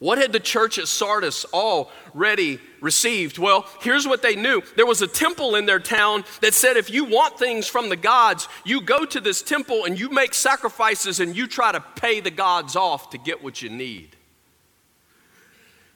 What 0.00 0.18
had 0.18 0.32
the 0.32 0.40
church 0.40 0.78
at 0.78 0.88
Sardis 0.88 1.44
already 1.46 2.58
received? 2.80 3.38
Well, 3.38 3.66
here's 3.80 4.06
what 4.06 4.22
they 4.22 4.36
knew 4.36 4.62
there 4.76 4.86
was 4.86 5.02
a 5.02 5.06
temple 5.06 5.54
in 5.54 5.66
their 5.66 5.78
town 5.78 6.24
that 6.40 6.52
said 6.52 6.76
if 6.76 6.90
you 6.90 7.04
want 7.04 7.38
things 7.38 7.68
from 7.68 7.88
the 7.88 7.96
gods, 7.96 8.48
you 8.64 8.80
go 8.80 9.04
to 9.04 9.20
this 9.20 9.40
temple 9.40 9.84
and 9.84 9.98
you 9.98 10.10
make 10.10 10.34
sacrifices 10.34 11.20
and 11.20 11.36
you 11.36 11.46
try 11.46 11.72
to 11.72 11.80
pay 11.80 12.20
the 12.20 12.30
gods 12.30 12.76
off 12.76 13.10
to 13.10 13.18
get 13.18 13.42
what 13.42 13.62
you 13.62 13.70
need. 13.70 14.16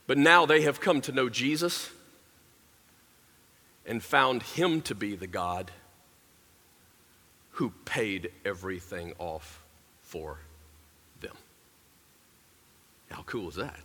But 0.06 0.16
now 0.16 0.46
they 0.46 0.62
have 0.62 0.80
come 0.80 1.00
to 1.02 1.12
know 1.12 1.28
Jesus 1.28 1.90
and 3.84 4.02
found 4.02 4.42
him 4.42 4.80
to 4.82 4.94
be 4.94 5.16
the 5.16 5.26
God 5.26 5.70
who 7.52 7.72
paid 7.84 8.30
everything 8.44 9.12
off 9.18 9.62
for 10.02 10.38
them. 11.20 11.34
How 13.10 13.22
cool 13.22 13.48
is 13.48 13.56
that? 13.56 13.80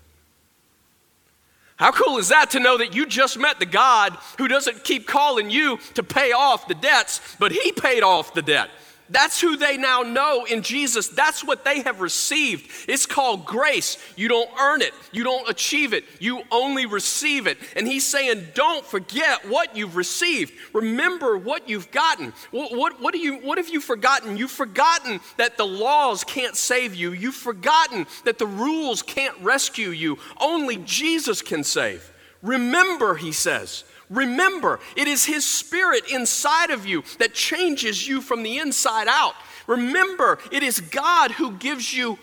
How 1.83 1.91
cool 1.91 2.17
is 2.17 2.29
that 2.29 2.51
to 2.51 2.61
know 2.61 2.77
that 2.77 2.95
you 2.95 3.05
just 3.05 3.37
met 3.37 3.59
the 3.59 3.65
God 3.65 4.17
who 4.37 4.47
doesn't 4.47 4.85
keep 4.85 5.05
calling 5.05 5.49
you 5.49 5.79
to 5.95 6.01
pay 6.01 6.31
off 6.31 6.65
the 6.69 6.75
debts, 6.75 7.19
but 7.39 7.51
He 7.51 7.73
paid 7.73 8.03
off 8.03 8.33
the 8.33 8.41
debt? 8.41 8.69
That's 9.13 9.39
who 9.39 9.55
they 9.55 9.77
now 9.77 10.01
know 10.01 10.43
in 10.45 10.63
Jesus. 10.63 11.07
That's 11.07 11.43
what 11.43 11.63
they 11.63 11.81
have 11.83 12.01
received. 12.01 12.71
It's 12.89 13.05
called 13.05 13.45
grace. 13.45 13.99
You 14.15 14.27
don't 14.27 14.49
earn 14.59 14.81
it, 14.81 14.91
you 15.11 15.23
don't 15.23 15.47
achieve 15.47 15.93
it, 15.93 16.03
you 16.19 16.41
only 16.49 16.87
receive 16.87 17.45
it. 17.45 17.59
And 17.75 17.87
he's 17.87 18.07
saying, 18.07 18.47
don't 18.55 18.83
forget 18.83 19.47
what 19.47 19.77
you've 19.77 19.95
received. 19.95 20.53
Remember 20.73 21.37
what 21.37 21.69
you've 21.69 21.91
gotten. 21.91 22.33
What, 22.49 22.75
what, 22.75 22.99
what, 22.99 23.13
do 23.13 23.19
you, 23.19 23.35
what 23.35 23.59
have 23.59 23.69
you 23.69 23.81
forgotten? 23.81 24.35
You've 24.35 24.49
forgotten 24.49 25.19
that 25.37 25.57
the 25.57 25.65
laws 25.65 26.23
can't 26.23 26.55
save 26.55 26.95
you, 26.95 27.11
you've 27.11 27.35
forgotten 27.35 28.07
that 28.25 28.39
the 28.39 28.47
rules 28.47 29.03
can't 29.03 29.37
rescue 29.41 29.89
you. 29.89 30.17
Only 30.41 30.77
Jesus 30.77 31.43
can 31.43 31.63
save. 31.63 32.11
Remember, 32.41 33.13
he 33.13 33.31
says. 33.31 33.83
Remember, 34.09 34.79
it 34.95 35.07
is 35.07 35.25
His 35.25 35.45
Spirit 35.45 36.11
inside 36.11 36.69
of 36.69 36.85
you 36.85 37.03
that 37.19 37.33
changes 37.33 38.07
you 38.07 38.21
from 38.21 38.43
the 38.43 38.59
inside 38.59 39.07
out. 39.07 39.33
Remember, 39.67 40.39
it 40.51 40.63
is 40.63 40.79
God 40.79 41.31
who 41.31 41.51
gives 41.53 41.93
you 41.93 42.19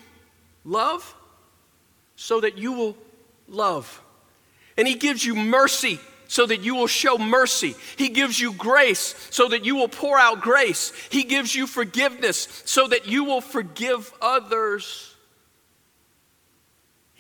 love 0.65 1.15
so 2.17 2.41
that 2.41 2.59
you 2.59 2.73
will 2.73 2.97
love. 3.49 4.03
And 4.77 4.87
He 4.87 4.95
gives 4.95 5.25
you 5.25 5.35
mercy 5.35 5.99
so 6.29 6.47
that 6.47 6.61
you 6.61 6.77
will 6.77 6.87
show 6.87 7.19
mercy. 7.19 7.75
He 7.97 8.09
gives 8.09 8.39
you 8.39 8.53
grace 8.53 9.17
so 9.31 9.49
that 9.49 9.65
you 9.65 9.75
will 9.75 9.89
pour 9.89 10.17
out 10.17 10.41
grace. 10.41 10.93
He 11.11 11.25
gives 11.25 11.55
you 11.57 11.67
forgiveness 11.67 12.63
so 12.65 12.87
that 12.87 13.09
you 13.09 13.25
will 13.25 13.41
forgive 13.41 14.13
others. 14.23 15.10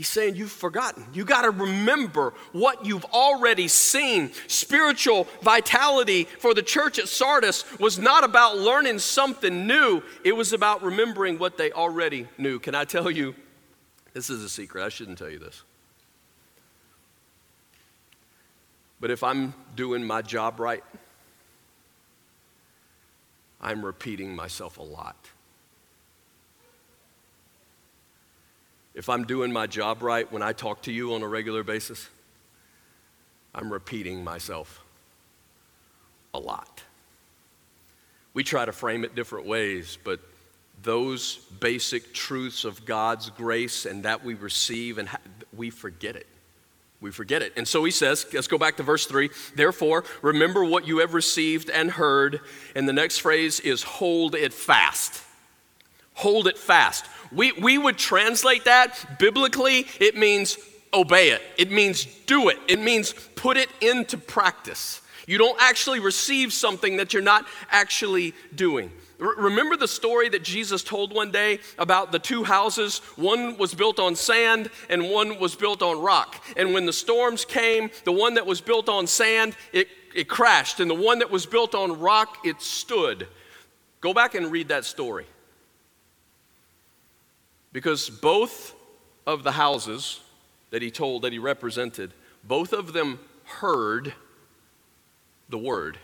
He's 0.01 0.09
saying 0.09 0.37
you've 0.37 0.51
forgotten. 0.51 1.05
You 1.13 1.27
got 1.27 1.43
to 1.43 1.51
remember 1.51 2.33
what 2.53 2.87
you've 2.87 3.05
already 3.05 3.69
seen. 3.69 4.31
Spiritual 4.47 5.29
vitality 5.43 6.25
for 6.25 6.55
the 6.55 6.63
church 6.63 6.99
at 6.99 7.07
Sardis 7.07 7.67
was 7.79 7.99
not 7.99 8.25
about 8.25 8.57
learning 8.57 9.01
something 9.01 9.67
new, 9.67 10.03
it 10.25 10.33
was 10.33 10.55
about 10.55 10.83
remembering 10.83 11.39
what 11.39 11.59
they 11.59 11.71
already 11.73 12.27
knew. 12.39 12.59
Can 12.59 12.75
I 12.75 12.87
tell 12.87 13.11
you? 13.11 13.35
This 14.15 14.31
is 14.31 14.43
a 14.43 14.49
secret. 14.49 14.87
I 14.87 14.89
shouldn't 14.89 15.19
tell 15.19 15.29
you 15.29 15.39
this. 15.39 15.65
But 19.01 19.11
if 19.11 19.23
I'm 19.23 19.53
doing 19.77 20.03
my 20.03 20.23
job 20.23 20.61
right, 20.61 20.83
I'm 23.61 23.85
repeating 23.85 24.35
myself 24.35 24.79
a 24.79 24.83
lot. 24.83 25.29
If 28.95 29.09
I'm 29.09 29.25
doing 29.25 29.53
my 29.53 29.67
job 29.67 30.03
right 30.03 30.31
when 30.33 30.43
I 30.43 30.53
talk 30.53 30.83
to 30.83 30.93
you 30.93 31.15
on 31.15 31.23
a 31.23 31.29
regular 31.29 31.63
basis, 31.63 32.09
I'm 33.55 33.73
repeating 33.73 34.25
myself 34.25 34.83
a 36.35 36.39
lot. 36.39 36.83
We 38.35 38.45
try 38.45 38.65
to 38.65 38.73
frame 38.73 39.05
it 39.05 39.15
different 39.15 39.47
ways, 39.47 39.99
but 40.03 40.21
those 40.83 41.37
basic 41.61 42.15
truths 42.15 42.65
of 42.65 42.85
God's 42.85 43.31
grace 43.31 43.87
and 43.87 44.05
that 44.05 44.25
we 44.25 44.35
receive, 44.35 44.99
and 44.99 45.09
we 45.55 45.71
forget 45.71 46.17
it. 46.17 46.27
We 47.01 47.11
forget 47.11 47.43
it. 47.43 47.55
And 47.57 47.67
so 47.67 47.83
he 47.85 47.91
says, 47.91 48.27
let's 48.33 48.47
go 48.47 48.59
back 48.59 48.77
to 48.77 48.83
verse 48.83 49.07
3. 49.07 49.31
Therefore, 49.55 50.05
remember 50.23 50.65
what 50.65 50.87
you 50.87 50.99
have 50.99 51.15
received 51.15 51.71
and 51.71 51.91
heard. 51.91 52.41
And 52.75 52.89
the 52.89 52.93
next 52.93 53.19
phrase 53.19 53.59
is 53.59 53.83
hold 53.83 54.35
it 54.35 54.53
fast. 54.53 55.23
Hold 56.15 56.47
it 56.47 56.59
fast. 56.59 57.07
We, 57.33 57.53
we 57.53 57.79
would 57.79 57.97
translate 57.97 58.65
that 58.65 59.19
biblically, 59.19 59.87
it 60.01 60.17
means 60.17 60.59
obey 60.93 61.31
it, 61.31 61.43
it 61.57 61.71
means 61.71 62.05
do 62.27 62.49
it, 62.49 62.59
it 62.69 62.81
means 62.81 63.13
put 63.35 63.57
it 63.57 63.69
into 63.81 64.19
practice. 64.19 65.01
You 65.27 65.39
don't 65.39 65.61
actually 65.61 66.01
receive 66.01 66.53
something 66.53 66.97
that 66.97 67.13
you're 67.13 67.23
not 67.23 67.47
actually 67.71 68.35
doing. 68.55 68.91
remember 69.19 69.77
the 69.77 69.87
story 69.87 70.29
that 70.31 70.43
Jesus 70.43 70.83
told 70.83 71.15
one 71.15 71.31
day 71.31 71.61
about 71.79 72.11
the 72.11 72.19
two 72.19 72.43
houses? 72.43 72.99
One 73.15 73.57
was 73.57 73.73
built 73.73 74.01
on 74.01 74.17
sand 74.17 74.71
and 74.89 75.09
one 75.09 75.39
was 75.39 75.55
built 75.55 75.83
on 75.83 76.01
rock. 76.01 76.43
And 76.57 76.75
when 76.75 76.85
the 76.85 76.93
storms 76.93 77.45
came, 77.45 77.91
the 78.05 78.13
one 78.13 78.35
that 78.35 78.47
was 78.47 78.61
built 78.61 78.89
on 78.89 79.07
sand, 79.07 79.55
it, 79.73 79.87
it 80.17 80.29
crashed. 80.29 80.81
And 80.81 80.91
the 80.91 80.95
one 80.95 81.21
that 81.21 81.31
was 81.31 81.47
built 81.47 81.77
on 81.77 82.01
rock, 82.01 82.39
it 82.45 82.61
stood. 82.61 83.29
Go 84.01 84.13
back 84.13 84.35
and 84.35 84.51
read 84.51 84.69
that 84.69 84.85
story. 84.85 85.27
Because 87.73 88.11
both 88.11 88.75
of 89.27 89.43
the 89.43 89.53
houses 89.53 90.21
that 90.71 90.83
he 90.83 90.91
told, 90.91 91.23
that 91.23 91.33
he 91.33 91.39
represented, 91.39 92.13
both 92.45 92.73
of 92.73 92.93
them 92.93 93.21
heard 93.45 94.15
the 95.49 95.59
word. 95.59 95.99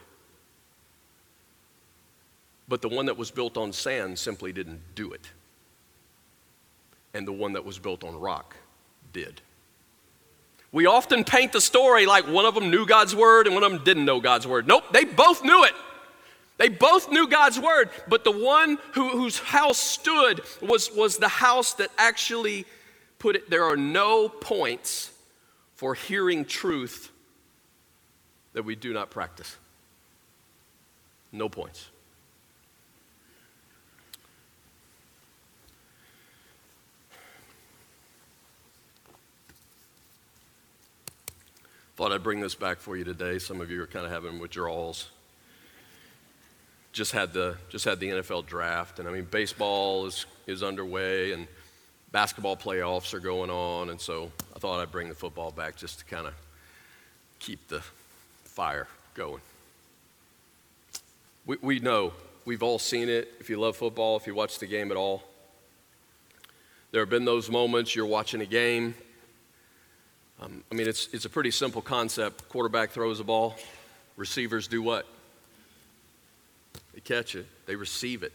But 2.68 2.82
the 2.82 2.88
one 2.88 3.06
that 3.06 3.16
was 3.16 3.30
built 3.30 3.56
on 3.56 3.72
sand 3.72 4.18
simply 4.18 4.52
didn't 4.52 4.80
do 4.94 5.12
it. 5.12 5.30
And 7.14 7.26
the 7.26 7.32
one 7.32 7.52
that 7.54 7.64
was 7.64 7.78
built 7.78 8.04
on 8.04 8.18
rock 8.18 8.56
did. 9.12 9.40
We 10.72 10.86
often 10.86 11.24
paint 11.24 11.52
the 11.52 11.60
story 11.60 12.06
like 12.06 12.26
one 12.26 12.44
of 12.44 12.54
them 12.54 12.70
knew 12.70 12.84
God's 12.84 13.14
word 13.14 13.46
and 13.46 13.54
one 13.54 13.64
of 13.64 13.72
them 13.72 13.84
didn't 13.84 14.04
know 14.04 14.20
God's 14.20 14.46
word. 14.46 14.66
Nope, 14.66 14.84
they 14.92 15.04
both 15.04 15.42
knew 15.42 15.64
it. 15.64 15.72
They 16.58 16.68
both 16.68 17.10
knew 17.10 17.28
God's 17.28 17.60
word, 17.60 17.90
but 18.08 18.24
the 18.24 18.30
one 18.30 18.78
who, 18.92 19.10
whose 19.10 19.38
house 19.38 19.78
stood 19.78 20.40
was, 20.62 20.90
was 20.90 21.18
the 21.18 21.28
house 21.28 21.74
that 21.74 21.90
actually 21.98 22.64
put 23.18 23.36
it. 23.36 23.50
There 23.50 23.64
are 23.64 23.76
no 23.76 24.28
points 24.28 25.10
for 25.74 25.94
hearing 25.94 26.46
truth 26.46 27.12
that 28.54 28.64
we 28.64 28.74
do 28.74 28.94
not 28.94 29.10
practice. 29.10 29.56
No 31.30 31.50
points. 31.50 31.90
Thought 41.96 42.12
I'd 42.12 42.22
bring 42.22 42.40
this 42.40 42.54
back 42.54 42.78
for 42.78 42.96
you 42.96 43.04
today. 43.04 43.38
Some 43.38 43.60
of 43.60 43.70
you 43.70 43.82
are 43.82 43.86
kind 43.86 44.06
of 44.06 44.12
having 44.12 44.38
withdrawals 44.38 45.08
just 46.96 47.12
had 47.12 47.34
the 47.34 47.56
just 47.68 47.84
had 47.84 48.00
the 48.00 48.08
NFL 48.08 48.46
draft, 48.46 48.98
and 48.98 49.06
I 49.06 49.12
mean 49.12 49.28
baseball 49.30 50.06
is 50.06 50.24
is 50.46 50.62
underway, 50.62 51.32
and 51.32 51.46
basketball 52.10 52.56
playoffs 52.56 53.12
are 53.12 53.20
going 53.20 53.50
on, 53.50 53.90
and 53.90 54.00
so 54.00 54.32
I 54.54 54.58
thought 54.58 54.80
I'd 54.80 54.90
bring 54.90 55.10
the 55.10 55.14
football 55.14 55.50
back 55.50 55.76
just 55.76 55.98
to 55.98 56.04
kind 56.06 56.26
of 56.26 56.32
keep 57.38 57.68
the 57.68 57.82
fire 58.44 58.88
going. 59.14 59.42
We, 61.44 61.58
we 61.60 61.80
know 61.80 62.14
we've 62.46 62.62
all 62.62 62.78
seen 62.78 63.10
it. 63.10 63.30
If 63.40 63.50
you 63.50 63.60
love 63.60 63.76
football, 63.76 64.16
if 64.16 64.26
you 64.26 64.34
watch 64.34 64.58
the 64.58 64.66
game 64.66 64.90
at 64.90 64.96
all, 64.96 65.22
there 66.92 67.02
have 67.02 67.10
been 67.10 67.26
those 67.26 67.50
moments 67.50 67.94
you're 67.94 68.06
watching 68.06 68.40
a 68.40 68.46
game. 68.46 68.94
Um, 70.40 70.64
I 70.72 70.74
mean, 70.74 70.88
it's, 70.88 71.08
it's 71.12 71.26
a 71.26 71.30
pretty 71.30 71.50
simple 71.50 71.82
concept. 71.82 72.48
Quarterback 72.48 72.90
throws 72.90 73.20
a 73.20 73.24
ball, 73.24 73.54
receivers 74.16 74.66
do 74.66 74.82
what? 74.82 75.06
They 76.96 77.02
catch 77.02 77.36
it, 77.36 77.46
they 77.66 77.76
receive 77.76 78.22
it. 78.22 78.32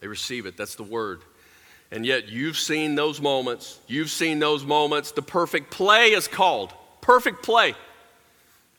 They 0.00 0.06
receive 0.06 0.44
it. 0.46 0.56
That's 0.56 0.76
the 0.76 0.82
word. 0.84 1.22
And 1.90 2.04
yet, 2.04 2.28
you've 2.28 2.58
seen 2.58 2.94
those 2.94 3.18
moments. 3.18 3.80
You've 3.88 4.10
seen 4.10 4.38
those 4.38 4.62
moments. 4.62 5.12
The 5.12 5.22
perfect 5.22 5.70
play 5.70 6.12
is 6.12 6.28
called. 6.28 6.74
Perfect 7.00 7.42
play. 7.42 7.74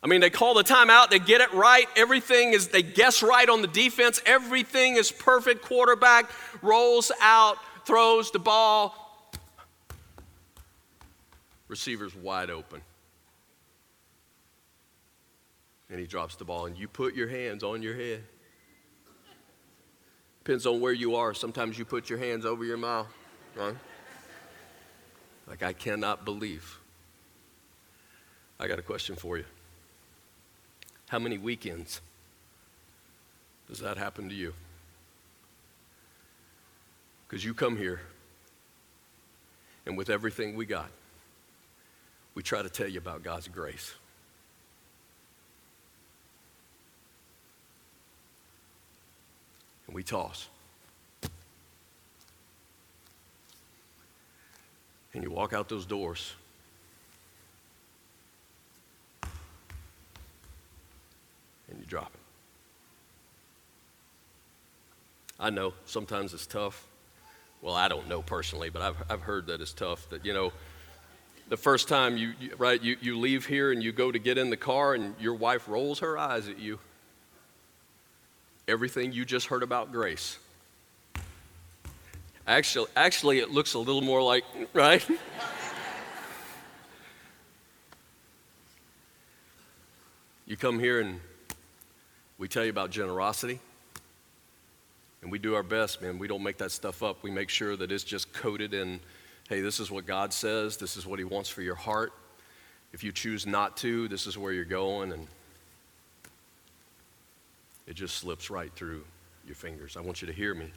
I 0.03 0.07
mean, 0.07 0.21
they 0.21 0.29
call 0.29 0.53
the 0.53 0.63
timeout, 0.63 1.09
they 1.09 1.19
get 1.19 1.41
it 1.41 1.51
right. 1.53 1.87
Everything 1.97 2.53
is, 2.53 2.67
they 2.67 2.83
guess 2.83 3.23
right 3.23 3.49
on 3.49 3.63
the 3.63 3.67
defense. 3.67 4.21
Everything 4.27 4.95
is 4.95 5.11
perfect. 5.11 5.63
Quarterback 5.63 6.29
rolls 6.61 7.11
out, 7.19 7.57
throws 7.85 8.29
the 8.29 8.39
ball. 8.39 8.95
Receiver's 11.67 12.15
wide 12.15 12.51
open 12.51 12.81
and 15.89 15.99
he 15.99 16.05
drops 16.05 16.35
the 16.35 16.45
ball, 16.45 16.65
and 16.65 16.77
you 16.77 16.87
put 16.87 17.15
your 17.15 17.27
hands 17.27 17.63
on 17.63 17.81
your 17.81 17.95
head. 17.95 18.23
Depends 20.43 20.65
on 20.65 20.79
where 20.79 20.93
you 20.93 21.15
are. 21.15 21.33
Sometimes 21.33 21.77
you 21.77 21.85
put 21.85 22.09
your 22.09 22.19
hands 22.19 22.45
over 22.45 22.63
your 22.63 22.77
mouth, 22.77 23.07
right? 23.55 23.75
Like, 25.47 25.63
I 25.63 25.73
cannot 25.73 26.25
believe. 26.25 26.79
I 28.59 28.67
got 28.67 28.77
a 28.77 28.83
question 28.83 29.15
for 29.15 29.37
you. 29.37 29.45
How 31.07 31.17
many 31.17 31.37
weekends 31.37 32.01
does 33.67 33.79
that 33.79 33.97
happen 33.97 34.29
to 34.29 34.35
you? 34.35 34.53
Because 37.27 37.43
you 37.43 37.53
come 37.53 37.77
here, 37.77 38.01
and 39.85 39.97
with 39.97 40.09
everything 40.09 40.55
we 40.55 40.65
got, 40.65 40.89
we 42.35 42.43
try 42.43 42.61
to 42.61 42.69
tell 42.69 42.87
you 42.87 42.99
about 42.99 43.23
God's 43.23 43.47
grace. 43.47 43.93
And 49.89 49.95
we 49.95 50.03
toss. 50.03 50.47
And 55.15 55.23
you 55.23 55.31
walk 55.31 55.51
out 55.51 55.67
those 55.67 55.87
doors. 55.87 56.35
And 59.23 59.31
you 61.79 61.85
drop 61.87 62.11
it. 62.13 62.19
I 65.39 65.49
know 65.49 65.73
sometimes 65.87 66.35
it's 66.35 66.45
tough. 66.45 66.85
Well, 67.63 67.73
I 67.73 67.87
don't 67.87 68.07
know 68.07 68.21
personally, 68.21 68.69
but 68.69 68.83
I've, 68.83 68.97
I've 69.09 69.21
heard 69.21 69.47
that 69.47 69.59
it's 69.59 69.73
tough. 69.73 70.07
That, 70.11 70.23
you 70.23 70.33
know, 70.33 70.53
the 71.47 71.57
first 71.57 71.89
time 71.89 72.15
you, 72.15 72.33
you, 72.39 72.51
right, 72.59 72.79
you, 72.79 72.95
you 73.01 73.17
leave 73.17 73.47
here 73.47 73.71
and 73.71 73.81
you 73.81 73.91
go 73.91 74.11
to 74.11 74.19
get 74.19 74.37
in 74.37 74.51
the 74.51 74.57
car 74.57 74.93
and 74.93 75.15
your 75.19 75.33
wife 75.33 75.67
rolls 75.67 75.97
her 75.97 76.15
eyes 76.15 76.47
at 76.47 76.59
you. 76.59 76.77
Everything 78.69 79.11
you 79.11 79.25
just 79.25 79.47
heard 79.47 79.63
about 79.63 79.91
grace. 79.91 80.37
Actually, 82.45 82.87
actually 82.95 83.39
it 83.39 83.49
looks 83.49 83.73
a 83.73 83.79
little 83.79 84.01
more 84.01 84.21
like, 84.21 84.43
right? 84.73 85.03
you 90.45 90.55
come 90.55 90.79
here 90.79 90.99
and 90.99 91.19
we 92.37 92.47
tell 92.47 92.63
you 92.63 92.69
about 92.69 92.91
generosity. 92.91 93.59
And 95.23 95.31
we 95.31 95.39
do 95.39 95.55
our 95.55 95.63
best, 95.63 96.01
man. 96.01 96.19
We 96.19 96.27
don't 96.27 96.43
make 96.43 96.59
that 96.59 96.71
stuff 96.71 97.01
up. 97.01 97.23
We 97.23 97.31
make 97.31 97.49
sure 97.49 97.75
that 97.75 97.91
it's 97.91 98.03
just 98.03 98.31
coded 98.33 98.75
in 98.75 98.99
hey, 99.49 99.61
this 99.61 99.79
is 99.79 99.89
what 99.89 100.05
God 100.05 100.31
says, 100.31 100.77
this 100.77 100.95
is 100.95 101.07
what 101.07 101.17
He 101.17 101.25
wants 101.25 101.49
for 101.49 101.63
your 101.63 101.73
heart. 101.73 102.13
If 102.93 103.03
you 103.03 103.11
choose 103.11 103.47
not 103.47 103.77
to, 103.77 104.07
this 104.07 104.27
is 104.27 104.37
where 104.37 104.53
you're 104.53 104.63
going. 104.63 105.11
And 105.11 105.27
it 107.89 107.95
just 107.95 108.17
slips 108.17 108.51
right 108.51 108.71
through 108.75 109.03
your 109.47 109.55
fingers. 109.55 109.97
I 109.97 110.01
want 110.01 110.21
you 110.21 110.27
to 110.27 110.33
hear 110.33 110.53
me. 110.53 110.71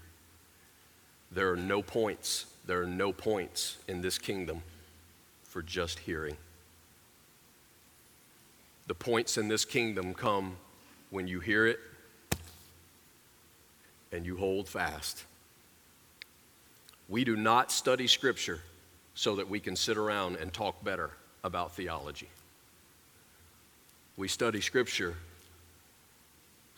There 1.30 1.52
are 1.52 1.56
no 1.56 1.82
points, 1.82 2.46
there 2.66 2.82
are 2.82 2.86
no 2.86 3.12
points 3.12 3.76
in 3.86 4.00
this 4.00 4.18
kingdom 4.18 4.62
for 5.44 5.62
just 5.62 5.98
hearing. 5.98 6.36
The 8.86 8.94
points 8.94 9.36
in 9.36 9.48
this 9.48 9.66
kingdom 9.66 10.14
come 10.14 10.56
when 11.10 11.28
you 11.28 11.38
hear 11.38 11.66
it 11.66 11.78
and 14.10 14.24
you 14.24 14.36
hold 14.38 14.66
fast. 14.66 15.24
We 17.10 17.24
do 17.24 17.36
not 17.36 17.70
study 17.70 18.06
Scripture 18.06 18.60
so 19.14 19.36
that 19.36 19.48
we 19.48 19.60
can 19.60 19.76
sit 19.76 19.98
around 19.98 20.36
and 20.36 20.50
talk 20.50 20.82
better 20.82 21.10
about 21.44 21.76
theology. 21.76 22.30
We 24.16 24.28
study 24.28 24.62
Scripture 24.62 25.14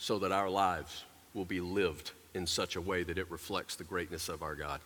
so 0.04 0.18
that 0.18 0.32
our 0.32 0.50
lives 0.50 1.02
will 1.32 1.46
be 1.46 1.60
lived 1.60 2.10
in 2.34 2.46
such 2.46 2.76
a 2.76 2.80
way 2.80 3.02
that 3.02 3.16
it 3.16 3.30
reflects 3.30 3.74
the 3.74 3.84
greatness 3.84 4.28
of 4.28 4.42
our 4.42 4.54
God. 4.54 4.78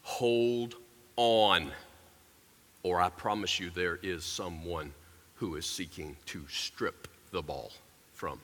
Hold 0.00 0.74
on, 1.16 1.70
or 2.82 2.98
I 2.98 3.10
promise 3.10 3.60
you 3.60 3.68
there 3.68 3.98
is 4.02 4.24
someone 4.24 4.94
who 5.34 5.56
is 5.56 5.66
seeking 5.66 6.16
to 6.24 6.40
strip 6.48 7.08
the 7.30 7.42
ball 7.42 7.72
from 8.14 8.40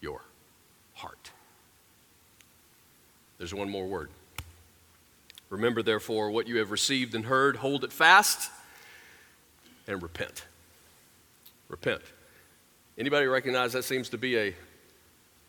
your 0.00 0.20
heart. 0.94 1.32
There's 3.38 3.52
one 3.52 3.68
more 3.68 3.88
word. 3.88 4.10
Remember, 5.50 5.82
therefore, 5.82 6.30
what 6.30 6.46
you 6.46 6.58
have 6.58 6.70
received 6.70 7.16
and 7.16 7.24
heard, 7.24 7.56
hold 7.56 7.82
it 7.82 7.92
fast, 7.92 8.48
and 9.88 10.00
repent. 10.00 10.44
Repent. 11.68 12.02
Anybody 12.96 13.26
recognize 13.26 13.72
that 13.72 13.82
seems 13.82 14.08
to 14.10 14.18
be 14.18 14.38
a 14.38 14.54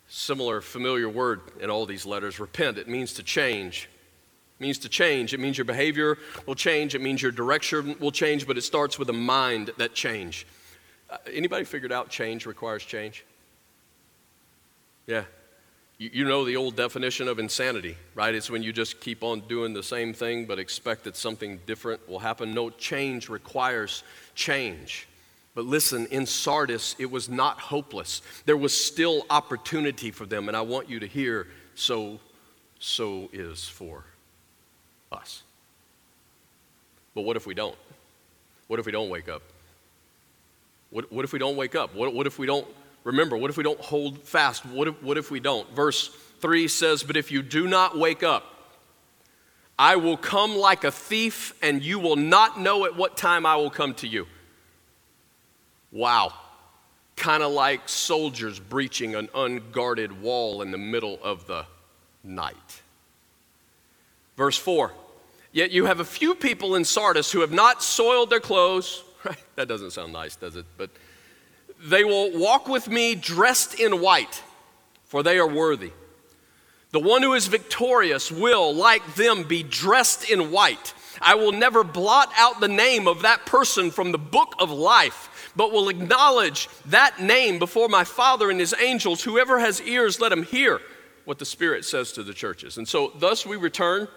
similar, 0.10 0.60
familiar 0.60 1.08
word 1.08 1.42
in 1.62 1.70
all 1.70 1.86
these 1.86 2.06
letters? 2.06 2.40
Repent. 2.40 2.78
It 2.78 2.90
means 2.90 3.14
to 3.14 3.24
change. 3.24 3.88
It 4.60 4.64
means 4.64 4.78
to 4.80 4.90
change. 4.90 5.34
It 5.34 5.40
means 5.40 5.58
your 5.58 5.66
behavior 5.66 6.18
will 6.46 6.56
change. 6.56 6.96
It 6.96 7.02
means 7.02 7.22
your 7.22 7.32
direction 7.32 7.96
will 8.00 8.12
change, 8.12 8.46
but 8.46 8.58
it 8.58 8.64
starts 8.64 9.00
with 9.00 9.10
a 9.10 9.14
mind 9.14 9.72
that 9.78 9.94
change. 9.94 10.46
Uh, 11.10 11.18
anybody 11.32 11.64
figured 11.64 11.94
out 11.94 12.10
change 12.10 12.46
requires 12.46 12.84
change? 12.84 13.24
Yeah, 15.08 15.24
you, 16.00 16.10
you 16.14 16.26
know 16.26 16.46
the 16.46 16.56
old 16.56 16.76
definition 16.78 17.28
of 17.28 17.40
insanity, 17.40 17.98
right? 18.16 18.34
It's 18.34 18.50
when 18.50 18.64
you 18.64 18.72
just 18.72 19.02
keep 19.02 19.22
on 19.22 19.42
doing 19.42 19.74
the 19.74 19.84
same 19.84 20.14
thing 20.14 20.46
but 20.46 20.58
expect 20.58 21.04
that 21.04 21.16
something 21.16 21.60
different 21.68 22.08
will 22.10 22.20
happen. 22.20 22.54
No, 22.54 22.70
change 22.70 23.28
requires 23.28 24.04
change. 24.34 25.09
But 25.60 25.66
listen, 25.66 26.06
in 26.06 26.26
Sardis, 26.26 26.96
it 27.00 27.12
was 27.12 27.28
not 27.28 27.60
hopeless. 27.60 28.22
There 28.46 28.56
was 28.56 28.74
still 28.74 29.26
opportunity 29.30 30.10
for 30.10 30.26
them, 30.26 30.48
and 30.48 30.56
I 30.56 30.62
want 30.62 30.90
you 30.90 31.02
to 31.02 31.06
hear 31.06 31.48
so, 31.76 32.22
so 32.80 33.30
is 33.34 33.68
for 33.68 34.06
us. 35.12 35.44
But 37.14 37.24
what 37.24 37.36
if 37.36 37.46
we 37.46 37.54
don't? 37.54 37.76
What 38.68 38.80
if 38.80 38.86
we 38.86 38.94
don't 38.94 39.10
wake 39.10 39.28
up? 39.28 39.42
What, 40.92 41.12
what 41.12 41.26
if 41.26 41.34
we 41.34 41.40
don't 41.40 41.58
wake 41.58 41.76
up? 41.76 41.94
What, 41.94 42.14
what 42.14 42.26
if 42.26 42.40
we 42.40 42.48
don't 42.48 42.66
Remember, 43.04 43.36
what 43.36 43.50
if 43.50 43.58
we 43.58 43.64
don't 43.64 43.82
hold 43.82 44.24
fast? 44.24 44.66
What 44.66 44.88
if, 44.88 45.04
what 45.04 45.18
if 45.18 45.30
we 45.30 45.42
don't? 45.42 45.70
Verse 45.76 46.08
3 46.40 46.70
says, 46.70 47.04
But 47.04 47.18
if 47.18 47.32
you 47.32 47.42
do 47.42 47.68
not 47.68 48.00
wake 48.00 48.24
up, 48.24 48.46
I 49.78 49.98
will 49.98 50.16
come 50.16 50.56
like 50.56 50.86
a 50.86 50.92
thief, 50.92 51.54
and 51.62 51.84
you 51.84 52.00
will 52.00 52.16
not 52.16 52.62
know 52.62 52.86
at 52.86 52.96
what 52.96 53.18
time 53.18 53.46
I 53.46 53.58
will 53.58 53.70
come 53.70 53.94
to 53.96 54.08
you. 54.08 54.26
Wow. 55.92 56.34
Kind 57.16 57.44
of 57.44 57.52
like 57.52 57.88
soldiers 57.90 58.60
breaching 58.60 59.16
an 59.16 59.30
unguarded 59.36 60.22
wall 60.22 60.62
in 60.62 60.72
the 60.72 60.78
middle 60.78 61.20
of 61.22 61.48
the 61.48 61.66
night. 62.24 62.82
Verse 64.38 64.58
4 64.58 64.92
Yet 65.52 65.72
you 65.72 65.86
have 65.86 66.00
a 66.00 66.06
few 66.06 66.36
people 66.36 66.76
in 66.76 66.86
Sardis 66.86 67.32
who 67.32 67.42
have 67.42 67.52
not 67.52 67.82
soiled 67.84 68.30
their 68.30 68.40
clothes. 68.40 69.04
Right? 69.26 69.36
That 69.58 69.68
doesn't 69.68 69.92
sound 69.92 70.14
nice, 70.14 70.38
does 70.38 70.56
it? 70.56 70.66
But 70.78 70.92
they 71.84 72.06
will 72.06 72.40
walk 72.40 72.70
with 72.70 72.88
me 72.88 73.16
dressed 73.16 73.78
in 73.78 74.00
white, 74.00 74.42
for 75.04 75.24
they 75.24 75.38
are 75.38 75.46
worthy. 75.48 75.92
The 76.92 77.02
one 77.02 77.22
who 77.22 77.34
is 77.34 77.48
victorious 77.48 78.32
will, 78.32 78.74
like 78.74 79.16
them, 79.16 79.44
be 79.44 79.62
dressed 79.62 80.30
in 80.30 80.52
white. 80.52 80.94
I 81.22 81.36
will 81.36 81.52
never 81.52 81.84
blot 81.84 82.32
out 82.38 82.60
the 82.60 82.68
name 82.68 83.08
of 83.08 83.24
that 83.24 83.46
person 83.46 83.92
from 83.92 84.12
the 84.12 84.18
book 84.18 84.56
of 84.60 84.72
life, 84.72 85.52
but 85.56 85.72
will 85.72 85.90
acknowledge 85.90 86.70
that 86.88 87.20
name 87.22 87.60
before 87.60 87.90
my 87.90 88.04
Father 88.04 88.50
and 88.50 88.60
his 88.60 88.76
angels. 88.80 89.24
Whoever 89.24 89.60
has 89.60 89.82
ears, 89.82 90.20
let 90.20 90.32
him 90.32 90.44
hear 90.44 90.82
what 91.26 91.40
the 91.40 91.46
Spirit 91.46 91.86
says 91.86 92.12
to 92.14 92.24
the 92.24 92.34
churches. 92.34 92.78
And 92.78 92.88
so, 92.88 93.12
thus, 93.20 93.46
we 93.46 93.56
return 93.56 94.08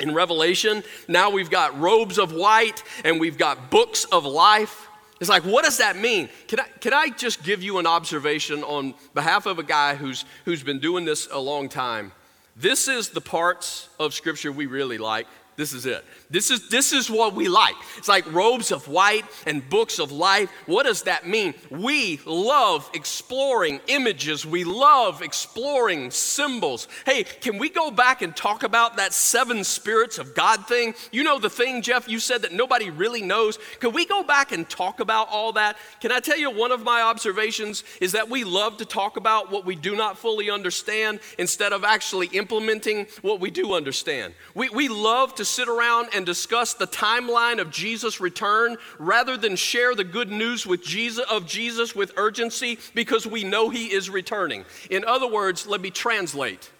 in 0.00 0.14
Revelation. 0.14 0.82
Now 1.08 1.30
we've 1.30 1.50
got 1.50 1.78
robes 1.80 2.18
of 2.18 2.32
white 2.32 2.82
and 3.04 3.20
we've 3.20 3.38
got 3.38 3.70
books 3.70 4.04
of 4.04 4.24
life. 4.24 4.88
It's 5.20 5.30
like, 5.30 5.44
what 5.44 5.64
does 5.64 5.78
that 5.78 5.96
mean? 5.96 6.28
Can 6.46 6.60
I, 6.60 6.64
can 6.80 6.92
I 6.92 7.08
just 7.08 7.42
give 7.42 7.62
you 7.62 7.78
an 7.78 7.86
observation 7.86 8.62
on 8.62 8.94
behalf 9.14 9.46
of 9.46 9.58
a 9.58 9.62
guy 9.62 9.94
who's, 9.94 10.26
who's 10.44 10.62
been 10.62 10.78
doing 10.78 11.04
this 11.06 11.26
a 11.32 11.38
long 11.38 11.68
time? 11.68 12.12
This 12.54 12.86
is 12.86 13.10
the 13.10 13.20
parts 13.20 13.88
of 13.98 14.12
Scripture 14.12 14.52
we 14.52 14.66
really 14.66 14.98
like. 14.98 15.26
This 15.56 15.72
is 15.72 15.86
it. 15.86 16.04
This 16.28 16.50
is, 16.50 16.68
this 16.68 16.92
is 16.92 17.10
what 17.10 17.34
we 17.34 17.48
like. 17.48 17.76
It's 17.96 18.08
like 18.08 18.30
robes 18.32 18.70
of 18.72 18.88
white 18.88 19.24
and 19.46 19.66
books 19.70 19.98
of 19.98 20.12
life. 20.12 20.50
What 20.66 20.84
does 20.84 21.02
that 21.04 21.26
mean? 21.26 21.54
We 21.70 22.20
love 22.26 22.90
exploring 22.92 23.80
images, 23.86 24.44
we 24.44 24.64
love 24.64 25.22
exploring 25.22 26.10
symbols. 26.10 26.88
Hey, 27.06 27.24
can 27.24 27.56
we 27.56 27.70
go 27.70 27.90
back 27.90 28.20
and 28.20 28.36
talk 28.36 28.64
about 28.64 28.98
that 28.98 29.14
seven 29.14 29.64
spirits 29.64 30.18
of 30.18 30.34
God 30.34 30.66
thing? 30.66 30.94
You 31.10 31.22
know 31.22 31.38
the 31.38 31.48
thing, 31.48 31.80
Jeff, 31.80 32.06
you 32.06 32.18
said 32.18 32.42
that 32.42 32.52
nobody 32.52 32.90
really 32.90 33.22
knows. 33.22 33.58
Can 33.80 33.92
we 33.92 34.04
go 34.04 34.22
back 34.22 34.52
and 34.52 34.68
talk 34.68 35.00
about 35.00 35.28
all 35.30 35.52
that? 35.52 35.78
Can 36.00 36.12
I 36.12 36.20
tell 36.20 36.38
you 36.38 36.50
one 36.50 36.70
of 36.70 36.82
my 36.82 37.00
observations 37.00 37.82
is 38.00 38.12
that 38.12 38.28
we 38.28 38.44
love 38.44 38.76
to 38.78 38.84
talk 38.84 39.16
about 39.16 39.50
what 39.50 39.64
we 39.64 39.74
do 39.74 39.96
not 39.96 40.18
fully 40.18 40.50
understand 40.50 41.20
instead 41.38 41.72
of 41.72 41.82
actually 41.82 42.26
implementing 42.28 43.06
what 43.22 43.40
we 43.40 43.50
do 43.50 43.72
understand. 43.72 44.34
We, 44.54 44.68
we 44.68 44.88
love 44.88 45.34
to 45.36 45.45
sit 45.46 45.68
around 45.68 46.08
and 46.14 46.26
discuss 46.26 46.74
the 46.74 46.86
timeline 46.86 47.60
of 47.60 47.70
Jesus' 47.70 48.20
return 48.20 48.76
rather 48.98 49.36
than 49.36 49.56
share 49.56 49.94
the 49.94 50.04
good 50.04 50.30
news 50.30 50.66
with 50.66 50.82
Jesus, 50.82 51.24
of 51.30 51.46
Jesus 51.46 51.94
with 51.94 52.12
urgency 52.16 52.78
because 52.94 53.26
we 53.26 53.44
know 53.44 53.70
he 53.70 53.92
is 53.92 54.10
returning. 54.10 54.64
In 54.90 55.04
other 55.04 55.28
words, 55.28 55.66
let 55.66 55.80
me 55.80 55.90
translate. 55.90 56.70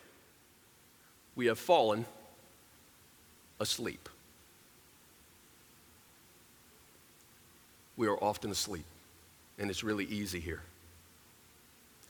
We 1.35 1.47
have 1.47 1.59
fallen 1.59 2.07
asleep. 3.61 4.09
We 7.97 8.09
are 8.09 8.23
often 8.23 8.51
asleep, 8.51 8.85
and 9.59 9.71
it's 9.71 9.83
really 9.83 10.05
easy 10.05 10.41
here 10.41 10.63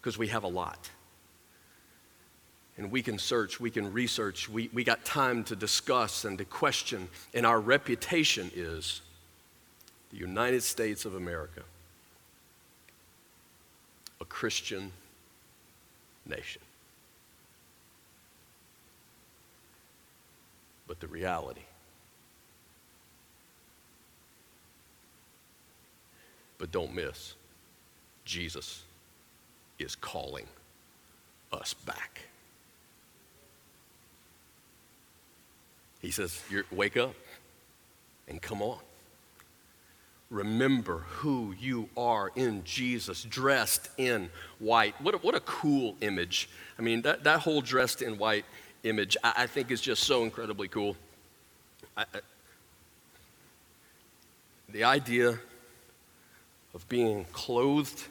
because 0.01 0.19
we 0.19 0.29
have 0.29 0.43
a 0.43 0.49
lot 0.49 0.91
and 2.79 2.91
we 2.91 3.03
can 3.03 3.19
search, 3.19 3.59
we 3.59 3.71
can 3.71 3.93
research, 3.93 4.49
we, 4.49 4.69
we 4.73 4.85
got 4.85 5.05
time 5.05 5.45
to 5.45 5.57
discuss 5.57 6.25
and 6.25 6.37
to 6.39 6.45
question, 6.45 7.09
and 7.33 7.47
our 7.47 7.61
reputation 7.61 8.51
is 8.55 9.01
the 10.11 10.19
United 10.19 10.63
States 10.63 11.05
of 11.05 11.15
America, 11.15 11.63
a 14.21 14.25
Christian 14.25 14.93
nation. 16.27 16.63
But 20.87 21.01
the 21.01 21.09
reality, 21.09 21.63
but 26.59 26.71
don't 26.71 26.95
miss, 26.95 27.35
Jesus 28.25 28.83
is 29.79 29.97
calling 29.97 30.47
us 31.53 31.75
back. 31.75 32.21
He 36.07 36.13
says, 36.13 36.41
Wake 36.71 36.97
up 36.97 37.17
and 38.29 38.41
come 38.41 38.63
on. 38.63 38.79
Remember 40.31 40.99
who 40.99 41.53
you 41.59 41.89
are 41.97 42.31
in 42.37 42.63
Jesus, 42.63 43.25
dressed 43.25 43.89
in 43.99 44.31
white. 44.61 44.95
What 45.03 45.17
a, 45.17 45.19
what 45.19 45.35
a 45.35 45.41
cool 45.41 45.97
image. 46.01 46.49
I 46.79 46.83
mean, 46.83 47.03
that, 47.03 47.25
that 47.25 47.41
whole 47.41 47.61
dressed 47.61 48.03
in 48.03 48.19
white 48.19 48.45
image, 48.85 49.17
I, 49.25 49.33
I 49.39 49.47
think 49.49 49.73
is 49.73 49.81
just 49.81 50.05
so 50.05 50.23
incredibly 50.23 50.69
cool. 50.69 50.97
I, 51.97 52.03
I, 52.03 52.21
the 54.69 54.85
idea 54.85 55.41
of 56.73 56.89
being 56.89 57.25
clothed 57.33 58.05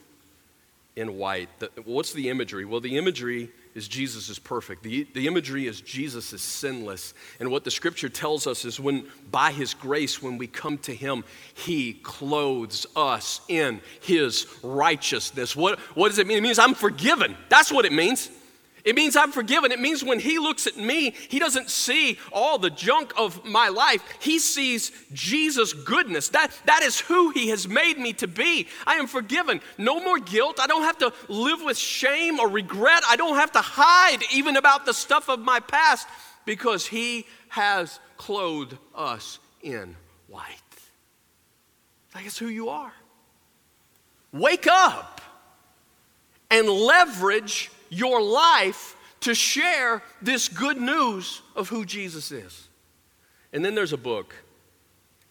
in 0.98 1.18
white, 1.18 1.48
the, 1.60 1.70
what's 1.86 2.12
the 2.12 2.28
imagery? 2.28 2.66
Well, 2.66 2.82
the 2.82 2.98
imagery 2.98 3.52
is 3.76 3.90
Jesus 3.90 4.30
is 4.30 4.40
perfect. 4.40 4.84
The, 4.84 5.06
the 5.14 5.28
imagery 5.28 5.68
is 5.68 5.82
Jesus 5.82 6.32
is 6.32 6.42
sinless. 6.42 7.14
And 7.40 7.52
what 7.52 7.66
the 7.66 7.72
scripture 7.72 8.10
tells 8.10 8.48
us 8.48 8.64
is 8.64 8.80
when, 8.80 9.06
by 9.30 9.52
his 9.52 9.74
grace, 9.74 10.22
when 10.22 10.38
we 10.38 10.48
come 10.48 10.78
to 10.80 10.96
him, 10.96 11.26
he 11.54 11.94
clothes 11.94 12.88
us 12.96 13.42
in 13.50 13.82
his 14.02 14.48
righteousness. 14.64 15.56
What, 15.56 15.78
what 15.94 16.08
does 16.08 16.20
it 16.20 16.26
mean? 16.26 16.38
It 16.38 16.42
means 16.44 16.58
I'm 16.58 16.74
forgiven. 16.74 17.36
That's 17.50 17.72
what 17.72 17.86
it 17.86 17.92
means. 17.92 18.32
It 18.86 18.96
means 18.96 19.16
I'm 19.16 19.32
forgiven. 19.32 19.72
It 19.72 19.80
means 19.80 20.04
when 20.04 20.20
he 20.20 20.38
looks 20.38 20.68
at 20.68 20.78
me, 20.78 21.16
he 21.28 21.40
doesn't 21.40 21.72
see 21.72 22.20
all 22.32 22.60
the 22.60 22.70
junk 22.70 23.14
of 23.18 23.44
my 23.44 23.68
life. 23.68 24.04
He 24.20 24.38
sees 24.38 24.92
Jesus' 25.12 25.74
goodness. 25.74 26.30
That, 26.30 26.52
that 26.66 26.84
is 26.84 27.00
who 27.00 27.32
he 27.32 27.50
has 27.50 27.68
made 27.68 27.98
me 27.98 28.14
to 28.14 28.28
be. 28.28 28.68
I 28.86 28.96
am 28.96 29.08
forgiven. 29.08 29.60
No 29.80 30.00
more 30.00 30.20
guilt. 30.20 30.60
I 30.60 30.68
don't 30.68 30.84
have 30.84 31.00
to 31.00 31.12
live 31.28 31.64
with 31.64 31.78
shame 31.78 32.40
or 32.40 32.48
regret. 32.48 33.02
I 33.10 33.16
don't 33.16 33.38
have 33.38 33.52
to 33.54 33.62
hide 33.62 34.20
even 34.32 34.56
about 34.56 34.86
the 34.86 34.94
stuff 34.94 35.30
of 35.30 35.40
my 35.40 35.60
past 35.60 36.08
because 36.46 36.86
he 36.86 37.26
has 37.50 38.00
clothed 38.18 38.78
us 38.94 39.40
in 39.64 39.96
white. 40.28 40.62
That 42.14 42.24
is 42.24 42.38
who 42.38 42.48
you 42.48 42.70
are. 42.70 42.94
Wake 44.32 44.68
up 44.68 45.22
and 46.52 46.70
leverage 46.70 47.72
your 47.90 48.22
life 48.22 48.96
to 49.22 49.34
share 49.34 50.04
this 50.22 50.48
good 50.48 50.78
news 50.78 51.42
of 51.56 51.70
who 51.70 51.86
Jesus 51.86 52.32
is. 52.32 52.68
And 53.54 53.64
then 53.64 53.76
there's 53.76 53.94
a 53.94 53.98
book. 53.98 54.36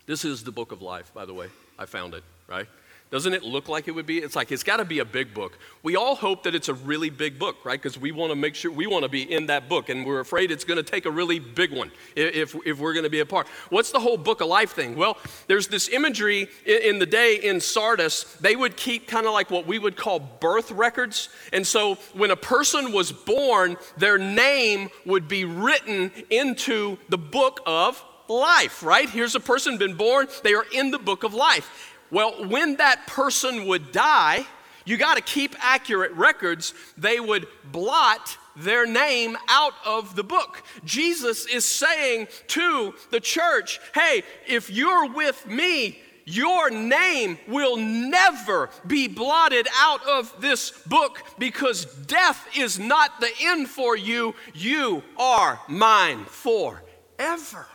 This 0.06 0.24
is 0.24 0.44
the 0.44 0.52
book 0.52 0.72
of 0.72 0.82
life, 0.82 1.12
by 1.14 1.24
the 1.24 1.34
way. 1.34 1.48
I 1.78 1.86
found 1.86 2.14
it, 2.14 2.24
right? 2.48 2.66
Doesn't 3.14 3.32
it 3.32 3.44
look 3.44 3.68
like 3.68 3.86
it 3.86 3.92
would 3.92 4.06
be? 4.06 4.18
It's 4.18 4.34
like 4.34 4.50
it's 4.50 4.64
got 4.64 4.78
to 4.78 4.84
be 4.84 4.98
a 4.98 5.04
big 5.04 5.32
book. 5.32 5.56
We 5.84 5.94
all 5.94 6.16
hope 6.16 6.42
that 6.42 6.54
it's 6.56 6.68
a 6.68 6.74
really 6.74 7.10
big 7.10 7.38
book, 7.38 7.64
right? 7.64 7.80
Because 7.80 7.96
we 7.96 8.10
want 8.10 8.32
to 8.32 8.34
make 8.34 8.56
sure 8.56 8.72
we 8.72 8.88
want 8.88 9.04
to 9.04 9.08
be 9.08 9.22
in 9.22 9.46
that 9.46 9.68
book, 9.68 9.88
and 9.88 10.04
we're 10.04 10.18
afraid 10.18 10.50
it's 10.50 10.64
going 10.64 10.78
to 10.78 10.82
take 10.82 11.06
a 11.06 11.12
really 11.12 11.38
big 11.38 11.72
one 11.72 11.92
if, 12.16 12.56
if 12.66 12.80
we're 12.80 12.92
going 12.92 13.04
to 13.04 13.10
be 13.10 13.20
a 13.20 13.24
part. 13.24 13.46
What's 13.70 13.92
the 13.92 14.00
whole 14.00 14.16
book 14.16 14.40
of 14.40 14.48
life 14.48 14.72
thing? 14.72 14.96
Well, 14.96 15.16
there's 15.46 15.68
this 15.68 15.88
imagery 15.90 16.48
in, 16.66 16.82
in 16.82 16.98
the 16.98 17.06
day 17.06 17.36
in 17.36 17.60
Sardis. 17.60 18.24
They 18.40 18.56
would 18.56 18.76
keep 18.76 19.06
kind 19.06 19.28
of 19.28 19.32
like 19.32 19.48
what 19.48 19.64
we 19.64 19.78
would 19.78 19.94
call 19.94 20.18
birth 20.18 20.72
records. 20.72 21.28
And 21.52 21.64
so 21.64 21.98
when 22.14 22.32
a 22.32 22.36
person 22.36 22.90
was 22.90 23.12
born, 23.12 23.76
their 23.96 24.18
name 24.18 24.90
would 25.06 25.28
be 25.28 25.44
written 25.44 26.10
into 26.30 26.98
the 27.10 27.18
book 27.18 27.60
of 27.64 28.04
life, 28.28 28.82
right? 28.82 29.08
Here's 29.08 29.36
a 29.36 29.40
person 29.40 29.78
been 29.78 29.94
born, 29.94 30.26
they 30.42 30.54
are 30.54 30.64
in 30.72 30.90
the 30.90 30.98
book 30.98 31.22
of 31.22 31.32
life. 31.32 31.92
Well, 32.14 32.46
when 32.46 32.76
that 32.76 33.08
person 33.08 33.66
would 33.66 33.90
die, 33.90 34.46
you 34.84 34.96
got 34.96 35.16
to 35.16 35.20
keep 35.20 35.56
accurate 35.58 36.12
records. 36.12 36.72
They 36.96 37.18
would 37.18 37.48
blot 37.64 38.38
their 38.54 38.86
name 38.86 39.36
out 39.48 39.72
of 39.84 40.14
the 40.14 40.22
book. 40.22 40.62
Jesus 40.84 41.44
is 41.46 41.66
saying 41.66 42.28
to 42.46 42.94
the 43.10 43.18
church, 43.18 43.80
hey, 43.94 44.22
if 44.46 44.70
you're 44.70 45.12
with 45.12 45.44
me, 45.48 45.98
your 46.24 46.70
name 46.70 47.36
will 47.48 47.76
never 47.76 48.70
be 48.86 49.08
blotted 49.08 49.66
out 49.76 50.06
of 50.06 50.32
this 50.40 50.70
book 50.86 51.20
because 51.36 51.84
death 52.06 52.46
is 52.56 52.78
not 52.78 53.20
the 53.20 53.32
end 53.42 53.68
for 53.68 53.96
you. 53.96 54.36
You 54.54 55.02
are 55.18 55.60
mine 55.66 56.26
forever. 56.26 57.66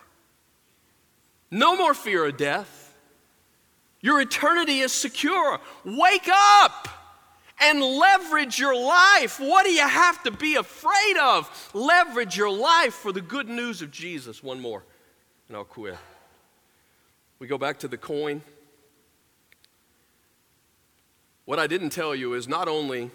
No 1.52 1.76
more 1.76 1.94
fear 1.94 2.26
of 2.26 2.38
death. 2.38 2.79
Your 4.02 4.22
eternity 4.22 4.80
is 4.80 4.92
secure. 4.92 5.60
Wake 5.84 6.30
up 6.32 6.88
and 7.60 7.82
leverage 7.82 8.58
your 8.58 8.76
life. 8.76 9.40
What 9.40 9.66
do 9.66 9.72
you 9.72 9.88
have 9.88 10.24
to 10.24 10.32
be 10.32 10.56
afraid 10.56 11.18
of? 11.22 11.70
Leverage 11.74 12.38
your 12.38 12.52
life 12.52 12.94
for 12.94 13.12
the 13.12 13.22
good 13.22 13.50
news 13.50 13.82
of 13.82 13.92
Jesus. 13.92 14.42
One 14.42 14.60
more, 14.60 14.84
and 15.48 15.58
I'll 15.58 15.66
quit. 15.66 15.98
We 17.40 17.48
go 17.48 17.58
back 17.58 17.80
to 17.80 17.88
the 17.88 17.98
coin. 17.98 18.42
What 21.46 21.60
I 21.60 21.68
didn't 21.68 21.90
tell 21.90 22.14
you 22.14 22.34
is 22.34 22.48
not 22.48 22.68
only 22.68 23.12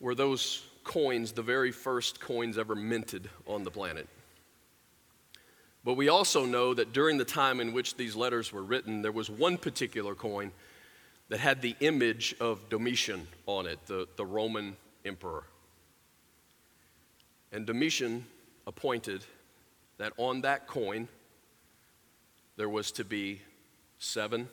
were 0.00 0.14
those 0.14 0.64
coins 0.84 1.32
the 1.32 1.42
very 1.42 1.70
first 1.70 2.20
coins 2.20 2.58
ever 2.58 2.74
minted 2.74 3.30
on 3.46 3.64
the 3.64 3.70
planet, 3.70 4.08
but 5.84 5.94
we 5.94 6.08
also 6.08 6.44
know 6.44 6.74
that 6.74 6.92
during 6.92 7.18
the 7.18 7.24
time 7.24 7.60
in 7.60 7.72
which 7.72 7.96
these 7.96 8.16
letters 8.16 8.52
were 8.52 8.62
written, 8.62 9.02
there 9.02 9.12
was 9.12 9.30
one 9.30 9.56
particular 9.56 10.14
coin 10.14 10.52
that 11.28 11.40
had 11.40 11.62
the 11.62 11.76
image 11.80 12.34
of 12.40 12.68
Domitian 12.68 13.26
on 13.46 13.66
it, 13.66 13.78
the, 13.86 14.08
the 14.16 14.24
Roman 14.24 14.76
emperor. 15.04 15.44
And 17.52 17.66
Domitian 17.66 18.26
appointed 18.66 19.24
that 19.98 20.12
on 20.16 20.42
that 20.42 20.66
coin 20.66 21.08
there 22.56 22.68
was 22.68 22.92
to 22.92 23.04
be 23.04 23.40
seven 23.98 24.48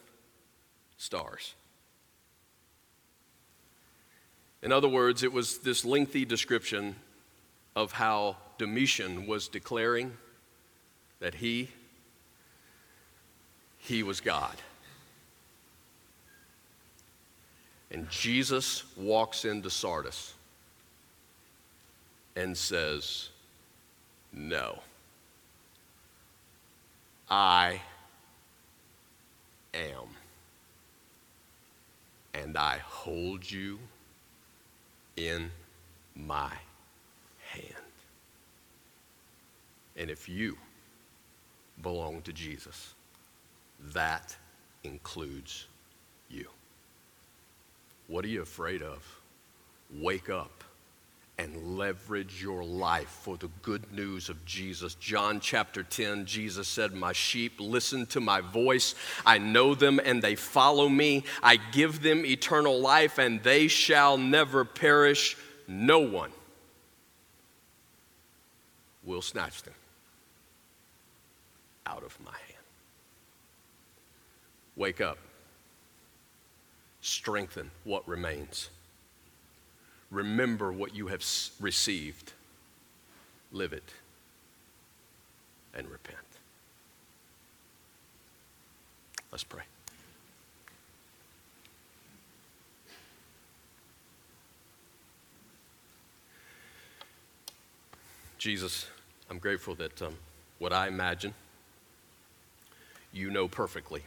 stars. 0.97 1.55
In 4.61 4.71
other 4.71 4.87
words, 4.87 5.23
it 5.23 5.33
was 5.33 5.59
this 5.59 5.83
lengthy 5.83 6.25
description 6.25 6.95
of 7.75 7.91
how 7.91 8.37
Domitian 8.57 9.27
was 9.27 9.47
declaring 9.47 10.15
that 11.19 11.35
he 11.35 11.69
he 13.77 14.01
was 14.01 14.19
God. 14.19 14.55
And 17.91 18.09
Jesus 18.09 18.83
walks 18.97 19.45
into 19.45 19.69
Sardis 19.69 20.33
and 22.35 22.57
says, 22.57 23.29
No. 24.33 24.79
I 27.29 27.81
am. 29.73 30.07
And 32.33 32.57
I 32.57 32.79
hold 32.79 33.49
you 33.49 33.79
in 35.15 35.49
my 36.15 36.51
hand. 37.49 37.73
And 39.95 40.09
if 40.09 40.27
you 40.27 40.57
belong 41.81 42.21
to 42.23 42.33
Jesus. 42.33 42.93
That 43.93 44.35
includes 44.83 45.67
you. 46.29 46.47
What 48.07 48.25
are 48.25 48.29
you 48.29 48.41
afraid 48.41 48.81
of? 48.81 49.03
Wake 49.91 50.29
up 50.29 50.63
and 51.37 51.77
leverage 51.77 52.41
your 52.41 52.63
life 52.63 53.09
for 53.09 53.35
the 53.35 53.49
good 53.61 53.91
news 53.91 54.29
of 54.29 54.45
Jesus. 54.45 54.95
John 54.95 55.39
chapter 55.41 55.83
10, 55.83 56.25
Jesus 56.25 56.67
said, 56.67 56.93
My 56.93 57.11
sheep 57.11 57.53
listen 57.59 58.05
to 58.07 58.21
my 58.21 58.39
voice. 58.39 58.95
I 59.25 59.37
know 59.37 59.75
them 59.75 59.99
and 60.03 60.21
they 60.21 60.35
follow 60.35 60.87
me. 60.87 61.25
I 61.43 61.57
give 61.57 62.01
them 62.01 62.25
eternal 62.25 62.79
life 62.79 63.17
and 63.17 63.43
they 63.43 63.67
shall 63.67 64.17
never 64.17 64.63
perish. 64.63 65.35
No 65.67 65.99
one 65.99 66.31
will 69.03 69.21
snatch 69.21 69.63
them 69.63 69.73
out 71.85 72.03
of 72.03 72.17
my 72.23 72.31
hand. 72.31 72.63
Wake 74.75 75.01
up. 75.01 75.17
Strengthen 77.01 77.71
what 77.83 78.07
remains. 78.07 78.69
Remember 80.11 80.71
what 80.71 80.95
you 80.95 81.07
have 81.07 81.23
received. 81.59 82.33
Live 83.51 83.73
it 83.73 83.93
and 85.73 85.87
repent. 85.89 86.17
Let's 89.31 89.43
pray. 89.43 89.63
Jesus, 98.37 98.85
I'm 99.29 99.39
grateful 99.39 99.75
that 99.75 100.01
um, 100.01 100.15
what 100.59 100.71
I 100.71 100.87
imagine 100.87 101.33
you 103.15 103.31
know 103.31 103.47
perfectly 103.47 104.03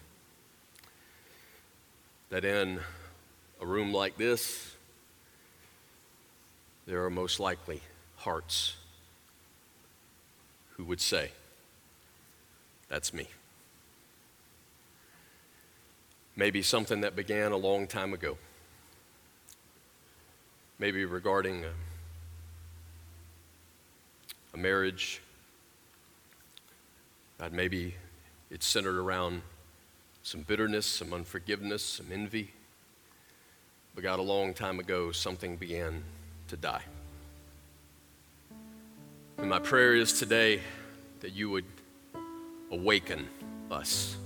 that 2.29 2.45
in 2.45 2.79
a 3.61 3.67
room 3.67 3.93
like 3.93 4.19
this, 4.19 4.75
there 6.87 7.05
are 7.05 7.11
most 7.11 7.41
likely 7.41 7.81
hearts 8.17 8.77
who 10.77 10.85
would 10.85 11.01
say, 11.01 11.31
That's 12.91 13.15
me. 13.15 13.29
Maybe 16.37 16.63
something 16.63 17.01
that 17.01 17.17
began 17.17 17.51
a 17.51 17.57
long 17.57 17.87
time 17.87 18.13
ago. 18.13 18.37
Maybe 20.79 21.05
regarding 21.05 21.65
a, 21.65 21.73
a 24.55 24.57
marriage. 24.57 25.21
God, 27.41 27.53
maybe 27.53 27.95
it's 28.51 28.67
centered 28.67 28.99
around 28.99 29.43
some 30.23 30.43
bitterness, 30.43 30.87
some 30.87 31.13
unforgiveness, 31.13 31.83
some 31.83 32.07
envy. 32.13 32.51
But 33.95 34.05
God, 34.05 34.19
a 34.19 34.23
long 34.23 34.55
time 34.55 34.79
ago, 34.79 35.13
something 35.13 35.57
began 35.57 36.03
to 36.49 36.57
die. 36.57 36.83
And 39.39 39.49
my 39.49 39.59
prayer 39.59 39.95
is 39.95 40.19
today 40.19 40.61
that 41.21 41.33
you 41.33 41.51
would 41.51 41.65
awaken 42.71 43.29
us, 43.71 44.17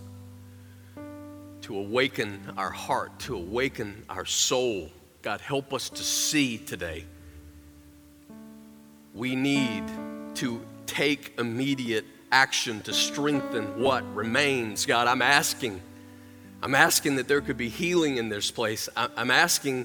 to 1.63 1.79
awaken 1.79 2.55
our 2.57 2.71
heart, 2.71 3.19
to 3.21 3.37
awaken 3.37 4.05
our 4.09 4.25
soul. 4.25 4.91
God, 5.23 5.41
help 5.41 5.73
us 5.73 5.89
to 5.91 6.03
see 6.03 6.59
today. 6.59 7.05
We 9.15 9.37
need 9.37 9.85
to 10.37 10.65
take 10.87 11.35
immediate 11.39 12.05
action 12.33 12.81
to 12.81 12.93
strengthen 12.93 13.81
what 13.81 14.03
remains. 14.15 14.87
God, 14.87 15.07
I'm 15.07 15.23
asking 15.23 15.81
I'm 16.63 16.77
asking 16.77 17.17
that 17.17 17.27
there 17.27 17.41
could 17.41 17.57
be 17.57 17.69
healing 17.69 18.19
in 18.19 18.29
this 18.29 18.53
place. 18.53 18.89
I'm 18.97 19.33
asking 19.33 19.85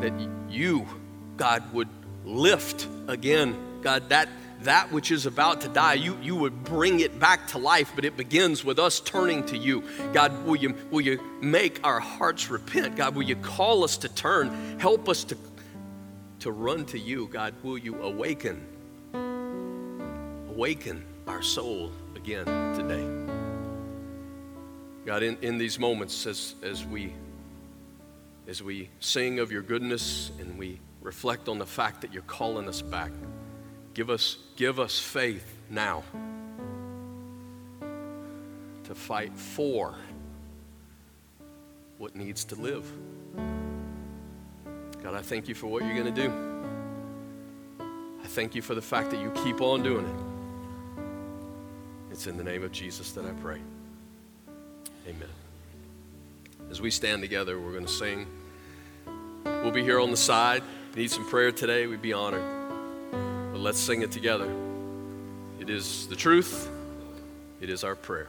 that 0.00 0.12
you, 0.50 0.86
God, 1.38 1.72
would 1.72 1.88
lift 2.26 2.86
again, 3.08 3.56
God, 3.80 4.10
that, 4.10 4.28
that 4.60 4.92
which 4.92 5.10
is 5.10 5.24
about 5.24 5.62
to 5.62 5.68
die, 5.68 5.94
you, 5.94 6.18
you 6.20 6.36
would 6.36 6.64
bring 6.64 7.00
it 7.00 7.18
back 7.18 7.48
to 7.48 7.58
life, 7.58 7.92
but 7.94 8.04
it 8.04 8.14
begins 8.14 8.62
with 8.62 8.78
us 8.78 9.00
turning 9.00 9.46
to 9.46 9.56
you. 9.56 9.82
God, 10.12 10.44
will 10.44 10.56
you, 10.56 10.74
will 10.90 11.00
you 11.00 11.18
make 11.40 11.80
our 11.82 11.98
hearts 11.98 12.50
repent? 12.50 12.94
God, 12.96 13.14
will 13.14 13.22
you 13.22 13.36
call 13.36 13.82
us 13.82 13.96
to 13.98 14.10
turn? 14.10 14.78
Help 14.78 15.08
us 15.08 15.24
to, 15.24 15.38
to 16.40 16.50
run 16.50 16.84
to 16.86 16.98
you. 16.98 17.26
God, 17.26 17.54
will 17.62 17.78
you 17.78 18.02
awaken, 18.02 18.66
awaken 20.50 21.06
our 21.30 21.42
soul 21.42 21.92
again 22.16 22.44
today? 22.74 23.06
God, 25.06 25.22
in, 25.22 25.38
in 25.42 25.58
these 25.58 25.78
moments 25.78 26.26
as, 26.26 26.56
as, 26.60 26.84
we, 26.84 27.14
as 28.48 28.62
we 28.62 28.90
sing 28.98 29.38
of 29.38 29.52
your 29.52 29.62
goodness 29.62 30.32
and 30.40 30.58
we 30.58 30.80
reflect 31.00 31.48
on 31.48 31.58
the 31.58 31.66
fact 31.66 32.00
that 32.00 32.12
you're 32.12 32.22
calling 32.24 32.68
us 32.68 32.82
back, 32.82 33.12
give 33.94 34.10
us, 34.10 34.38
give 34.56 34.80
us 34.80 34.98
faith 34.98 35.56
now 35.70 36.02
to 38.84 38.94
fight 38.94 39.32
for 39.32 39.94
what 41.98 42.16
needs 42.16 42.44
to 42.46 42.56
live. 42.56 42.90
God, 45.00 45.14
I 45.14 45.22
thank 45.22 45.46
you 45.46 45.54
for 45.54 45.68
what 45.68 45.84
you're 45.84 45.94
going 45.94 46.12
to 46.12 46.22
do. 46.22 46.32
I 48.22 48.26
thank 48.26 48.56
you 48.56 48.62
for 48.62 48.74
the 48.74 48.82
fact 48.82 49.12
that 49.12 49.20
you 49.20 49.30
keep 49.44 49.60
on 49.60 49.84
doing 49.84 50.06
it. 50.06 50.29
It's 52.10 52.26
in 52.26 52.36
the 52.36 52.44
name 52.44 52.64
of 52.64 52.72
Jesus 52.72 53.12
that 53.12 53.24
I 53.24 53.30
pray. 53.40 53.60
Amen. 55.06 55.28
As 56.70 56.80
we 56.80 56.90
stand 56.90 57.22
together, 57.22 57.58
we're 57.60 57.72
going 57.72 57.86
to 57.86 57.90
sing. 57.90 58.26
We'll 59.44 59.70
be 59.70 59.82
here 59.82 60.00
on 60.00 60.10
the 60.10 60.16
side. 60.16 60.62
Need 60.96 61.10
some 61.10 61.28
prayer 61.28 61.52
today, 61.52 61.86
we'd 61.86 62.02
be 62.02 62.12
honored. 62.12 62.42
But 63.52 63.60
let's 63.60 63.78
sing 63.78 64.02
it 64.02 64.10
together. 64.10 64.52
It 65.60 65.70
is 65.70 66.08
the 66.08 66.16
truth, 66.16 66.68
it 67.60 67.70
is 67.70 67.84
our 67.84 67.94
prayer. 67.94 68.28